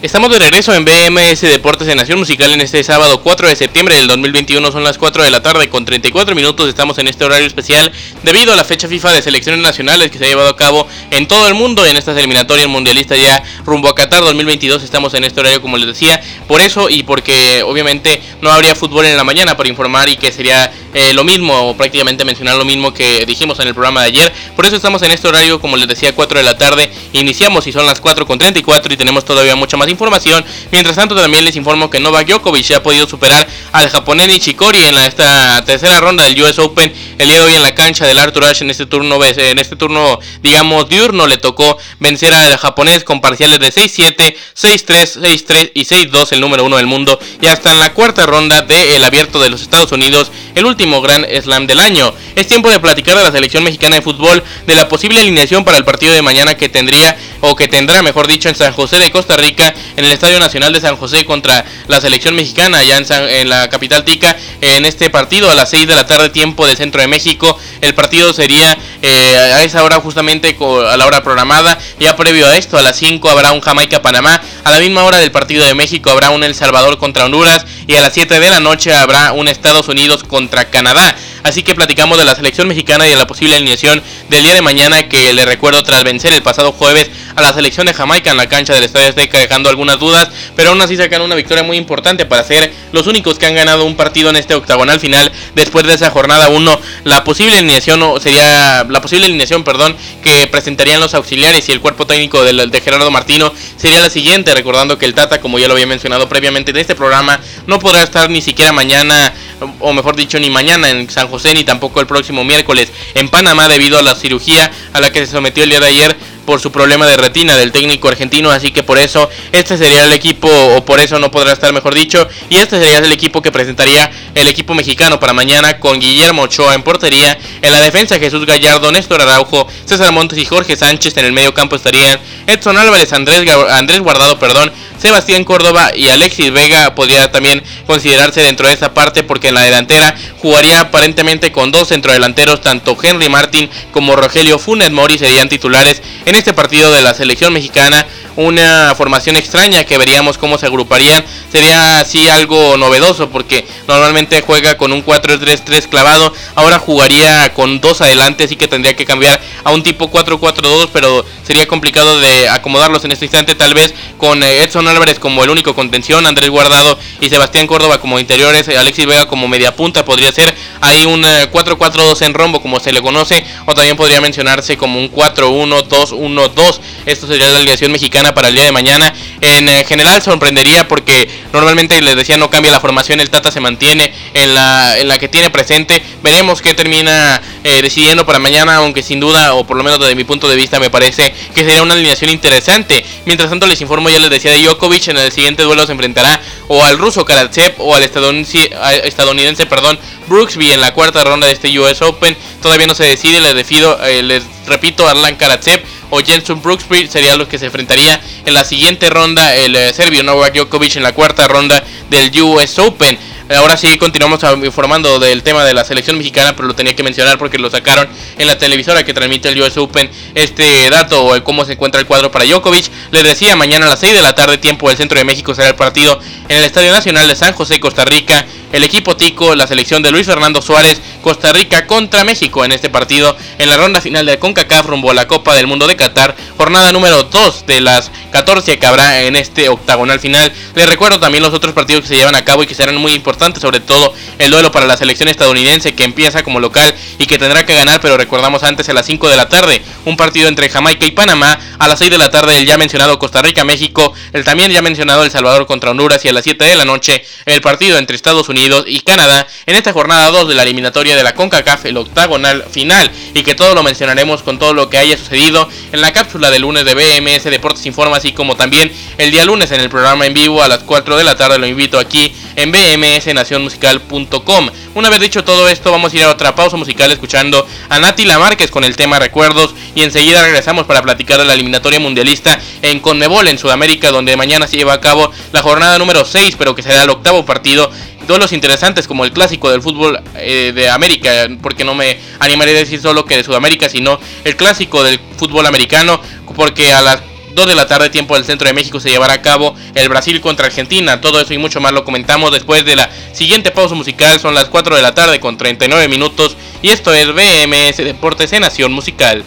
Estamos 0.00 0.30
de 0.30 0.38
regreso 0.38 0.72
en 0.74 0.84
BMS 0.84 1.40
Deportes 1.40 1.88
en 1.88 1.96
Nación 1.96 2.20
Musical 2.20 2.52
en 2.52 2.60
este 2.60 2.84
sábado 2.84 3.20
4 3.20 3.48
de 3.48 3.56
septiembre 3.56 3.96
del 3.96 4.06
2021. 4.06 4.70
Son 4.70 4.84
las 4.84 4.96
4 4.96 5.24
de 5.24 5.30
la 5.30 5.42
tarde 5.42 5.68
con 5.68 5.84
34 5.84 6.36
minutos. 6.36 6.68
Estamos 6.68 6.98
en 6.98 7.08
este 7.08 7.24
horario 7.24 7.48
especial 7.48 7.90
debido 8.22 8.52
a 8.52 8.56
la 8.56 8.62
fecha 8.62 8.86
FIFA 8.86 9.10
de 9.10 9.22
selecciones 9.22 9.60
nacionales 9.60 10.12
que 10.12 10.18
se 10.18 10.26
ha 10.26 10.28
llevado 10.28 10.50
a 10.50 10.56
cabo 10.56 10.86
en 11.10 11.26
todo 11.26 11.48
el 11.48 11.54
mundo 11.54 11.84
en 11.84 11.96
estas 11.96 12.16
eliminatorias 12.16 12.68
mundialistas 12.68 13.18
ya 13.20 13.42
rumbo 13.66 13.88
a 13.88 13.96
Qatar 13.96 14.22
2022. 14.22 14.84
Estamos 14.84 15.14
en 15.14 15.24
este 15.24 15.40
horario 15.40 15.60
como 15.60 15.76
les 15.76 15.88
decía. 15.88 16.20
Por 16.46 16.60
eso 16.60 16.88
y 16.88 17.02
porque 17.02 17.64
obviamente 17.64 18.22
no 18.40 18.52
habría 18.52 18.76
fútbol 18.76 19.04
en 19.04 19.16
la 19.16 19.24
mañana 19.24 19.56
para 19.56 19.68
informar 19.68 20.08
y 20.08 20.16
que 20.16 20.30
sería 20.30 20.70
eh, 20.94 21.12
lo 21.12 21.24
mismo 21.24 21.70
o 21.70 21.76
prácticamente 21.76 22.24
mencionar 22.24 22.56
lo 22.56 22.64
mismo 22.64 22.94
que 22.94 23.26
dijimos 23.26 23.58
en 23.58 23.66
el 23.66 23.74
programa 23.74 24.02
de 24.02 24.06
ayer. 24.06 24.32
Por 24.54 24.64
eso 24.64 24.76
estamos 24.76 25.02
en 25.02 25.10
este 25.10 25.26
horario 25.26 25.60
como 25.60 25.76
les 25.76 25.88
decía 25.88 26.14
4 26.14 26.38
de 26.38 26.44
la 26.44 26.56
tarde. 26.56 26.88
Iniciamos 27.14 27.66
y 27.66 27.72
son 27.72 27.84
las 27.84 28.00
4 28.00 28.28
con 28.28 28.38
34 28.38 28.94
y 28.94 28.96
tenemos 28.96 29.24
todavía 29.24 29.56
mucha 29.56 29.76
más 29.76 29.87
información. 29.90 30.44
Mientras 30.70 30.96
tanto, 30.96 31.14
también 31.14 31.44
les 31.44 31.56
informo 31.56 31.90
que 31.90 32.00
Novak 32.00 32.26
Djokovic 32.26 32.64
ya 32.64 32.78
ha 32.78 32.82
podido 32.82 33.06
superar 33.08 33.46
al 33.72 33.88
japonés 33.88 34.28
Nishikori 34.28 34.84
en 34.84 34.94
la, 34.94 35.06
esta 35.06 35.64
tercera 35.64 36.00
ronda 36.00 36.24
del 36.24 36.40
US 36.42 36.58
Open 36.58 36.92
el 37.18 37.28
día 37.28 37.38
de 37.38 37.44
hoy 37.44 37.54
en 37.54 37.62
la 37.62 37.74
cancha 37.74 38.06
del 38.06 38.18
Arthur 38.18 38.44
Ashe 38.44 38.64
en 38.64 38.70
este 38.70 38.86
turno 38.86 39.18
en 39.24 39.58
este 39.58 39.76
turno 39.76 40.18
digamos 40.42 40.88
diurno 40.88 41.26
le 41.26 41.36
tocó 41.36 41.78
vencer 41.98 42.32
al 42.34 42.56
japonés 42.56 43.04
con 43.04 43.20
parciales 43.20 43.58
de 43.58 43.72
6-7, 43.72 44.36
6-3, 44.54 45.20
6-3 45.20 45.72
y 45.74 45.84
6-2 45.84 46.32
el 46.32 46.40
número 46.40 46.64
uno 46.64 46.76
del 46.76 46.86
mundo 46.86 47.18
y 47.40 47.46
hasta 47.46 47.72
en 47.72 47.78
la 47.78 47.92
cuarta 47.92 48.26
ronda 48.26 48.62
del 48.62 49.02
abierto 49.02 49.40
de 49.40 49.48
los 49.48 49.62
Estados 49.62 49.92
Unidos 49.92 50.30
el 50.54 50.66
último 50.66 51.00
gran 51.00 51.24
slam 51.42 51.66
del 51.66 51.78
año. 51.78 52.12
Es 52.34 52.48
tiempo 52.48 52.70
de 52.70 52.80
platicar 52.80 53.16
de 53.16 53.22
la 53.22 53.32
selección 53.32 53.64
mexicana 53.64 53.96
de 53.96 54.02
fútbol 54.02 54.42
de 54.66 54.74
la 54.74 54.88
posible 54.88 55.20
alineación 55.20 55.64
para 55.64 55.76
el 55.76 55.84
partido 55.84 56.12
de 56.14 56.22
mañana 56.22 56.56
que 56.56 56.68
tendría 56.68 57.16
o 57.40 57.54
que 57.54 57.68
tendrá 57.68 58.02
mejor 58.02 58.26
dicho 58.26 58.48
en 58.48 58.54
San 58.54 58.72
José 58.72 58.98
de 58.98 59.10
Costa 59.10 59.36
Rica 59.36 59.74
en 59.96 60.04
el 60.04 60.12
Estadio 60.12 60.38
Nacional 60.38 60.72
de 60.72 60.80
San 60.80 60.96
José 60.96 61.24
contra 61.24 61.64
la 61.86 62.00
selección 62.00 62.34
mexicana 62.34 62.78
allá 62.78 62.98
en, 62.98 63.48
la 63.48 63.68
capital 63.68 64.04
tica 64.04 64.36
en 64.60 64.84
este 64.84 65.10
partido 65.10 65.50
a 65.50 65.54
las 65.54 65.70
6 65.70 65.86
de 65.86 65.94
la 65.94 66.06
tarde 66.06 66.30
tiempo 66.30 66.66
del 66.66 66.76
centro 66.76 67.00
de 67.00 67.06
México. 67.06 67.58
El 67.80 67.94
partido 67.94 68.32
sería 68.32 68.76
eh, 69.02 69.36
a 69.54 69.64
esa 69.64 69.84
hora 69.84 70.00
justamente 70.00 70.56
a 70.60 70.96
la 70.96 71.06
hora 71.06 71.22
programada. 71.22 71.78
Ya 71.98 72.16
previo 72.16 72.46
a 72.46 72.56
esto 72.56 72.78
a 72.78 72.82
las 72.82 72.96
5 72.96 73.28
habrá 73.28 73.52
un 73.52 73.60
Jamaica-Panamá. 73.60 74.40
A 74.64 74.70
la 74.70 74.80
misma 74.80 75.04
hora 75.04 75.18
del 75.18 75.30
partido 75.30 75.64
de 75.64 75.74
México 75.74 76.10
habrá 76.10 76.30
un 76.30 76.44
El 76.44 76.54
Salvador 76.54 76.98
contra 76.98 77.24
Honduras 77.24 77.64
y 77.86 77.94
a 77.94 78.00
las 78.00 78.12
7 78.14 78.38
de 78.38 78.50
la 78.50 78.60
noche 78.60 78.92
habrá 78.92 79.32
un 79.32 79.48
Estados 79.48 79.88
Unidos 79.88 80.24
contra 80.24 80.70
Canadá. 80.70 81.16
Así 81.42 81.62
que 81.62 81.74
platicamos 81.74 82.18
de 82.18 82.24
la 82.24 82.34
selección 82.34 82.68
mexicana 82.68 83.06
y 83.06 83.10
de 83.10 83.16
la 83.16 83.26
posible 83.26 83.56
alineación 83.56 84.02
del 84.28 84.42
día 84.42 84.54
de 84.54 84.62
mañana 84.62 85.08
que 85.08 85.32
le 85.32 85.44
recuerdo 85.44 85.82
tras 85.82 86.04
vencer 86.04 86.32
el 86.32 86.42
pasado 86.42 86.72
jueves 86.72 87.10
a 87.36 87.42
la 87.42 87.52
selección 87.52 87.86
de 87.86 87.94
Jamaica 87.94 88.30
en 88.30 88.36
la 88.36 88.48
cancha 88.48 88.74
del 88.74 88.84
Estadio 88.84 89.08
Azteca 89.08 89.38
dejando 89.38 89.68
algunas 89.68 90.00
dudas, 90.00 90.28
pero 90.56 90.70
aún 90.70 90.80
así 90.80 90.96
sacan 90.96 91.22
una 91.22 91.34
victoria 91.34 91.62
muy 91.62 91.76
importante 91.76 92.26
para 92.26 92.42
ser 92.42 92.72
los 92.92 93.06
únicos 93.06 93.38
que 93.38 93.46
han 93.46 93.54
ganado 93.54 93.84
un 93.84 93.96
partido 93.96 94.30
en 94.30 94.36
este 94.36 94.54
octagonal 94.54 94.98
final 95.00 95.30
después 95.54 95.86
de 95.86 95.94
esa 95.94 96.10
jornada 96.10 96.48
1. 96.48 96.80
La 97.04 97.24
posible 97.24 97.56
alineación 97.56 98.02
sería 98.20 98.84
la 98.88 99.00
posible 99.00 99.26
alineación, 99.26 99.64
perdón, 99.64 99.96
que 100.22 100.46
presentarían 100.48 101.00
los 101.00 101.14
auxiliares 101.14 101.68
y 101.68 101.72
el 101.72 101.80
cuerpo 101.80 102.06
técnico 102.06 102.42
de, 102.42 102.66
de 102.66 102.80
Gerardo 102.80 103.10
Martino 103.10 103.52
sería 103.76 104.00
la 104.00 104.10
siguiente, 104.10 104.54
recordando 104.54 104.98
que 104.98 105.06
el 105.06 105.14
Tata, 105.14 105.40
como 105.40 105.58
ya 105.58 105.68
lo 105.68 105.74
había 105.74 105.86
mencionado 105.86 106.28
previamente 106.28 106.72
en 106.72 106.78
este 106.78 106.94
programa, 106.94 107.40
no 107.66 107.78
podrá 107.78 108.02
estar 108.02 108.30
ni 108.30 108.42
siquiera 108.42 108.72
mañana 108.72 109.32
o 109.80 109.92
mejor 109.92 110.16
dicho, 110.16 110.38
ni 110.38 110.50
mañana 110.50 110.90
en 110.90 111.08
San 111.10 111.28
José, 111.28 111.54
ni 111.54 111.64
tampoco 111.64 112.00
el 112.00 112.06
próximo 112.06 112.44
miércoles 112.44 112.92
en 113.14 113.28
Panamá 113.28 113.68
debido 113.68 113.98
a 113.98 114.02
la 114.02 114.14
cirugía 114.14 114.70
a 114.92 115.00
la 115.00 115.10
que 115.10 115.26
se 115.26 115.32
sometió 115.32 115.64
el 115.64 115.70
día 115.70 115.80
de 115.80 115.86
ayer 115.86 116.16
por 116.48 116.60
su 116.60 116.72
problema 116.72 117.06
de 117.06 117.14
retina 117.18 117.58
del 117.58 117.72
técnico 117.72 118.08
argentino, 118.08 118.50
así 118.50 118.70
que 118.70 118.82
por 118.82 118.96
eso 118.96 119.28
este 119.52 119.76
sería 119.76 120.04
el 120.04 120.12
equipo, 120.14 120.48
o 120.48 120.82
por 120.82 120.98
eso 120.98 121.18
no 121.18 121.30
podrá 121.30 121.52
estar 121.52 121.70
mejor 121.74 121.94
dicho, 121.94 122.26
y 122.48 122.56
este 122.56 122.78
sería 122.78 122.98
el 123.00 123.12
equipo 123.12 123.42
que 123.42 123.52
presentaría 123.52 124.10
el 124.34 124.48
equipo 124.48 124.72
mexicano 124.72 125.20
para 125.20 125.34
mañana 125.34 125.78
con 125.78 126.00
Guillermo 126.00 126.44
Ochoa 126.44 126.74
en 126.74 126.82
portería, 126.82 127.38
en 127.60 127.70
la 127.70 127.80
defensa 127.80 128.18
Jesús 128.18 128.46
Gallardo, 128.46 128.90
Néstor 128.90 129.20
Araujo, 129.20 129.68
César 129.84 130.10
Montes 130.10 130.38
y 130.38 130.46
Jorge 130.46 130.74
Sánchez, 130.74 131.18
en 131.18 131.26
el 131.26 131.32
medio 131.34 131.52
campo 131.52 131.76
estarían 131.76 132.18
Edson 132.46 132.78
Álvarez, 132.78 133.12
Andrés, 133.12 133.46
Andrés 133.70 134.00
Guardado, 134.00 134.38
perdón, 134.38 134.72
Sebastián 134.98 135.44
Córdoba 135.44 135.90
y 135.94 136.08
Alexis 136.08 136.52
Vega 136.52 136.94
podría 136.94 137.30
también 137.30 137.62
considerarse 137.86 138.40
dentro 138.42 138.68
de 138.68 138.74
esa 138.74 138.94
parte 138.94 139.22
porque 139.22 139.48
en 139.48 139.54
la 139.54 139.62
delantera 139.62 140.14
jugaría 140.40 140.80
aparentemente 140.80 141.52
con 141.52 141.70
dos 141.70 141.88
centrodelanteros, 141.88 142.60
tanto 142.60 142.96
Henry 143.00 143.28
Martin 143.28 143.70
como 143.92 144.16
Rogelio 144.16 144.58
Funes 144.58 144.90
Mori 144.90 145.18
serían 145.18 145.48
titulares 145.48 146.02
en 146.26 146.34
este 146.34 146.52
partido 146.52 146.92
de 146.92 147.02
la 147.02 147.14
selección 147.14 147.52
mexicana 147.52 148.06
una 148.38 148.94
formación 148.96 149.34
extraña 149.34 149.82
que 149.82 149.98
veríamos 149.98 150.38
cómo 150.38 150.58
se 150.58 150.66
agruparían. 150.66 151.24
Sería 151.50 151.98
así 151.98 152.28
algo 152.28 152.76
novedoso 152.76 153.30
porque 153.30 153.66
normalmente 153.88 154.42
juega 154.42 154.76
con 154.76 154.92
un 154.92 155.04
4-3-3 155.04 155.88
clavado. 155.88 156.32
Ahora 156.54 156.78
jugaría 156.78 157.52
con 157.52 157.80
dos 157.80 158.00
adelante, 158.00 158.44
así 158.44 158.54
que 158.54 158.68
tendría 158.68 158.94
que 158.94 159.04
cambiar 159.04 159.40
a 159.64 159.72
un 159.72 159.82
tipo 159.82 160.08
4-4-2, 160.08 160.90
pero 160.92 161.26
sería 161.42 161.66
complicado 161.66 162.20
de 162.20 162.48
acomodarlos 162.48 163.04
en 163.04 163.10
este 163.10 163.24
instante. 163.24 163.56
Tal 163.56 163.74
vez 163.74 163.92
con 164.18 164.40
eh, 164.44 164.62
Edson 164.62 164.86
Álvarez 164.88 165.18
como 165.18 165.44
el 165.44 165.50
único 165.50 165.74
contención, 165.74 166.26
Andrés 166.26 166.50
Guardado 166.50 166.98
y 167.20 167.28
Sebastián 167.28 167.66
Córdoba 167.66 168.00
como 168.00 168.18
interiores, 168.18 168.68
Alexis 168.68 169.06
Vega 169.06 169.26
como 169.26 169.48
media 169.48 169.74
punta. 169.74 170.04
Podría 170.04 170.32
ser 170.32 170.54
ahí 170.80 171.04
un 171.04 171.22
4-4-2 171.22 172.20
eh, 172.22 172.24
en 172.26 172.34
rombo, 172.34 172.60
como 172.60 172.80
se 172.80 172.92
le 172.92 173.02
conoce, 173.02 173.44
o 173.66 173.74
también 173.74 173.96
podría 173.96 174.20
mencionarse 174.20 174.76
como 174.76 174.98
un 174.98 175.12
4-1-2-1-2. 175.12 176.80
Esto 177.06 177.26
sería 177.26 177.48
la 177.50 177.58
alineación 177.58 177.92
mexicana 177.92 178.34
para 178.34 178.48
el 178.48 178.54
día 178.54 178.64
de 178.64 178.72
mañana. 178.72 179.14
En 179.40 179.68
eh, 179.68 179.84
general 179.86 180.22
sorprendería 180.22 180.88
porque 180.88 181.28
normalmente 181.52 182.00
les 182.00 182.16
decía 182.16 182.36
no 182.36 182.50
cambia 182.50 182.70
la 182.70 182.80
formación, 182.80 183.20
el 183.20 183.30
Tata 183.30 183.50
se 183.50 183.60
mantiene 183.60 184.12
en 184.34 184.54
la, 184.54 184.98
en 184.98 185.08
la 185.08 185.18
que 185.18 185.28
tiene 185.28 185.50
presente. 185.50 186.02
Veremos 186.22 186.62
qué 186.62 186.74
termina 186.74 187.40
eh, 187.64 187.82
decidiendo 187.82 188.26
para 188.26 188.38
mañana, 188.38 188.76
aunque 188.76 189.02
sin 189.02 189.20
duda, 189.20 189.54
o 189.54 189.66
por 189.66 189.76
lo 189.76 189.84
menos 189.84 189.98
desde 190.00 190.14
mi 190.14 190.24
punto 190.24 190.48
de 190.48 190.56
vista, 190.56 190.80
me 190.80 190.90
parece 190.90 191.34
que 191.54 191.64
sería 191.64 191.82
una 191.82 191.94
alineación 191.94 192.30
interesante. 192.30 193.04
Mientras 193.26 193.50
tanto 193.50 193.66
les 193.66 193.80
informo, 193.80 194.10
ya 194.10 194.18
les 194.18 194.30
decía 194.30 194.52
de 194.52 194.60
Djokovic, 194.78 195.08
en 195.08 195.18
el 195.18 195.32
siguiente 195.32 195.64
duelo 195.64 195.84
se 195.86 195.92
enfrentará 195.92 196.40
o 196.68 196.82
al 196.84 196.98
ruso 196.98 197.24
Karatsev 197.24 197.74
o 197.78 197.94
al 197.94 198.02
estadounidense, 198.04 198.70
estadounidense 199.04 199.66
perdón, 199.66 199.98
Brooksby 200.28 200.72
en 200.72 200.80
la 200.80 200.94
cuarta 200.94 201.24
ronda 201.24 201.46
de 201.46 201.52
este 201.52 201.76
US 201.78 202.00
Open. 202.02 202.36
Todavía 202.62 202.86
no 202.86 202.94
se 202.94 203.04
decide, 203.04 203.40
les, 203.40 203.54
defido, 203.54 203.98
eh, 204.04 204.22
les 204.22 204.44
repito, 204.66 205.08
Arlan 205.08 205.36
Karatsev 205.36 205.82
o 206.10 206.20
Jenson 206.20 206.62
Brooksby 206.62 207.08
serían 207.08 207.38
los 207.38 207.48
que 207.48 207.58
se 207.58 207.66
enfrentaría 207.66 208.20
en 208.46 208.54
la 208.54 208.64
siguiente 208.64 209.10
ronda 209.10 209.54
el 209.56 209.74
eh, 209.74 209.92
serbio 209.92 210.22
Novak 210.22 210.54
Djokovic 210.54 210.96
en 210.96 211.02
la 211.02 211.12
cuarta 211.12 211.48
ronda 211.48 211.82
del 212.08 212.30
US 212.42 212.78
Open. 212.78 213.18
Ahora 213.56 213.78
sí 213.78 213.96
continuamos 213.96 214.40
informando 214.62 215.18
del 215.18 215.42
tema 215.42 215.64
de 215.64 215.72
la 215.72 215.82
selección 215.82 216.18
mexicana, 216.18 216.54
pero 216.54 216.68
lo 216.68 216.74
tenía 216.74 216.94
que 216.94 217.02
mencionar 217.02 217.38
porque 217.38 217.56
lo 217.56 217.70
sacaron 217.70 218.06
en 218.36 218.46
la 218.46 218.58
televisora 218.58 219.04
que 219.04 219.14
transmite 219.14 219.48
el 219.48 219.58
US 219.62 219.78
Open 219.78 220.10
este 220.34 220.90
dato 220.90 221.24
o 221.24 221.44
cómo 221.44 221.64
se 221.64 221.72
encuentra 221.72 221.98
el 221.98 222.06
cuadro 222.06 222.30
para 222.30 222.44
Djokovic. 222.44 222.90
Les 223.10 223.24
decía, 223.24 223.56
mañana 223.56 223.86
a 223.86 223.88
las 223.88 224.00
6 224.00 224.12
de 224.12 224.20
la 224.20 224.34
tarde, 224.34 224.58
tiempo 224.58 224.88
del 224.88 224.98
centro 224.98 225.18
de 225.18 225.24
México, 225.24 225.54
será 225.54 225.68
el 225.68 225.76
partido 225.76 226.20
en 226.48 226.58
el 226.58 226.64
Estadio 226.64 226.92
Nacional 226.92 227.26
de 227.26 227.36
San 227.36 227.54
José, 227.54 227.80
Costa 227.80 228.04
Rica. 228.04 228.44
El 228.70 228.84
equipo 228.84 229.16
Tico, 229.16 229.54
la 229.54 229.66
selección 229.66 230.02
de 230.02 230.10
Luis 230.10 230.26
Fernando 230.26 230.60
Suárez, 230.60 231.00
Costa 231.28 231.52
Rica 231.52 231.86
contra 231.86 232.24
México 232.24 232.64
en 232.64 232.72
este 232.72 232.88
partido 232.88 233.36
en 233.58 233.68
la 233.68 233.76
ronda 233.76 234.00
final 234.00 234.24
de 234.24 234.38
CONCACAF 234.38 234.86
rumbo 234.86 235.10
a 235.10 235.14
la 235.14 235.28
Copa 235.28 235.54
del 235.54 235.66
Mundo 235.66 235.86
de 235.86 235.94
Qatar, 235.94 236.34
jornada 236.56 236.90
número 236.90 237.24
2 237.24 237.66
de 237.66 237.82
las 237.82 238.10
14 238.30 238.78
que 238.78 238.86
habrá 238.86 239.20
en 239.24 239.36
este 239.36 239.68
octagonal 239.68 240.20
final. 240.20 240.50
Les 240.74 240.88
recuerdo 240.88 241.20
también 241.20 241.44
los 241.44 241.52
otros 241.52 241.74
partidos 241.74 242.00
que 242.00 242.08
se 242.08 242.16
llevan 242.16 242.34
a 242.34 242.46
cabo 242.46 242.62
y 242.62 242.66
que 242.66 242.74
serán 242.74 242.96
muy 242.96 243.12
importantes 243.12 243.60
sobre 243.60 243.80
todo 243.80 244.14
el 244.38 244.50
duelo 244.50 244.72
para 244.72 244.86
la 244.86 244.96
selección 244.96 245.28
estadounidense 245.28 245.94
que 245.94 246.04
empieza 246.04 246.42
como 246.42 246.60
local 246.60 246.94
y 247.18 247.26
que 247.26 247.36
tendrá 247.36 247.66
que 247.66 247.74
ganar, 247.74 248.00
pero 248.00 248.16
recordamos 248.16 248.62
antes 248.62 248.88
a 248.88 248.94
las 248.94 249.04
5 249.04 249.28
de 249.28 249.36
la 249.36 249.50
tarde, 249.50 249.82
un 250.06 250.16
partido 250.16 250.48
entre 250.48 250.70
Jamaica 250.70 251.04
y 251.04 251.10
Panamá, 251.10 251.58
a 251.78 251.88
las 251.88 251.98
6 251.98 252.10
de 252.10 252.16
la 252.16 252.30
tarde 252.30 252.56
el 252.56 252.64
ya 252.64 252.78
mencionado 252.78 253.18
Costa 253.18 253.42
Rica-México, 253.42 254.14
el 254.32 254.44
también 254.44 254.72
ya 254.72 254.80
mencionado 254.80 255.24
El 255.24 255.30
Salvador 255.30 255.66
contra 255.66 255.90
Honduras 255.90 256.24
y 256.24 256.28
a 256.28 256.32
las 256.32 256.44
7 256.44 256.64
de 256.64 256.74
la 256.74 256.86
noche 256.86 257.22
el 257.44 257.60
partido 257.60 257.98
entre 257.98 258.16
Estados 258.16 258.48
Unidos 258.48 258.84
y 258.86 259.00
Canadá 259.00 259.46
en 259.66 259.76
esta 259.76 259.92
jornada 259.92 260.30
2 260.30 260.48
de 260.48 260.54
la 260.54 260.62
eliminatoria 260.62 261.17
de 261.18 261.24
la 261.24 261.34
CONCACAF, 261.34 261.86
el 261.86 261.96
octagonal 261.96 262.64
final 262.70 263.10
y 263.34 263.42
que 263.42 263.54
todo 263.54 263.74
lo 263.74 263.82
mencionaremos 263.82 264.42
con 264.42 264.58
todo 264.58 264.72
lo 264.72 264.88
que 264.88 264.98
haya 264.98 265.16
sucedido 265.18 265.68
en 265.92 266.00
la 266.00 266.12
cápsula 266.12 266.50
del 266.50 266.62
lunes 266.62 266.84
de 266.84 266.94
BMS 266.94 267.44
Deportes 267.44 267.84
Informa, 267.86 268.16
así 268.16 268.32
como 268.32 268.56
también 268.56 268.92
el 269.18 269.30
día 269.30 269.44
lunes 269.44 269.70
en 269.72 269.80
el 269.80 269.90
programa 269.90 270.26
en 270.26 270.34
vivo 270.34 270.62
a 270.62 270.68
las 270.68 270.84
4 270.84 271.16
de 271.16 271.24
la 271.24 271.36
tarde, 271.36 271.58
lo 271.58 271.66
invito 271.66 271.98
aquí 271.98 272.32
en 272.56 272.72
BMS 272.72 273.34
nacionmusical.com. 273.34 274.70
Una 274.94 275.10
vez 275.10 275.20
dicho 275.20 275.44
todo 275.44 275.68
esto, 275.68 275.90
vamos 275.90 276.12
a 276.12 276.16
ir 276.16 276.22
a 276.22 276.30
otra 276.30 276.54
pausa 276.54 276.76
musical 276.76 277.10
escuchando 277.10 277.66
a 277.88 277.98
Nati 277.98 278.24
Lamarquez 278.24 278.70
con 278.70 278.84
el 278.84 278.96
tema 278.96 279.18
Recuerdos 279.18 279.74
y 279.94 280.02
enseguida 280.02 280.42
regresamos 280.42 280.86
para 280.86 281.02
platicar 281.02 281.38
de 281.38 281.44
la 281.44 281.54
eliminatoria 281.54 282.00
mundialista 282.00 282.60
en 282.82 283.00
Conmebol 283.00 283.48
en 283.48 283.58
Sudamérica, 283.58 284.10
donde 284.10 284.36
mañana 284.36 284.66
se 284.66 284.76
lleva 284.76 284.92
a 284.92 285.00
cabo 285.00 285.30
la 285.52 285.62
jornada 285.62 285.98
número 285.98 286.24
6, 286.24 286.56
pero 286.58 286.74
que 286.74 286.82
será 286.82 287.02
el 287.02 287.10
octavo 287.10 287.44
partido 287.44 287.90
los 288.36 288.52
interesantes 288.52 289.08
como 289.08 289.24
el 289.24 289.32
clásico 289.32 289.70
del 289.70 289.80
fútbol 289.80 290.20
eh, 290.34 290.72
de 290.74 290.90
América, 290.90 291.48
porque 291.62 291.84
no 291.84 291.94
me 291.94 292.18
animaré 292.40 292.72
a 292.72 292.80
decir 292.80 293.00
solo 293.00 293.24
que 293.24 293.38
de 293.38 293.44
Sudamérica, 293.44 293.88
sino 293.88 294.20
el 294.44 294.56
clásico 294.56 295.02
del 295.02 295.18
fútbol 295.38 295.64
americano, 295.64 296.20
porque 296.54 296.92
a 296.92 297.00
las 297.00 297.22
2 297.54 297.66
de 297.66 297.74
la 297.74 297.86
tarde, 297.86 298.10
tiempo 298.10 298.34
del 298.34 298.44
centro 298.44 298.68
de 298.68 298.74
México, 298.74 299.00
se 299.00 299.10
llevará 299.10 299.34
a 299.34 299.42
cabo 299.42 299.74
el 299.94 300.08
Brasil 300.08 300.40
contra 300.40 300.66
Argentina. 300.66 301.20
Todo 301.20 301.40
eso 301.40 301.54
y 301.54 301.58
mucho 301.58 301.80
más 301.80 301.92
lo 301.92 302.04
comentamos 302.04 302.52
después 302.52 302.84
de 302.84 302.96
la 302.96 303.10
siguiente 303.32 303.70
pausa 303.70 303.94
musical. 303.94 304.38
Son 304.38 304.54
las 304.54 304.66
4 304.66 304.94
de 304.94 305.02
la 305.02 305.14
tarde 305.14 305.40
con 305.40 305.56
39 305.56 306.08
minutos. 306.08 306.56
Y 306.82 306.90
esto 306.90 307.12
es 307.12 307.26
BMS 307.32 307.96
Deportes 307.96 308.52
en 308.52 308.60
Nación 308.60 308.92
Musical. 308.92 309.44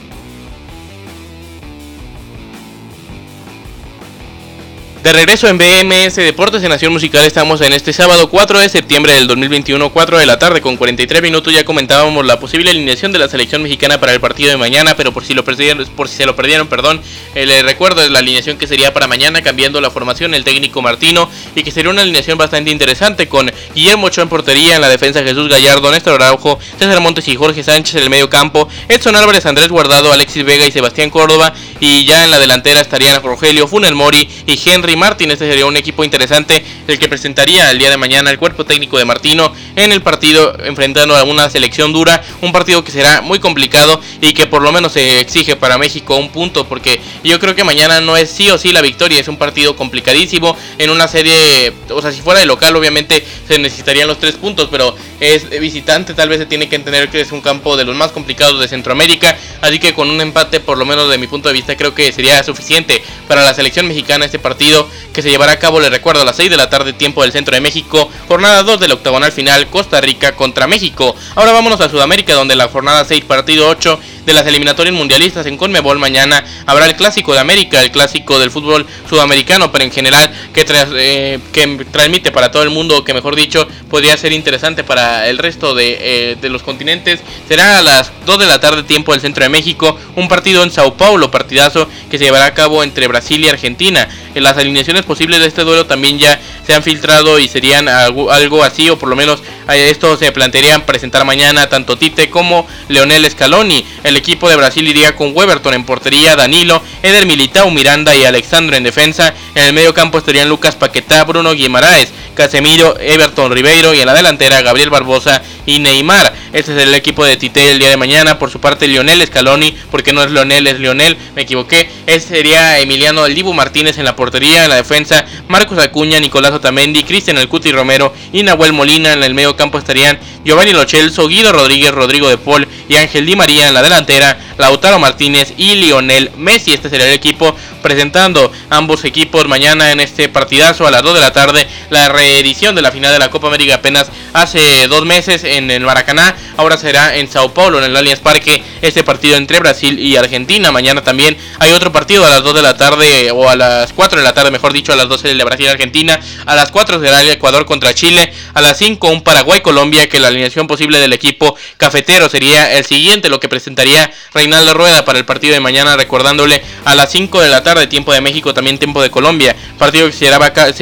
De 5.03 5.11
regreso 5.13 5.47
en 5.47 5.57
BMS 5.57 6.17
Deportes 6.17 6.61
en 6.61 6.69
Nación 6.69 6.93
Musical 6.93 7.25
estamos 7.25 7.59
en 7.61 7.73
este 7.73 7.91
sábado 7.91 8.29
4 8.29 8.59
de 8.59 8.69
septiembre 8.69 9.15
del 9.15 9.25
2021, 9.25 9.89
4 9.89 10.19
de 10.19 10.27
la 10.27 10.37
tarde 10.37 10.61
con 10.61 10.77
43 10.77 11.23
minutos. 11.23 11.51
Ya 11.51 11.65
comentábamos 11.65 12.23
la 12.23 12.39
posible 12.39 12.69
alineación 12.69 13.11
de 13.11 13.17
la 13.17 13.27
selección 13.27 13.63
mexicana 13.63 13.99
para 13.99 14.13
el 14.13 14.19
partido 14.19 14.51
de 14.51 14.57
mañana, 14.57 14.95
pero 14.95 15.11
por 15.11 15.25
si 15.25 15.33
lo 15.33 15.43
perdieron, 15.43 15.83
por 15.95 16.07
si 16.07 16.17
se 16.17 16.27
lo 16.27 16.35
perdieron, 16.35 16.67
perdón, 16.67 17.01
eh, 17.33 17.47
les 17.47 17.63
recuerdo 17.63 18.07
la 18.09 18.19
alineación 18.19 18.59
que 18.59 18.67
sería 18.67 18.93
para 18.93 19.07
mañana 19.07 19.41
cambiando 19.41 19.81
la 19.81 19.89
formación 19.89 20.35
el 20.35 20.43
técnico 20.43 20.83
Martino 20.83 21.27
y 21.55 21.63
que 21.63 21.71
sería 21.71 21.89
una 21.89 22.03
alineación 22.03 22.37
bastante 22.37 22.69
interesante 22.69 23.27
con 23.27 23.51
Guillermo 23.73 24.05
Ochoa 24.05 24.21
en 24.21 24.29
portería, 24.29 24.75
en 24.75 24.81
la 24.81 24.89
defensa 24.89 25.23
Jesús 25.23 25.49
Gallardo, 25.49 25.89
Néstor 25.91 26.21
Araujo, 26.21 26.59
César 26.77 26.99
Montes 26.99 27.27
y 27.27 27.35
Jorge 27.35 27.63
Sánchez 27.63 27.95
en 27.95 28.03
el 28.03 28.11
medio 28.11 28.29
campo, 28.29 28.69
Edson 28.87 29.15
Álvarez, 29.15 29.47
Andrés 29.47 29.69
Guardado, 29.69 30.13
Alexis 30.13 30.45
Vega 30.45 30.67
y 30.67 30.71
Sebastián 30.71 31.09
Córdoba 31.09 31.55
y 31.79 32.05
ya 32.05 32.23
en 32.23 32.29
la 32.29 32.37
delantera 32.37 32.81
estarían 32.81 33.23
Rogelio 33.23 33.67
Funel 33.67 33.95
Mori 33.95 34.29
y 34.45 34.59
Henry 34.63 34.90
Martín. 34.95 35.31
Este 35.31 35.47
sería 35.47 35.65
un 35.65 35.77
equipo 35.77 36.03
interesante 36.03 36.63
el 36.87 36.99
que 36.99 37.07
presentaría 37.07 37.69
el 37.71 37.79
día 37.79 37.89
de 37.89 37.97
mañana 37.97 38.31
el 38.31 38.37
cuerpo 38.37 38.65
técnico 38.65 38.97
de 38.97 39.05
Martino 39.05 39.53
en 39.75 39.91
el 39.91 40.01
partido 40.01 40.55
enfrentando 40.63 41.15
a 41.15 41.23
una 41.23 41.49
selección 41.49 41.93
dura. 41.93 42.23
Un 42.41 42.51
partido 42.51 42.83
que 42.83 42.91
será 42.91 43.21
muy 43.21 43.39
complicado 43.39 43.99
y 44.21 44.33
que 44.33 44.47
por 44.47 44.61
lo 44.61 44.71
menos 44.71 44.93
se 44.93 45.19
exige 45.19 45.55
para 45.55 45.77
México 45.77 46.17
un 46.17 46.29
punto 46.29 46.67
porque 46.67 47.01
yo 47.23 47.39
creo 47.39 47.55
que 47.55 47.63
mañana 47.63 48.01
no 48.01 48.17
es 48.17 48.29
sí 48.29 48.49
o 48.49 48.57
sí 48.57 48.71
la 48.71 48.81
victoria. 48.81 49.19
Es 49.19 49.27
un 49.27 49.37
partido 49.37 49.75
complicadísimo 49.75 50.57
en 50.77 50.89
una 50.89 51.07
serie, 51.07 51.73
o 51.89 52.01
sea, 52.01 52.11
si 52.11 52.21
fuera 52.21 52.39
de 52.39 52.45
local 52.45 52.75
obviamente 52.75 53.25
se 53.47 53.57
necesitarían 53.59 54.07
los 54.07 54.19
tres 54.19 54.35
puntos, 54.35 54.69
pero 54.71 54.95
es 55.19 55.49
visitante 55.49 56.13
tal 56.13 56.29
vez 56.29 56.39
se 56.39 56.45
tiene 56.45 56.69
que 56.69 56.75
entender 56.75 57.09
que 57.09 57.21
es 57.21 57.31
un 57.31 57.41
campo 57.41 57.77
de 57.77 57.85
los 57.85 57.95
más 57.95 58.11
complicados 58.11 58.59
de 58.59 58.67
Centroamérica. 58.67 59.37
Así 59.61 59.79
que 59.79 59.93
con 59.93 60.09
un 60.09 60.21
empate 60.21 60.59
por 60.59 60.77
lo 60.77 60.85
menos 60.85 61.09
de 61.09 61.17
mi 61.17 61.27
punto 61.27 61.47
de 61.49 61.53
vista 61.53 61.75
creo 61.75 61.93
que 61.93 62.11
sería 62.11 62.43
suficiente 62.43 63.03
para 63.27 63.43
la 63.43 63.53
selección 63.53 63.87
mexicana 63.87 64.25
este 64.25 64.39
partido 64.39 64.80
que 65.13 65.21
se 65.21 65.29
llevará 65.29 65.53
a 65.53 65.59
cabo, 65.59 65.79
le 65.79 65.89
recuerdo, 65.89 66.21
a 66.21 66.25
las 66.25 66.35
6 66.35 66.49
de 66.49 66.57
la 66.57 66.69
tarde, 66.69 66.93
tiempo 66.93 67.21
del 67.21 67.31
centro 67.31 67.55
de 67.55 67.61
México, 67.61 68.09
jornada 68.27 68.63
2 68.63 68.79
del 68.79 68.91
octagonal 68.91 69.31
final, 69.31 69.67
Costa 69.67 70.01
Rica 70.01 70.35
contra 70.35 70.67
México. 70.67 71.15
Ahora 71.35 71.51
vámonos 71.51 71.81
a 71.81 71.89
Sudamérica, 71.89 72.33
donde 72.33 72.55
la 72.55 72.67
jornada 72.67 73.05
6, 73.05 73.25
partido 73.25 73.67
8 73.67 73.99
de 74.25 74.33
las 74.33 74.45
eliminatorias 74.45 74.95
mundialistas 74.95 75.45
en 75.45 75.57
Conmebol 75.57 75.99
mañana 75.99 76.43
habrá 76.65 76.85
el 76.85 76.95
clásico 76.95 77.33
de 77.33 77.39
América, 77.39 77.81
el 77.81 77.91
clásico 77.91 78.39
del 78.39 78.51
fútbol 78.51 78.85
sudamericano, 79.09 79.71
pero 79.71 79.83
en 79.83 79.91
general 79.91 80.31
que, 80.53 80.65
eh, 80.67 81.39
que 81.51 81.85
transmite 81.91 82.31
para 82.31 82.51
todo 82.51 82.63
el 82.63 82.69
mundo, 82.69 83.03
que 83.03 83.13
mejor 83.13 83.35
dicho, 83.35 83.67
podría 83.89 84.15
ser 84.17 84.31
interesante 84.33 84.83
para 84.83 85.27
el 85.27 85.37
resto 85.37 85.73
de, 85.73 85.97
eh, 85.99 86.37
de 86.39 86.49
los 86.49 86.63
continentes. 86.63 87.19
Será 87.47 87.79
a 87.79 87.81
las 87.81 88.11
2 88.25 88.39
de 88.39 88.45
la 88.45 88.59
tarde, 88.59 88.83
tiempo 88.83 89.11
del 89.11 89.21
centro 89.21 89.43
de 89.43 89.49
México, 89.49 89.97
un 90.15 90.27
partido 90.27 90.63
en 90.63 90.71
Sao 90.71 90.95
Paulo, 90.95 91.31
partidazo 91.31 91.87
que 92.09 92.17
se 92.17 92.25
llevará 92.25 92.45
a 92.45 92.53
cabo 92.53 92.83
entre 92.83 93.07
Brasil 93.07 93.43
y 93.43 93.49
Argentina. 93.49 94.07
En 94.35 94.43
las 94.43 94.57
posibles 95.05 95.39
de 95.39 95.47
este 95.47 95.63
duelo 95.63 95.85
también 95.85 96.19
ya 96.19 96.39
se 96.65 96.73
han 96.73 96.83
filtrado 96.83 97.39
y 97.39 97.47
serían 97.47 97.87
algo, 97.87 98.31
algo 98.31 98.63
así, 98.63 98.89
o 98.89 98.97
por 98.97 99.09
lo 99.09 99.15
menos 99.15 99.41
eh, 99.69 99.89
esto 99.89 100.17
se 100.17 100.31
plantearían 100.31 100.85
presentar 100.85 101.25
mañana 101.25 101.67
tanto 101.69 101.97
Tite 101.97 102.29
como 102.29 102.67
Leonel 102.87 103.29
Scaloni. 103.29 103.85
El 104.03 104.17
equipo 104.17 104.49
de 104.49 104.55
Brasil 104.55 104.87
iría 104.87 105.15
con 105.15 105.35
Weberton 105.35 105.73
en 105.73 105.85
portería, 105.85 106.35
Danilo, 106.35 106.81
Eder 107.03 107.25
Militao, 107.25 107.69
Miranda 107.71 108.15
y 108.15 108.25
Alexandro 108.25 108.75
en 108.75 108.83
defensa. 108.83 109.33
En 109.55 109.65
el 109.65 109.73
medio 109.73 109.93
campo 109.93 110.17
estarían 110.17 110.49
Lucas 110.49 110.75
Paquetá, 110.75 111.23
Bruno 111.23 111.53
Guimaraes, 111.53 112.09
Casemiro, 112.33 112.97
Everton 112.99 113.51
Ribeiro 113.51 113.93
y 113.93 113.99
en 113.99 114.05
la 114.05 114.13
delantera 114.13 114.61
Gabriel 114.61 114.89
Barbosa 114.89 115.41
y 115.65 115.79
Neymar. 115.79 116.33
Este 116.53 116.75
es 116.75 116.83
el 116.83 116.93
equipo 116.93 117.25
de 117.25 117.37
Tite 117.37 117.71
el 117.71 117.79
día 117.79 117.89
de 117.89 117.97
mañana. 117.97 118.39
Por 118.39 118.51
su 118.51 118.59
parte, 118.59 118.87
Lionel 118.87 119.25
Scaloni, 119.25 119.75
porque 119.89 120.13
no 120.13 120.23
es 120.23 120.31
Lionel, 120.31 120.67
es 120.67 120.79
Lionel, 120.79 121.17
me 121.35 121.43
equivoqué. 121.43 121.89
Este 122.07 122.35
sería 122.35 122.79
Emiliano 122.79 123.25
Dibu 123.25 123.53
Martínez 123.53 123.97
en 123.97 124.05
la 124.05 124.15
portería, 124.15 124.63
en 124.63 124.69
la 124.69 124.75
defensa, 124.75 125.25
Marcos 125.47 125.77
Acuña, 125.79 126.19
Nicolás 126.19 126.51
Otamendi, 126.51 127.03
Cristian 127.03 127.37
El 127.37 127.47
Cuti 127.47 127.71
Romero 127.71 128.13
y 128.31 128.43
Nahuel 128.43 128.73
Molina. 128.73 129.13
En 129.13 129.23
el 129.23 129.33
medio 129.33 129.55
campo 129.55 129.77
estarían 129.77 130.19
Giovanni 130.43 130.73
Lochelso, 130.73 131.27
Guido 131.27 131.51
Rodríguez, 131.51 131.91
Rodrigo 131.91 132.29
de 132.29 132.37
Paul 132.37 132.67
y 132.89 132.95
Ángel 132.95 133.25
Di 133.25 133.35
María 133.35 133.67
en 133.67 133.73
la 133.73 133.81
delantera, 133.81 134.37
Lautaro 134.57 134.99
Martínez 134.99 135.53
y 135.57 135.75
Lionel 135.75 136.31
Messi. 136.37 136.73
Este 136.73 136.89
sería 136.89 137.07
el 137.07 137.13
equipo 137.13 137.55
presentando 137.81 138.51
ambos 138.69 139.05
equipos 139.05 139.47
mañana 139.47 139.91
en 139.91 139.99
este 139.99 140.29
partidazo 140.29 140.87
a 140.87 140.91
las 140.91 141.01
2 141.03 141.15
de 141.15 141.19
la 141.19 141.33
tarde. 141.33 141.67
La 141.89 142.09
reedición 142.09 142.75
de 142.75 142.81
la 142.81 142.91
final 142.91 143.11
de 143.11 143.19
la 143.19 143.29
Copa 143.29 143.47
América 143.47 143.75
apenas 143.75 144.11
hace 144.33 144.87
dos 144.87 145.05
meses 145.05 145.43
en 145.57 145.71
el 145.71 145.83
Maracaná. 145.83 146.35
Ahora 146.57 146.77
será 146.77 147.15
en 147.15 147.29
Sao 147.29 147.53
Paulo, 147.53 147.79
en 147.79 147.85
el 147.85 147.95
Allianz 147.95 148.19
Parque, 148.19 148.63
este 148.81 149.03
partido 149.03 149.37
entre 149.37 149.59
Brasil 149.59 149.99
y 149.99 150.15
Argentina. 150.15 150.71
Mañana 150.71 151.03
también 151.03 151.37
hay 151.59 151.71
otro 151.71 151.91
partido 151.91 152.25
a 152.25 152.29
las 152.29 152.43
2 152.43 152.55
de 152.55 152.61
la 152.61 152.77
tarde, 152.77 153.31
o 153.31 153.49
a 153.49 153.55
las 153.55 153.93
4 153.93 154.19
de 154.19 154.23
la 154.23 154.33
tarde, 154.33 154.51
mejor 154.51 154.73
dicho, 154.73 154.93
a 154.93 154.95
las 154.95 155.09
12 155.09 155.33
de 155.33 155.43
Brasil 155.43 155.65
y 155.65 155.69
Argentina. 155.69 156.19
A 156.45 156.55
las 156.55 156.71
4 156.71 156.99
será 156.99 157.21
el 157.21 157.29
Ecuador 157.29 157.65
contra 157.65 157.93
Chile. 157.93 158.33
A 158.53 158.61
las 158.61 158.77
5 158.77 159.07
un 159.09 159.21
Paraguay-Colombia, 159.21 160.09
que 160.09 160.19
la 160.19 160.27
alineación 160.27 160.67
posible 160.67 160.99
del 160.99 161.13
equipo 161.13 161.55
cafetero 161.77 162.29
sería 162.29 162.73
el 162.73 162.85
siguiente, 162.85 163.29
lo 163.29 163.39
que 163.39 163.49
presentaría 163.49 164.11
Reinaldo 164.33 164.73
Rueda 164.73 165.05
para 165.05 165.19
el 165.19 165.25
partido 165.25 165.53
de 165.53 165.59
mañana, 165.59 165.97
recordándole 165.97 166.61
a 166.85 166.95
las 166.95 167.11
5 167.11 167.41
de 167.41 167.49
la 167.49 167.63
tarde, 167.63 167.87
tiempo 167.87 168.13
de 168.13 168.21
México, 168.21 168.53
también 168.53 168.77
tiempo 168.77 169.01
de 169.01 169.09
Colombia. 169.09 169.55
Partido 169.77 170.07
que 170.07 170.13
se 170.13 170.25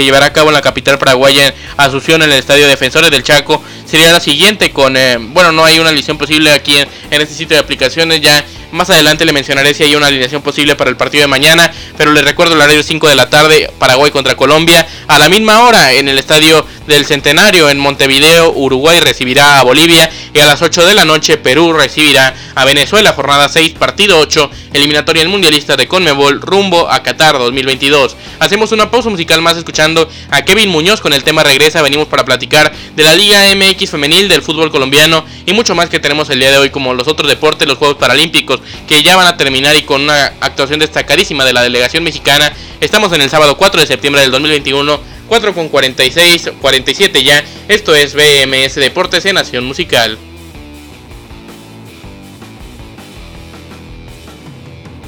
llevará, 0.04 0.26
a 0.26 0.34
cabo 0.34 0.50
en 0.50 0.54
la 0.54 0.62
capital 0.62 0.98
paraguaya, 0.98 1.54
Asunción, 1.78 2.22
en 2.22 2.32
el 2.32 2.40
Estadio 2.40 2.68
Defensores 2.68 3.10
del 3.12 3.24
Chaco. 3.24 3.64
Sería 3.90 4.12
la 4.12 4.20
siguiente 4.20 4.72
con, 4.72 4.96
eh, 4.96 5.18
bueno, 5.20 5.52
no 5.52 5.66
hay 5.66 5.80
una 5.80 5.90
alineación 5.90 6.18
posible 6.18 6.52
aquí 6.52 6.78
en, 6.78 6.88
en 7.10 7.22
este 7.22 7.34
sitio 7.34 7.58
de 7.58 7.64
aplicaciones, 7.64 8.22
ya 8.22 8.46
más 8.72 8.90
adelante 8.90 9.26
le 9.26 9.34
mencionaré 9.34 9.74
si 9.74 9.84
hay 9.84 9.96
una 9.96 10.08
alineación 10.08 10.44
posible 10.44 10.76
para 10.76 10.92
el 10.92 10.96
partido 10.96 11.24
de 11.24 11.28
mañana, 11.28 11.72
pero 11.98 12.12
les 12.12 12.24
recuerdo 12.24 12.54
el 12.54 12.62
horario 12.62 12.84
5 12.84 13.08
de 13.08 13.16
la 13.16 13.30
tarde, 13.30 13.72
Paraguay 13.80 14.12
contra 14.12 14.36
Colombia, 14.36 14.88
a 15.08 15.18
la 15.18 15.28
misma 15.28 15.62
hora 15.64 15.94
en 15.94 16.08
el 16.08 16.20
estadio 16.20 16.66
del 16.90 17.06
Centenario 17.06 17.70
en 17.70 17.78
Montevideo, 17.78 18.52
Uruguay 18.52 19.00
recibirá 19.00 19.60
a 19.60 19.64
Bolivia 19.64 20.10
y 20.34 20.40
a 20.40 20.48
las 20.48 20.64
8 20.64 20.88
de 20.88 20.96
la 20.96 21.06
noche 21.06 21.38
Perú 21.38 21.72
recibirá 21.72 22.34
a 22.56 22.66
Venezuela, 22.66 23.14
jornada 23.14 23.48
6, 23.48 23.74
partido 23.78 24.18
8, 24.20 24.50
eliminatoria 24.74 25.22
el 25.22 25.30
mundialista 25.30 25.78
de 25.78 25.88
Conmebol 25.88 26.42
rumbo 26.42 26.90
a 26.90 27.04
Qatar 27.04 27.38
2022. 27.38 28.18
Hacemos 28.40 28.72
una 28.72 28.90
pausa 28.90 29.12
musical 29.12 29.40
más 29.44 29.56
escuchando 29.56 30.10
a 30.32 30.42
Kevin 30.42 30.70
Muñoz 30.70 31.00
con 31.00 31.14
el 31.14 31.24
tema 31.24 31.44
Regresa, 31.44 31.84
venimos 31.84 32.08
para 32.08 32.26
platicar 32.26 32.74
de 32.96 33.04
la 33.04 33.14
Liga 33.14 33.44
MX 33.56 33.92
femenil, 33.92 34.28
del 34.28 34.42
fútbol 34.42 34.72
colombiano 34.72 35.24
y 35.46 35.54
mucho 35.54 35.76
más 35.76 35.90
que 35.90 36.00
tenemos 36.00 36.32
el 36.32 36.40
día 36.40 36.50
de 36.50 36.58
hoy 36.58 36.72
como 36.72 36.96
los 36.96 37.08
otros 37.08 37.30
deportes, 37.30 37.68
los 37.68 37.78
Juegos 37.78 37.98
Paralímpicos 37.98 38.62
que 38.88 39.04
ya 39.04 39.16
van 39.16 39.28
a 39.28 39.38
terminar 39.38 39.76
y 39.76 39.84
con 39.84 40.02
una 40.02 40.34
actuación 40.42 40.80
destacadísima 40.80 41.46
de 41.46 41.54
la 41.54 41.62
delegación 41.62 42.04
mexicana. 42.04 42.52
Estamos 42.82 43.14
en 43.14 43.22
el 43.22 43.30
sábado 43.30 43.58
4 43.58 43.80
de 43.80 43.86
septiembre 43.86 44.24
del 44.24 44.32
2021 44.32 45.19
4 45.30 45.54
con 45.54 45.70
46, 45.70 46.52
47 46.60 47.24
ya. 47.24 47.44
Esto 47.68 47.96
es 47.96 48.16
BMS 48.16 48.76
Deportes 48.76 49.26
en 49.26 49.36
Nación 49.36 49.64
Musical. 49.64 50.18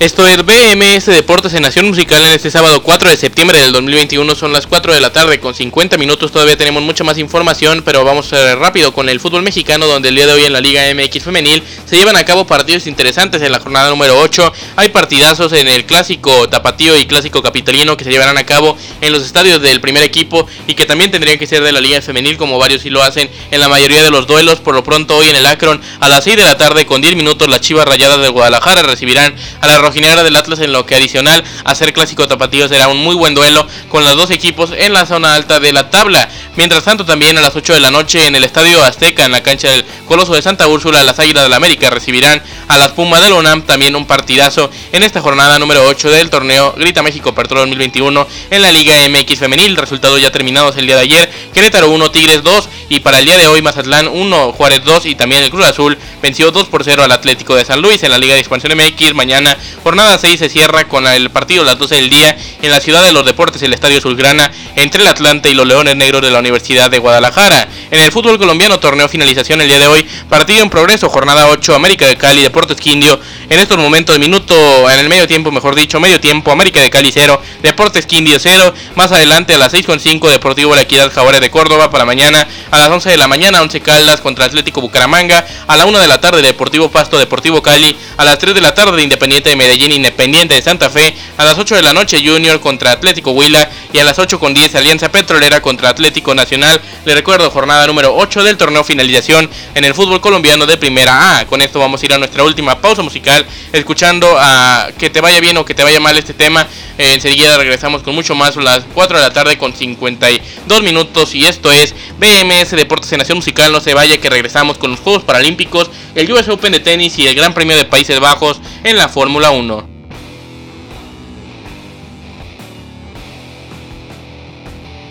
Esto 0.02 0.26
es 0.26 0.44
BMS 0.44 1.06
Deportes 1.06 1.54
en 1.54 1.62
Nación 1.62 1.86
Musical 1.86 2.24
en 2.24 2.32
este 2.32 2.50
sábado 2.50 2.82
4 2.82 3.12
de 3.12 3.18
septiembre 3.18 3.62
del 3.62 3.72
2021. 3.72 4.34
Son 4.34 4.52
las 4.52 4.66
4 4.66 4.96
de 4.96 5.00
la 5.00 5.14
tarde 5.14 5.40
con 5.40 5.54
50 5.54 5.96
minutos. 6.00 6.32
Todavía 6.32 6.58
tenemos 6.58 6.82
mucha 6.82 7.04
más 7.04 7.20
información, 7.20 7.84
pero 7.86 8.04
vamos 8.04 8.34
a 8.34 8.56
rápido 8.56 8.94
con 8.94 9.10
el 9.10 9.20
fútbol 9.20 9.44
mexicano, 9.44 9.86
donde 9.86 10.10
el 10.10 10.16
día 10.16 10.26
de 10.26 10.34
hoy 10.34 10.46
en 10.46 10.54
la 10.54 10.60
Liga 10.60 10.82
MX 10.92 11.26
Femenil 11.26 11.62
se 11.86 11.98
llevan 11.98 12.16
a 12.16 12.26
cabo 12.26 12.48
partidos 12.48 12.88
interesantes 12.88 13.44
en 13.44 13.52
la 13.52 13.60
jornada 13.60 13.92
número 13.92 14.20
8. 14.20 14.52
Hay 14.78 14.90
partidazos 14.90 15.54
en 15.54 15.68
el 15.68 15.86
clásico 15.86 16.50
tapatío 16.50 16.98
y 16.98 17.06
clásico 17.06 17.44
capitalino 17.44 17.96
que 17.96 18.04
se 18.04 18.10
llevarán 18.10 18.40
a 18.40 18.44
cabo 18.44 18.76
en 19.02 19.14
los 19.14 19.24
estadios 19.24 19.62
del 19.62 19.82
primer 19.82 20.02
equipo 20.02 20.48
y 20.66 20.74
que 20.74 20.88
también 20.88 21.12
tendrían 21.12 21.38
que 21.38 21.46
ser 21.46 21.62
de 21.62 21.74
la 21.74 21.80
Liga 21.80 22.02
Femenil, 22.02 22.38
como 22.38 22.58
varios 22.58 22.82
sí 22.82 22.90
lo 22.90 23.04
hacen 23.04 23.30
en 23.52 23.60
la 23.60 23.70
mayoría 23.70 24.02
de 24.02 24.10
los 24.10 24.26
duelos. 24.26 24.62
Por 24.62 24.74
lo 24.74 24.84
pronto, 24.84 25.18
hoy 25.18 25.30
en 25.30 25.36
el 25.36 25.46
Akron 25.46 25.80
a 26.00 26.10
las 26.10 26.24
6 26.24 26.38
de 26.38 26.44
la 26.44 26.58
tarde 26.58 26.88
con 26.88 27.02
10 27.02 27.16
minutos, 27.16 27.48
las 27.48 27.62
Chivas 27.62 27.86
Rayadas 27.86 28.20
de 28.20 28.30
Guadalajara 28.30 28.82
recibirán 28.82 29.36
a 29.60 29.68
la 29.68 29.91
rojinegras 29.92 30.24
del 30.24 30.38
Atlas 30.38 30.60
en 30.60 30.72
lo 30.72 30.86
que 30.86 30.96
adicional 30.96 31.44
a 31.66 31.76
ser 31.76 31.92
clásico 31.92 32.26
tapatío 32.26 32.70
será 32.70 32.88
un 32.88 33.04
muy 33.04 33.14
buen 33.14 33.36
duelo 33.36 33.68
con 33.90 34.06
los 34.06 34.16
dos 34.16 34.32
equipos 34.32 34.72
en 34.74 34.94
la 34.94 35.06
zona 35.06 35.36
alta 35.36 35.60
de 35.60 35.74
la 35.74 35.90
tabla. 35.90 36.30
Mientras 36.56 36.86
tanto 36.86 37.04
también 37.04 37.38
a 37.38 37.42
las 37.42 37.56
8 37.58 37.74
de 37.74 37.82
la 37.82 37.92
noche 37.92 38.26
en 38.26 38.36
el 38.36 38.46
Estadio 38.46 38.82
Azteca 38.86 39.26
en 39.26 39.34
la 39.34 39.44
cancha 39.44 39.70
del 39.70 39.84
Coloso 40.08 40.34
de 40.34 40.42
Santa 40.42 40.68
Úrsula 40.70 41.04
las 41.04 41.20
Águilas 41.20 41.44
del 41.44 41.52
la 41.52 41.58
América 41.58 41.90
recibirán 41.90 42.42
a 42.70 42.78
las 42.78 42.94
Pumas 42.94 43.22
del 43.22 43.34
UNAM 43.34 43.64
también 43.64 43.98
un 43.98 44.06
partidazo 44.08 44.72
en 44.94 45.04
esta 45.04 45.20
jornada 45.20 45.60
número 45.60 45.86
8 45.86 46.10
del 46.10 46.30
torneo 46.30 46.74
Grita 46.78 47.04
México 47.04 47.32
Apertura 47.32 47.60
2021 47.62 48.28
en 48.50 48.62
la 48.62 48.72
Liga 48.72 48.96
MX 49.10 49.40
Femenil. 49.40 49.76
Resultados 49.76 50.22
ya 50.22 50.32
terminados 50.32 50.78
el 50.78 50.88
día 50.88 50.96
de 50.96 51.02
ayer. 51.02 51.32
Querétaro 51.54 51.90
1, 51.90 52.12
Tigres 52.12 52.44
2 52.44 52.70
y 52.92 53.00
para 53.00 53.20
el 53.20 53.26
día 53.26 53.38
de 53.38 53.48
hoy 53.48 53.62
Mazatlán 53.62 54.10
1, 54.10 54.52
Juárez 54.52 54.82
2 54.84 55.06
y 55.06 55.16
también 55.16 55.42
el 55.46 55.50
Cruz 55.50 55.66
Azul 55.66 55.98
venció 56.22 56.52
2 56.52 56.68
por 56.68 56.84
0 56.84 57.06
al 57.06 57.12
Atlético 57.14 57.56
de 57.56 57.64
San 57.64 57.82
Luis 57.82 58.04
en 58.04 58.12
la 58.12 58.18
Liga 58.18 58.34
de 58.34 58.42
Expansión 58.42 58.78
MX. 58.78 59.14
Mañana 59.14 59.58
jornada 59.82 60.18
6 60.18 60.38
se 60.38 60.50
cierra 60.50 60.90
con 60.90 61.08
el 61.08 61.30
partido 61.30 61.62
a 61.62 61.66
las 61.66 61.78
12 61.78 61.96
del 61.96 62.10
día 62.10 62.36
en 62.62 62.70
la 62.70 62.82
Ciudad 62.82 63.06
de 63.06 63.14
los 63.14 63.26
Deportes, 63.26 63.62
el 63.62 63.72
Estadio 63.72 64.02
Sulgrana, 64.02 64.52
entre 64.76 65.04
el 65.04 65.08
Atlante 65.08 65.50
y 65.50 65.54
los 65.54 65.66
Leones 65.66 65.96
Negros 65.96 66.22
de 66.22 66.32
la 66.32 66.40
Universidad 66.40 66.92
de 66.92 67.00
Guadalajara. 67.00 67.70
En 67.92 68.02
el 68.02 68.12
fútbol 68.12 68.38
colombiano, 68.38 68.78
torneo 68.78 69.08
finalización 69.08 69.62
el 69.62 69.70
día 69.70 69.80
de 69.80 69.88
hoy, 69.88 70.06
partido 70.28 70.62
en 70.62 70.70
progreso, 70.70 71.08
jornada 71.08 71.48
8, 71.48 71.74
América 71.74 72.06
de 72.08 72.18
Cali, 72.18 72.42
Deportes 72.42 72.76
Quindio. 72.76 73.22
En 73.50 73.58
estos 73.58 73.78
momentos, 73.78 74.20
minuto 74.20 74.54
en 74.90 75.00
el 75.00 75.08
medio 75.08 75.30
tiempo, 75.30 75.50
mejor 75.50 75.76
dicho, 75.76 76.02
medio 76.02 76.20
tiempo, 76.20 76.52
América 76.52 76.82
de 76.82 76.90
Cali 76.90 77.12
0, 77.14 77.42
Deportes 77.64 78.06
Quindio 78.06 78.38
0. 78.38 78.74
Más 78.96 79.14
adelante 79.14 79.54
a 79.54 79.58
las 79.58 79.74
6.5, 79.74 80.30
Deportivo 80.30 80.76
La 80.76 80.82
Equidad 80.82 81.10
Jaguares 81.10 81.40
de 81.40 81.50
Córdoba 81.50 81.90
para 81.90 82.04
mañana. 82.04 82.46
A 82.70 82.81
las 82.82 82.90
11 82.90 83.12
de 83.12 83.18
la 83.18 83.28
mañana, 83.28 83.62
11 83.62 83.80
Caldas 83.82 84.22
contra 84.22 84.46
Atlético 84.46 84.82
Bucaramanga. 84.82 85.46
A 85.68 85.78
la 85.78 85.86
1 85.86 86.00
de 86.00 86.08
la 86.08 86.20
tarde, 86.20 86.42
Deportivo 86.42 86.90
Pasto, 86.90 87.20
Deportivo 87.20 87.62
Cali. 87.62 87.96
A 88.18 88.26
las 88.26 88.40
3 88.40 88.56
de 88.56 88.62
la 88.62 88.74
tarde, 88.74 89.02
Independiente 89.04 89.50
de 89.50 89.56
Medellín, 89.56 89.92
Independiente 89.92 90.56
de 90.56 90.62
Santa 90.62 90.90
Fe. 90.90 91.16
A 91.38 91.46
las 91.46 91.58
8 91.58 91.76
de 91.76 91.82
la 91.84 91.94
noche, 91.94 92.18
Junior 92.26 92.60
contra 92.60 92.92
Atlético 92.92 93.32
Huila. 93.32 93.70
Y 93.94 94.00
a 94.00 94.04
las 94.04 94.18
8 94.18 94.40
con 94.40 94.54
10, 94.54 94.74
Alianza 94.76 95.12
Petrolera 95.12 95.62
contra 95.62 95.90
Atlético 95.90 96.34
Nacional. 96.34 96.82
Le 97.06 97.14
recuerdo, 97.14 97.52
jornada 97.52 97.86
número 97.86 98.16
8 98.16 98.44
del 98.44 98.58
torneo 98.58 98.84
finalización 98.84 99.50
en 99.76 99.86
el 99.86 99.94
fútbol 99.94 100.20
colombiano 100.20 100.66
de 100.66 100.78
primera 100.78 101.40
A. 101.40 101.46
Con 101.46 101.62
esto 101.62 101.80
vamos 101.80 102.02
a 102.02 102.06
ir 102.06 102.14
a 102.14 102.18
nuestra 102.18 102.44
última 102.44 102.82
pausa 102.82 103.04
musical, 103.04 103.46
escuchando 103.72 104.38
a 104.40 104.90
que 104.98 105.10
te 105.10 105.22
vaya 105.22 105.40
bien 105.40 105.58
o 105.58 105.66
que 105.66 105.76
te 105.76 105.84
vaya 105.84 106.00
mal 106.00 106.18
este 106.18 106.34
tema. 106.34 106.68
Enseguida 107.02 107.58
regresamos 107.58 108.04
con 108.04 108.14
mucho 108.14 108.36
más 108.36 108.56
las 108.58 108.84
4 108.94 109.18
de 109.18 109.24
la 109.24 109.34
tarde 109.34 109.58
con 109.58 109.74
52 109.74 110.84
minutos. 110.84 111.34
Y 111.34 111.46
esto 111.46 111.72
es 111.72 111.96
BMS 112.20 112.72
Deportes 112.72 113.12
en 113.12 113.18
Nación 113.18 113.40
Musical. 113.40 113.72
No 113.72 113.82
se 113.82 113.96
vaya 113.96 114.20
que 114.20 114.30
regresamos 114.30 114.78
con 114.78 114.92
los 114.92 115.00
Juegos 115.00 115.24
Paralímpicos, 115.24 115.90
el 116.14 116.32
US 116.32 116.48
Open 116.50 116.74
de 116.74 116.80
tenis 116.80 117.18
y 117.18 117.28
el 117.28 117.34
Gran 117.36 117.56
Premio 117.56 117.76
de 117.76 117.86
Países 117.86 118.20
Bajos 118.20 118.62
en 118.84 118.98
la 118.98 119.10
Fórmula 119.10 119.50
1. 119.50 119.92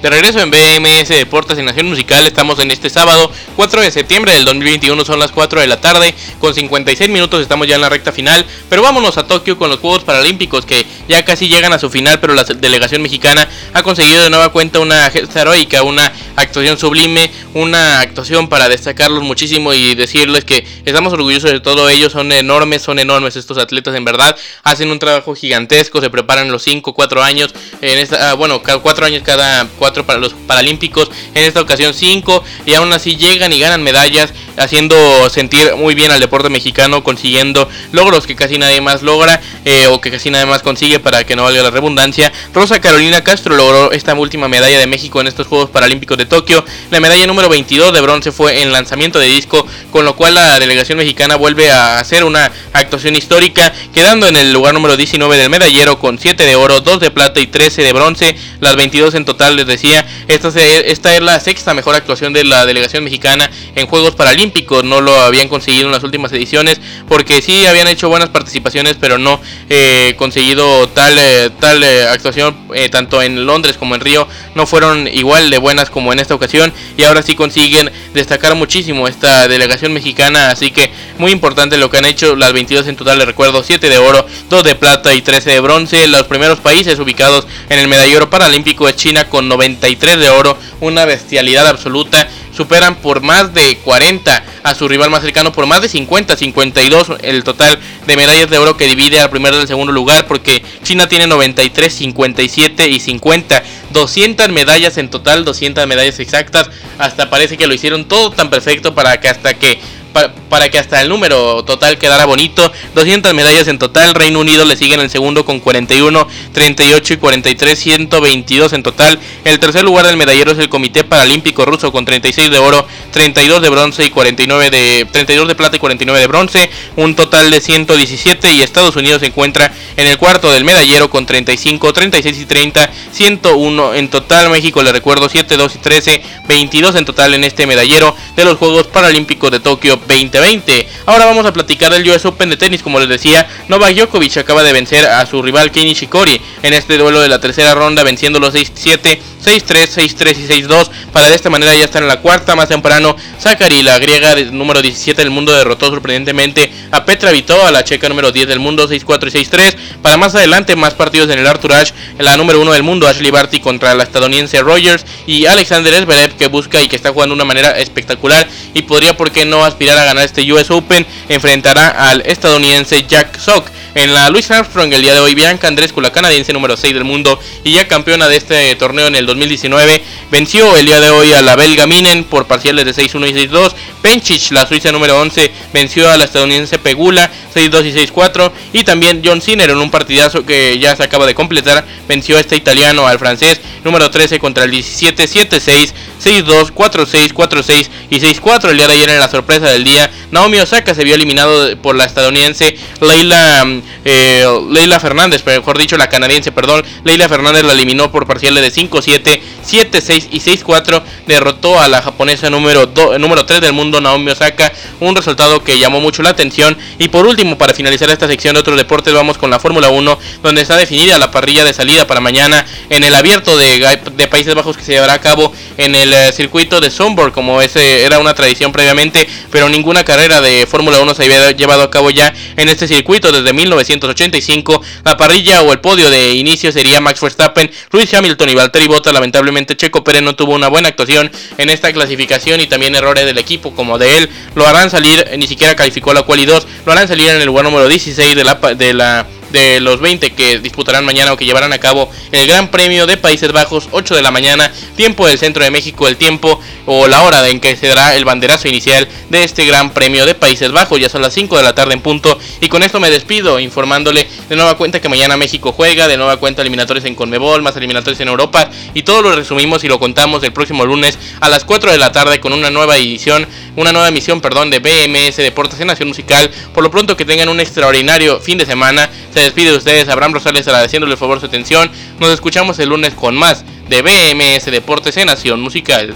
De 0.02 0.08
regreso 0.08 0.40
en 0.40 0.50
BMS 0.50 1.08
Deportes 1.08 1.58
en 1.58 1.66
Nación 1.66 1.86
Musical, 1.86 2.26
estamos 2.26 2.58
en 2.58 2.70
este 2.70 2.88
sábado 2.88 3.30
4 3.56 3.82
de 3.82 3.90
septiembre 3.90 4.32
del 4.32 4.46
2021, 4.46 5.04
son 5.04 5.18
las 5.18 5.30
4 5.30 5.60
de 5.60 5.66
la 5.66 5.78
tarde, 5.78 6.14
con 6.38 6.54
56 6.54 7.10
minutos 7.10 7.42
estamos 7.42 7.66
ya 7.66 7.74
en 7.74 7.82
la 7.82 7.90
recta 7.90 8.10
final, 8.10 8.46
pero 8.70 8.80
vámonos 8.80 9.18
a 9.18 9.26
Tokio 9.26 9.58
con 9.58 9.68
los 9.68 9.78
Juegos 9.78 10.04
Paralímpicos 10.04 10.64
que 10.64 10.86
ya 11.10 11.24
casi 11.24 11.48
llegan 11.48 11.72
a 11.72 11.78
su 11.78 11.90
final, 11.90 12.20
pero 12.20 12.34
la 12.34 12.44
delegación 12.44 13.02
mexicana 13.02 13.48
ha 13.74 13.82
conseguido 13.82 14.22
de 14.22 14.30
nueva 14.30 14.50
cuenta 14.50 14.78
una 14.78 15.10
gesta 15.10 15.42
heroica, 15.42 15.82
una 15.82 16.12
actuación 16.36 16.78
sublime, 16.78 17.30
una 17.52 18.00
actuación 18.00 18.48
para 18.48 18.68
destacarlos 18.68 19.22
muchísimo 19.22 19.74
y 19.74 19.96
decirles 19.96 20.44
que 20.44 20.64
estamos 20.84 21.12
orgullosos 21.12 21.50
de 21.50 21.60
todo 21.60 21.88
ello, 21.88 22.08
son 22.10 22.30
enormes, 22.30 22.82
son 22.82 23.00
enormes 23.00 23.34
estos 23.34 23.58
atletas 23.58 23.96
en 23.96 24.04
verdad, 24.04 24.36
hacen 24.62 24.90
un 24.90 25.00
trabajo 25.00 25.34
gigantesco, 25.34 26.00
se 26.00 26.10
preparan 26.10 26.52
los 26.52 26.62
5, 26.62 26.94
4 26.94 27.22
años, 27.24 27.52
en 27.82 27.98
esta, 27.98 28.30
ah, 28.30 28.34
bueno, 28.34 28.62
4 28.62 29.06
años 29.06 29.22
cada 29.24 29.66
4 29.78 30.06
para 30.06 30.20
los 30.20 30.34
Paralímpicos, 30.46 31.10
en 31.34 31.44
esta 31.44 31.60
ocasión 31.60 31.92
5, 31.92 32.44
y 32.66 32.74
aún 32.74 32.92
así 32.92 33.16
llegan 33.16 33.52
y 33.52 33.58
ganan 33.58 33.82
medallas. 33.82 34.32
Haciendo 34.60 35.28
sentir 35.30 35.74
muy 35.76 35.94
bien 35.94 36.10
al 36.10 36.20
deporte 36.20 36.50
mexicano, 36.50 37.02
consiguiendo 37.02 37.68
logros 37.92 38.26
que 38.26 38.36
casi 38.36 38.58
nadie 38.58 38.80
más 38.80 39.02
logra 39.02 39.40
eh, 39.64 39.86
o 39.88 40.00
que 40.00 40.10
casi 40.10 40.30
nadie 40.30 40.46
más 40.46 40.62
consigue 40.62 41.00
para 41.00 41.24
que 41.24 41.34
no 41.34 41.44
valga 41.44 41.62
la 41.62 41.70
redundancia. 41.70 42.32
Rosa 42.54 42.80
Carolina 42.80 43.24
Castro 43.24 43.56
logró 43.56 43.92
esta 43.92 44.14
última 44.14 44.48
medalla 44.48 44.78
de 44.78 44.86
México 44.86 45.20
en 45.20 45.26
estos 45.26 45.46
Juegos 45.46 45.70
Paralímpicos 45.70 46.18
de 46.18 46.26
Tokio. 46.26 46.64
La 46.90 47.00
medalla 47.00 47.26
número 47.26 47.48
22 47.48 47.92
de 47.92 48.00
bronce 48.00 48.32
fue 48.32 48.62
en 48.62 48.72
lanzamiento 48.72 49.18
de 49.18 49.26
disco, 49.26 49.66
con 49.90 50.04
lo 50.04 50.14
cual 50.14 50.34
la 50.34 50.58
delegación 50.58 50.98
mexicana 50.98 51.36
vuelve 51.36 51.70
a 51.70 51.98
hacer 51.98 52.24
una 52.24 52.52
actuación 52.72 53.16
histórica, 53.16 53.72
quedando 53.94 54.26
en 54.26 54.36
el 54.36 54.52
lugar 54.52 54.74
número 54.74 54.96
19 54.96 55.36
del 55.36 55.50
medallero 55.50 55.98
con 55.98 56.18
7 56.18 56.44
de 56.44 56.56
oro, 56.56 56.80
2 56.80 57.00
de 57.00 57.10
plata 57.10 57.40
y 57.40 57.46
13 57.46 57.82
de 57.82 57.92
bronce, 57.92 58.36
las 58.60 58.76
22 58.76 59.14
en 59.14 59.24
total 59.24 59.56
les 59.56 59.66
decía. 59.66 60.06
Esta, 60.28 60.48
esta 60.48 61.14
es 61.16 61.22
la 61.22 61.40
sexta 61.40 61.74
mejor 61.74 61.94
actuación 61.94 62.32
de 62.32 62.44
la 62.44 62.66
delegación 62.66 63.04
mexicana 63.04 63.50
en 63.74 63.86
Juegos 63.86 64.14
Paralímpicos, 64.14 64.49
no 64.84 65.00
lo 65.00 65.20
habían 65.20 65.48
conseguido 65.48 65.86
en 65.86 65.92
las 65.92 66.02
últimas 66.02 66.32
ediciones 66.32 66.80
porque 67.08 67.42
sí 67.42 67.66
habían 67.66 67.88
hecho 67.88 68.08
buenas 68.08 68.28
participaciones, 68.30 68.96
pero 69.00 69.18
no 69.18 69.40
eh, 69.68 70.14
conseguido 70.16 70.88
tal, 70.88 71.16
eh, 71.18 71.50
tal 71.58 71.82
eh, 71.82 72.08
actuación 72.08 72.56
tanto 72.90 73.20
en 73.20 73.46
Londres 73.46 73.76
como 73.76 73.94
en 73.94 74.00
Río, 74.00 74.28
no 74.54 74.66
fueron 74.66 75.08
igual 75.08 75.50
de 75.50 75.58
buenas 75.58 75.90
como 75.90 76.12
en 76.12 76.20
esta 76.20 76.34
ocasión 76.34 76.72
y 76.96 77.02
ahora 77.02 77.22
sí 77.22 77.34
consiguen 77.34 77.90
destacar 78.14 78.54
muchísimo 78.54 79.08
esta 79.08 79.48
delegación 79.48 79.92
mexicana, 79.92 80.50
así 80.50 80.70
que 80.70 80.90
muy 81.18 81.32
importante 81.32 81.76
lo 81.76 81.90
que 81.90 81.98
han 81.98 82.04
hecho, 82.04 82.36
las 82.36 82.52
22 82.52 82.86
en 82.86 82.96
total, 82.96 83.18
les 83.18 83.26
recuerdo, 83.26 83.62
7 83.62 83.88
de 83.88 83.98
oro, 83.98 84.26
2 84.48 84.64
de 84.64 84.74
plata 84.74 85.14
y 85.14 85.22
13 85.22 85.50
de 85.50 85.60
bronce, 85.60 86.06
los 86.06 86.24
primeros 86.24 86.60
países 86.60 86.98
ubicados 86.98 87.46
en 87.68 87.78
el 87.78 87.88
medallero 87.88 88.30
paralímpico 88.30 88.88
es 88.88 88.96
China 88.96 89.28
con 89.28 89.48
93 89.48 90.18
de 90.18 90.30
oro, 90.30 90.56
una 90.80 91.04
bestialidad 91.04 91.66
absoluta, 91.66 92.28
superan 92.52 92.96
por 92.96 93.20
más 93.20 93.54
de 93.54 93.76
40 93.78 94.44
a 94.62 94.74
su 94.74 94.88
rival 94.88 95.10
más 95.10 95.22
cercano, 95.22 95.52
por 95.52 95.66
más 95.66 95.82
de 95.82 95.88
50, 95.88 96.36
52 96.36 97.12
el 97.22 97.44
total 97.44 97.78
de 98.06 98.16
medallas 98.16 98.50
de 98.50 98.58
oro 98.58 98.76
que 98.76 98.86
divide 98.86 99.20
al 99.20 99.30
primero 99.30 99.58
del 99.58 99.68
segundo 99.68 99.92
lugar, 99.92 100.26
porque 100.26 100.62
China 100.82 101.08
tiene 101.08 101.26
93, 101.26 101.92
57 101.92 102.88
y 102.88 103.00
50, 103.00 103.62
200 103.90 104.48
medallas 104.50 104.98
en 104.98 105.10
total, 105.10 105.44
200 105.44 105.86
medallas 105.86 106.20
exactas, 106.20 106.70
hasta 106.98 107.30
parece 107.30 107.56
que 107.56 107.66
lo 107.66 107.74
hicieron 107.74 108.06
todo 108.06 108.30
tan 108.30 108.50
perfecto 108.50 108.94
para 108.94 109.20
que 109.20 109.28
hasta 109.28 109.54
que 109.54 109.80
para, 110.12 110.70
que 110.70 110.78
hasta 110.78 111.00
el 111.00 111.08
número 111.08 111.64
total 111.64 111.98
quedara 111.98 112.24
bonito. 112.24 112.70
200 112.94 113.34
medallas 113.34 113.68
en 113.68 113.78
total. 113.78 114.14
Reino 114.14 114.40
Unido 114.40 114.64
le 114.64 114.76
sigue 114.76 114.94
en 114.94 115.00
el 115.00 115.10
segundo 115.10 115.44
con 115.44 115.60
41, 115.60 116.26
38 116.52 117.14
y 117.14 117.16
43, 117.16 117.78
122 117.78 118.72
en 118.72 118.82
total. 118.82 119.18
El 119.44 119.58
tercer 119.58 119.84
lugar 119.84 120.06
del 120.06 120.16
medallero 120.16 120.52
es 120.52 120.58
el 120.58 120.68
Comité 120.68 121.04
Paralímpico 121.04 121.64
Ruso 121.64 121.92
con 121.92 122.04
36 122.04 122.50
de 122.50 122.58
oro, 122.58 122.86
32 123.12 123.62
de 123.62 123.68
bronce 123.68 124.04
y 124.04 124.10
49 124.10 124.70
de 124.70 125.06
32 125.10 125.48
de 125.48 125.54
plata 125.54 125.76
y 125.76 125.78
49 125.78 126.20
de 126.20 126.26
bronce, 126.26 126.70
un 126.96 127.14
total 127.14 127.50
de 127.50 127.60
117 127.60 128.52
y 128.52 128.62
Estados 128.62 128.96
Unidos 128.96 129.20
se 129.20 129.26
encuentra 129.26 129.72
en 129.96 130.06
el 130.06 130.18
cuarto 130.18 130.50
del 130.50 130.64
medallero 130.64 131.10
con 131.10 131.26
35, 131.26 131.92
36 131.92 132.38
y 132.38 132.46
30, 132.46 132.90
101 133.12 133.94
en 133.94 134.08
total. 134.08 134.50
México 134.50 134.82
le 134.82 134.92
recuerdo 134.92 135.28
7, 135.28 135.56
2 135.56 135.74
y 135.74 135.78
13, 135.78 136.22
22 136.48 136.94
en 136.96 137.04
total 137.04 137.34
en 137.34 137.44
este 137.44 137.66
medallero 137.66 138.14
de 138.36 138.44
los 138.44 138.56
Juegos 138.58 138.86
Paralímpicos 138.86 139.50
de 139.50 139.60
Tokio 139.60 139.99
2020. 140.06 140.88
Ahora 141.06 141.26
vamos 141.26 141.46
a 141.46 141.52
platicar 141.52 141.92
del 141.92 142.08
US 142.08 142.24
Open 142.24 142.50
de 142.50 142.56
tenis, 142.56 142.82
como 142.82 142.98
les 143.00 143.08
decía, 143.08 143.48
Novak 143.68 143.94
Djokovic 143.94 144.36
acaba 144.38 144.62
de 144.62 144.72
vencer 144.72 145.06
a 145.06 145.24
su 145.26 145.42
rival 145.42 145.70
Kenny 145.70 145.94
Shikori 145.94 146.40
en 146.62 146.72
este 146.72 146.98
duelo 146.98 147.20
de 147.20 147.28
la 147.28 147.40
tercera 147.40 147.74
ronda, 147.74 148.02
venciendo 148.02 148.40
los 148.40 148.54
6-7, 148.54 149.18
6-3, 149.44 149.88
6-3 149.96 150.36
y 150.38 150.62
6-2. 150.62 150.90
Para 151.12 151.28
de 151.28 151.34
esta 151.34 151.50
manera 151.50 151.74
ya 151.74 151.84
estar 151.84 152.02
en 152.02 152.08
la 152.08 152.20
cuarta. 152.20 152.54
Más 152.56 152.68
temprano, 152.68 153.16
Zachary, 153.38 153.82
la 153.82 153.98
griega 153.98 154.34
número 154.50 154.82
17 154.82 155.20
del 155.20 155.30
mundo, 155.30 155.52
derrotó 155.52 155.88
sorprendentemente 155.88 156.72
a 156.90 157.04
Petra 157.04 157.30
Vitova, 157.30 157.70
la 157.70 157.84
checa 157.84 158.08
número 158.08 158.32
10 158.32 158.48
del 158.48 158.58
mundo, 158.58 158.88
6-4 158.88 159.28
y 159.28 159.44
6-3. 159.44 159.76
Para 160.02 160.16
más 160.16 160.34
adelante, 160.34 160.76
más 160.76 160.94
partidos 160.94 161.30
en 161.30 161.38
el 161.38 161.46
Arthur 161.46 161.72
Ashe, 161.72 161.94
la 162.18 162.36
número 162.36 162.60
1 162.60 162.72
del 162.72 162.82
mundo, 162.82 163.08
Ashley 163.08 163.30
Barty 163.30 163.60
contra 163.60 163.94
la 163.94 164.04
estadounidense 164.04 164.60
Rogers 164.60 165.04
y 165.26 165.46
Alexander 165.46 165.94
Zverev 165.94 166.36
que 166.36 166.48
busca 166.48 166.82
y 166.82 166.88
que 166.88 166.96
está 166.96 167.12
jugando 167.12 167.34
de 167.34 167.42
una 167.42 167.44
manera 167.44 167.78
espectacular 167.78 168.48
y 168.74 168.82
podría, 168.82 169.16
por 169.16 169.30
qué 169.30 169.44
no, 169.44 169.64
aspirar 169.64 169.98
a 169.98 170.04
ganar 170.04 170.24
este 170.24 170.50
US 170.52 170.70
Open. 170.70 171.06
Enfrentará 171.28 172.10
al 172.10 172.22
estadounidense 172.26 173.04
Jack 173.06 173.38
Sock. 173.38 173.68
En 173.94 174.14
la 174.14 174.30
Louis 174.30 174.48
Armstrong 174.50 174.92
el 174.92 175.02
día 175.02 175.14
de 175.14 175.18
hoy, 175.18 175.34
Bianca 175.34 175.66
Andrescu, 175.66 176.00
la 176.00 176.12
canadiense 176.12 176.52
número 176.52 176.76
6 176.76 176.94
del 176.94 177.02
mundo 177.02 177.40
y 177.64 177.72
ya 177.72 177.88
campeona 177.88 178.28
de 178.28 178.36
este 178.36 178.74
torneo 178.76 179.08
en 179.08 179.16
el 179.16 179.26
2019, 179.30 180.02
venció 180.30 180.76
el 180.76 180.86
día 180.86 181.00
de 181.00 181.10
hoy 181.10 181.32
a 181.32 181.42
la 181.42 181.56
belga 181.56 181.86
Minen 181.86 182.24
por 182.24 182.46
parciales 182.46 182.84
de 182.84 182.94
6-1 182.94 183.30
y 183.30 183.48
6-2. 183.48 183.72
Penchich, 184.02 184.50
la 184.50 184.66
suiza 184.66 184.92
número 184.92 185.18
11, 185.20 185.50
venció 185.72 186.10
a 186.10 186.16
la 186.16 186.24
estadounidense 186.24 186.78
Pegula 186.78 187.30
6-2 187.54 187.86
y 187.86 188.06
6-4. 188.06 188.52
Y 188.72 188.84
también 188.84 189.22
John 189.24 189.40
Sinner 189.40 189.70
en 189.70 189.78
un 189.78 189.90
partidazo 189.90 190.44
que 190.44 190.78
ya 190.78 190.96
se 190.96 191.02
acaba 191.02 191.26
de 191.26 191.34
completar, 191.34 191.84
venció 192.08 192.36
a 192.36 192.40
este 192.40 192.56
italiano 192.56 193.06
al 193.06 193.18
francés 193.18 193.60
número 193.84 194.10
13 194.10 194.38
contra 194.38 194.64
el 194.64 194.70
17, 194.70 195.24
7-6, 195.24 195.92
6-2, 196.22 196.72
4-6, 196.72 197.32
4-6 197.32 197.88
y 198.10 198.20
6-4. 198.20 198.70
El 198.70 198.76
día 198.76 198.88
de 198.88 198.94
ayer 198.94 199.08
en 199.10 199.18
la 199.18 199.28
sorpresa 199.28 199.66
del 199.66 199.84
día, 199.84 200.10
Naomi 200.30 200.58
Osaka 200.58 200.94
se 200.94 201.04
vio 201.04 201.14
eliminado 201.14 201.76
por 201.78 201.96
la 201.96 202.04
estadounidense 202.04 202.76
Leila 203.00 203.64
eh, 204.04 204.46
Leila 204.70 205.00
Fernández, 205.00 205.44
mejor 205.44 205.78
dicho, 205.78 205.96
la 205.96 206.08
canadiense, 206.08 206.52
perdón. 206.52 206.84
Leila 207.04 207.28
Fernández 207.28 207.64
la 207.64 207.72
eliminó 207.72 208.10
por 208.10 208.26
parciales 208.26 208.62
de 208.62 208.82
5-7, 208.82 209.40
7-6 209.66 210.28
y 210.30 210.40
6-4. 210.40 211.02
Derrotó 211.26 211.80
a 211.80 211.88
la 211.88 212.02
japonesa 212.02 212.50
número, 212.50 212.90
número 213.18 213.46
3 213.46 213.60
del 213.60 213.72
mundo, 213.72 214.00
Naomi 214.00 214.30
Osaka. 214.30 214.72
Un 215.00 215.16
resultado 215.16 215.62
que 215.62 215.78
llamó 215.78 216.00
mucho 216.00 216.22
la 216.22 216.30
atención. 216.30 216.76
Y 216.98 217.08
por 217.08 217.26
último, 217.26 217.58
para 217.58 217.74
finalizar 217.74 218.10
esta 218.10 218.26
sección 218.26 218.54
de 218.54 218.60
otros 218.60 218.76
deportes, 218.76 219.12
vamos 219.14 219.38
con 219.38 219.50
la 219.50 219.58
Fórmula 219.58 219.88
1, 219.88 220.18
donde 220.42 220.62
está 220.62 220.76
definida 220.76 221.18
la 221.18 221.30
parrilla 221.30 221.64
de 221.64 221.72
salida 221.72 222.06
para 222.06 222.20
mañana 222.20 222.64
en 222.88 223.04
el 223.04 223.14
abierto 223.14 223.56
de, 223.56 223.98
de 224.12 224.28
Países 224.28 224.54
Bajos 224.54 224.76
que 224.76 224.84
se 224.84 224.92
llevará 224.92 225.14
a 225.14 225.20
cabo 225.20 225.52
en 225.76 225.94
el 225.94 226.09
eh, 226.12 226.32
circuito 226.32 226.80
de 226.80 226.90
Zandvoort, 226.90 227.34
como 227.34 227.62
ese 227.62 228.04
era 228.04 228.18
una 228.18 228.34
tradición 228.34 228.72
previamente, 228.72 229.28
pero 229.50 229.68
ninguna 229.68 230.04
carrera 230.04 230.40
de 230.40 230.66
Fórmula 230.66 231.00
1 231.00 231.14
se 231.14 231.24
había 231.24 231.50
llevado 231.52 231.82
a 231.82 231.90
cabo 231.90 232.10
ya 232.10 232.32
en 232.56 232.68
este 232.68 232.88
circuito 232.88 233.32
desde 233.32 233.52
1985. 233.52 234.82
La 235.04 235.16
parrilla 235.16 235.62
o 235.62 235.72
el 235.72 235.80
podio 235.80 236.10
de 236.10 236.34
inicio 236.34 236.72
sería 236.72 237.00
Max 237.00 237.20
Verstappen, 237.20 237.70
Luis 237.92 238.12
Hamilton 238.12 238.48
y 238.48 238.54
Valtteri 238.54 238.86
Bottas. 238.86 239.12
Lamentablemente 239.12 239.76
Checo 239.76 240.04
Pérez 240.04 240.22
no 240.22 240.34
tuvo 240.34 240.54
una 240.54 240.68
buena 240.68 240.88
actuación 240.88 241.30
en 241.58 241.70
esta 241.70 241.92
clasificación 241.92 242.60
y 242.60 242.66
también 242.66 242.94
errores 242.94 243.24
del 243.24 243.38
equipo 243.38 243.74
como 243.74 243.98
de 243.98 244.18
él. 244.18 244.30
Lo 244.54 244.66
harán 244.66 244.90
salir, 244.90 245.26
ni 245.36 245.46
siquiera 245.46 245.76
calificó 245.76 246.14
la 246.14 246.22
cual 246.22 246.40
y 246.40 246.46
2, 246.46 246.66
lo 246.86 246.92
harán 246.92 247.08
salir 247.08 247.28
en 247.28 247.40
el 247.40 247.46
lugar 247.46 247.64
número 247.64 247.88
16 247.88 248.34
de 248.34 248.44
la, 248.44 248.54
de 248.54 248.94
la 248.94 249.26
de 249.52 249.80
los 249.80 250.00
20 250.00 250.32
que 250.32 250.58
disputarán 250.58 251.04
mañana 251.04 251.32
o 251.32 251.36
que 251.36 251.44
llevarán 251.44 251.72
a 251.72 251.78
cabo 251.78 252.10
el 252.32 252.46
Gran 252.46 252.70
Premio 252.70 253.06
de 253.06 253.16
Países 253.16 253.52
Bajos, 253.52 253.88
8 253.90 254.14
de 254.14 254.22
la 254.22 254.30
mañana, 254.30 254.72
tiempo 254.96 255.26
del 255.26 255.38
centro 255.38 255.64
de 255.64 255.70
México, 255.70 256.08
el 256.08 256.16
tiempo 256.16 256.60
o 256.86 257.08
la 257.08 257.22
hora 257.22 257.46
en 257.48 257.60
que 257.60 257.76
se 257.76 257.88
dará 257.88 258.14
el 258.16 258.24
banderazo 258.24 258.68
inicial 258.68 259.08
de 259.28 259.44
este 259.44 259.64
Gran 259.64 259.90
Premio 259.90 260.26
de 260.26 260.34
Países 260.34 260.72
Bajos. 260.72 261.00
Ya 261.00 261.08
son 261.08 261.22
las 261.22 261.34
5 261.34 261.56
de 261.56 261.62
la 261.62 261.74
tarde 261.74 261.94
en 261.94 262.00
punto 262.00 262.38
y 262.60 262.68
con 262.68 262.82
esto 262.82 263.00
me 263.00 263.10
despido 263.10 263.58
informándole 263.60 264.26
de 264.48 264.56
nueva 264.56 264.76
cuenta 264.76 265.00
que 265.00 265.08
mañana 265.08 265.36
México 265.36 265.72
juega, 265.72 266.08
de 266.08 266.16
nueva 266.16 266.36
cuenta 266.36 266.62
eliminatorios 266.62 267.04
en 267.04 267.14
Conmebol, 267.14 267.62
más 267.62 267.76
eliminatorios 267.76 268.20
en 268.20 268.28
Europa 268.28 268.70
y 268.94 269.02
todo 269.02 269.22
lo 269.22 269.34
resumimos 269.34 269.84
y 269.84 269.88
lo 269.88 269.98
contamos 269.98 270.42
el 270.42 270.52
próximo 270.52 270.84
lunes 270.84 271.18
a 271.40 271.48
las 271.48 271.64
4 271.64 271.92
de 271.92 271.98
la 271.98 272.12
tarde 272.12 272.40
con 272.40 272.52
una 272.52 272.70
nueva 272.70 272.96
edición, 272.96 273.46
una 273.76 273.92
nueva 273.92 274.08
emisión, 274.08 274.40
perdón, 274.40 274.70
de 274.70 274.78
BMS 274.78 275.36
Deportes 275.36 275.80
en 275.80 275.88
Nación 275.88 276.08
Musical. 276.08 276.50
Por 276.74 276.82
lo 276.82 276.90
pronto 276.90 277.16
que 277.16 277.24
tengan 277.24 277.48
un 277.48 277.60
extraordinario 277.60 278.40
fin 278.40 278.58
de 278.58 278.66
semana 278.66 279.08
despide 279.42 279.70
de 279.70 279.76
ustedes 279.76 280.08
Abraham 280.08 280.34
Rosales 280.34 280.66
agradeciéndole 280.66 281.12
el 281.12 281.18
favor 281.18 281.40
su 281.40 281.46
atención. 281.46 281.90
Nos 282.18 282.30
escuchamos 282.30 282.78
el 282.78 282.88
lunes 282.88 283.14
con 283.14 283.36
más 283.36 283.64
de 283.88 284.02
BMS 284.02 284.66
Deportes 284.66 285.16
en 285.16 285.26
Nación 285.26 285.60
Musical. 285.60 286.14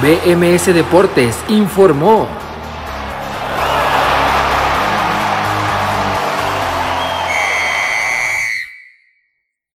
BMS 0.00 0.66
Deportes 0.66 1.36
informó. 1.48 2.47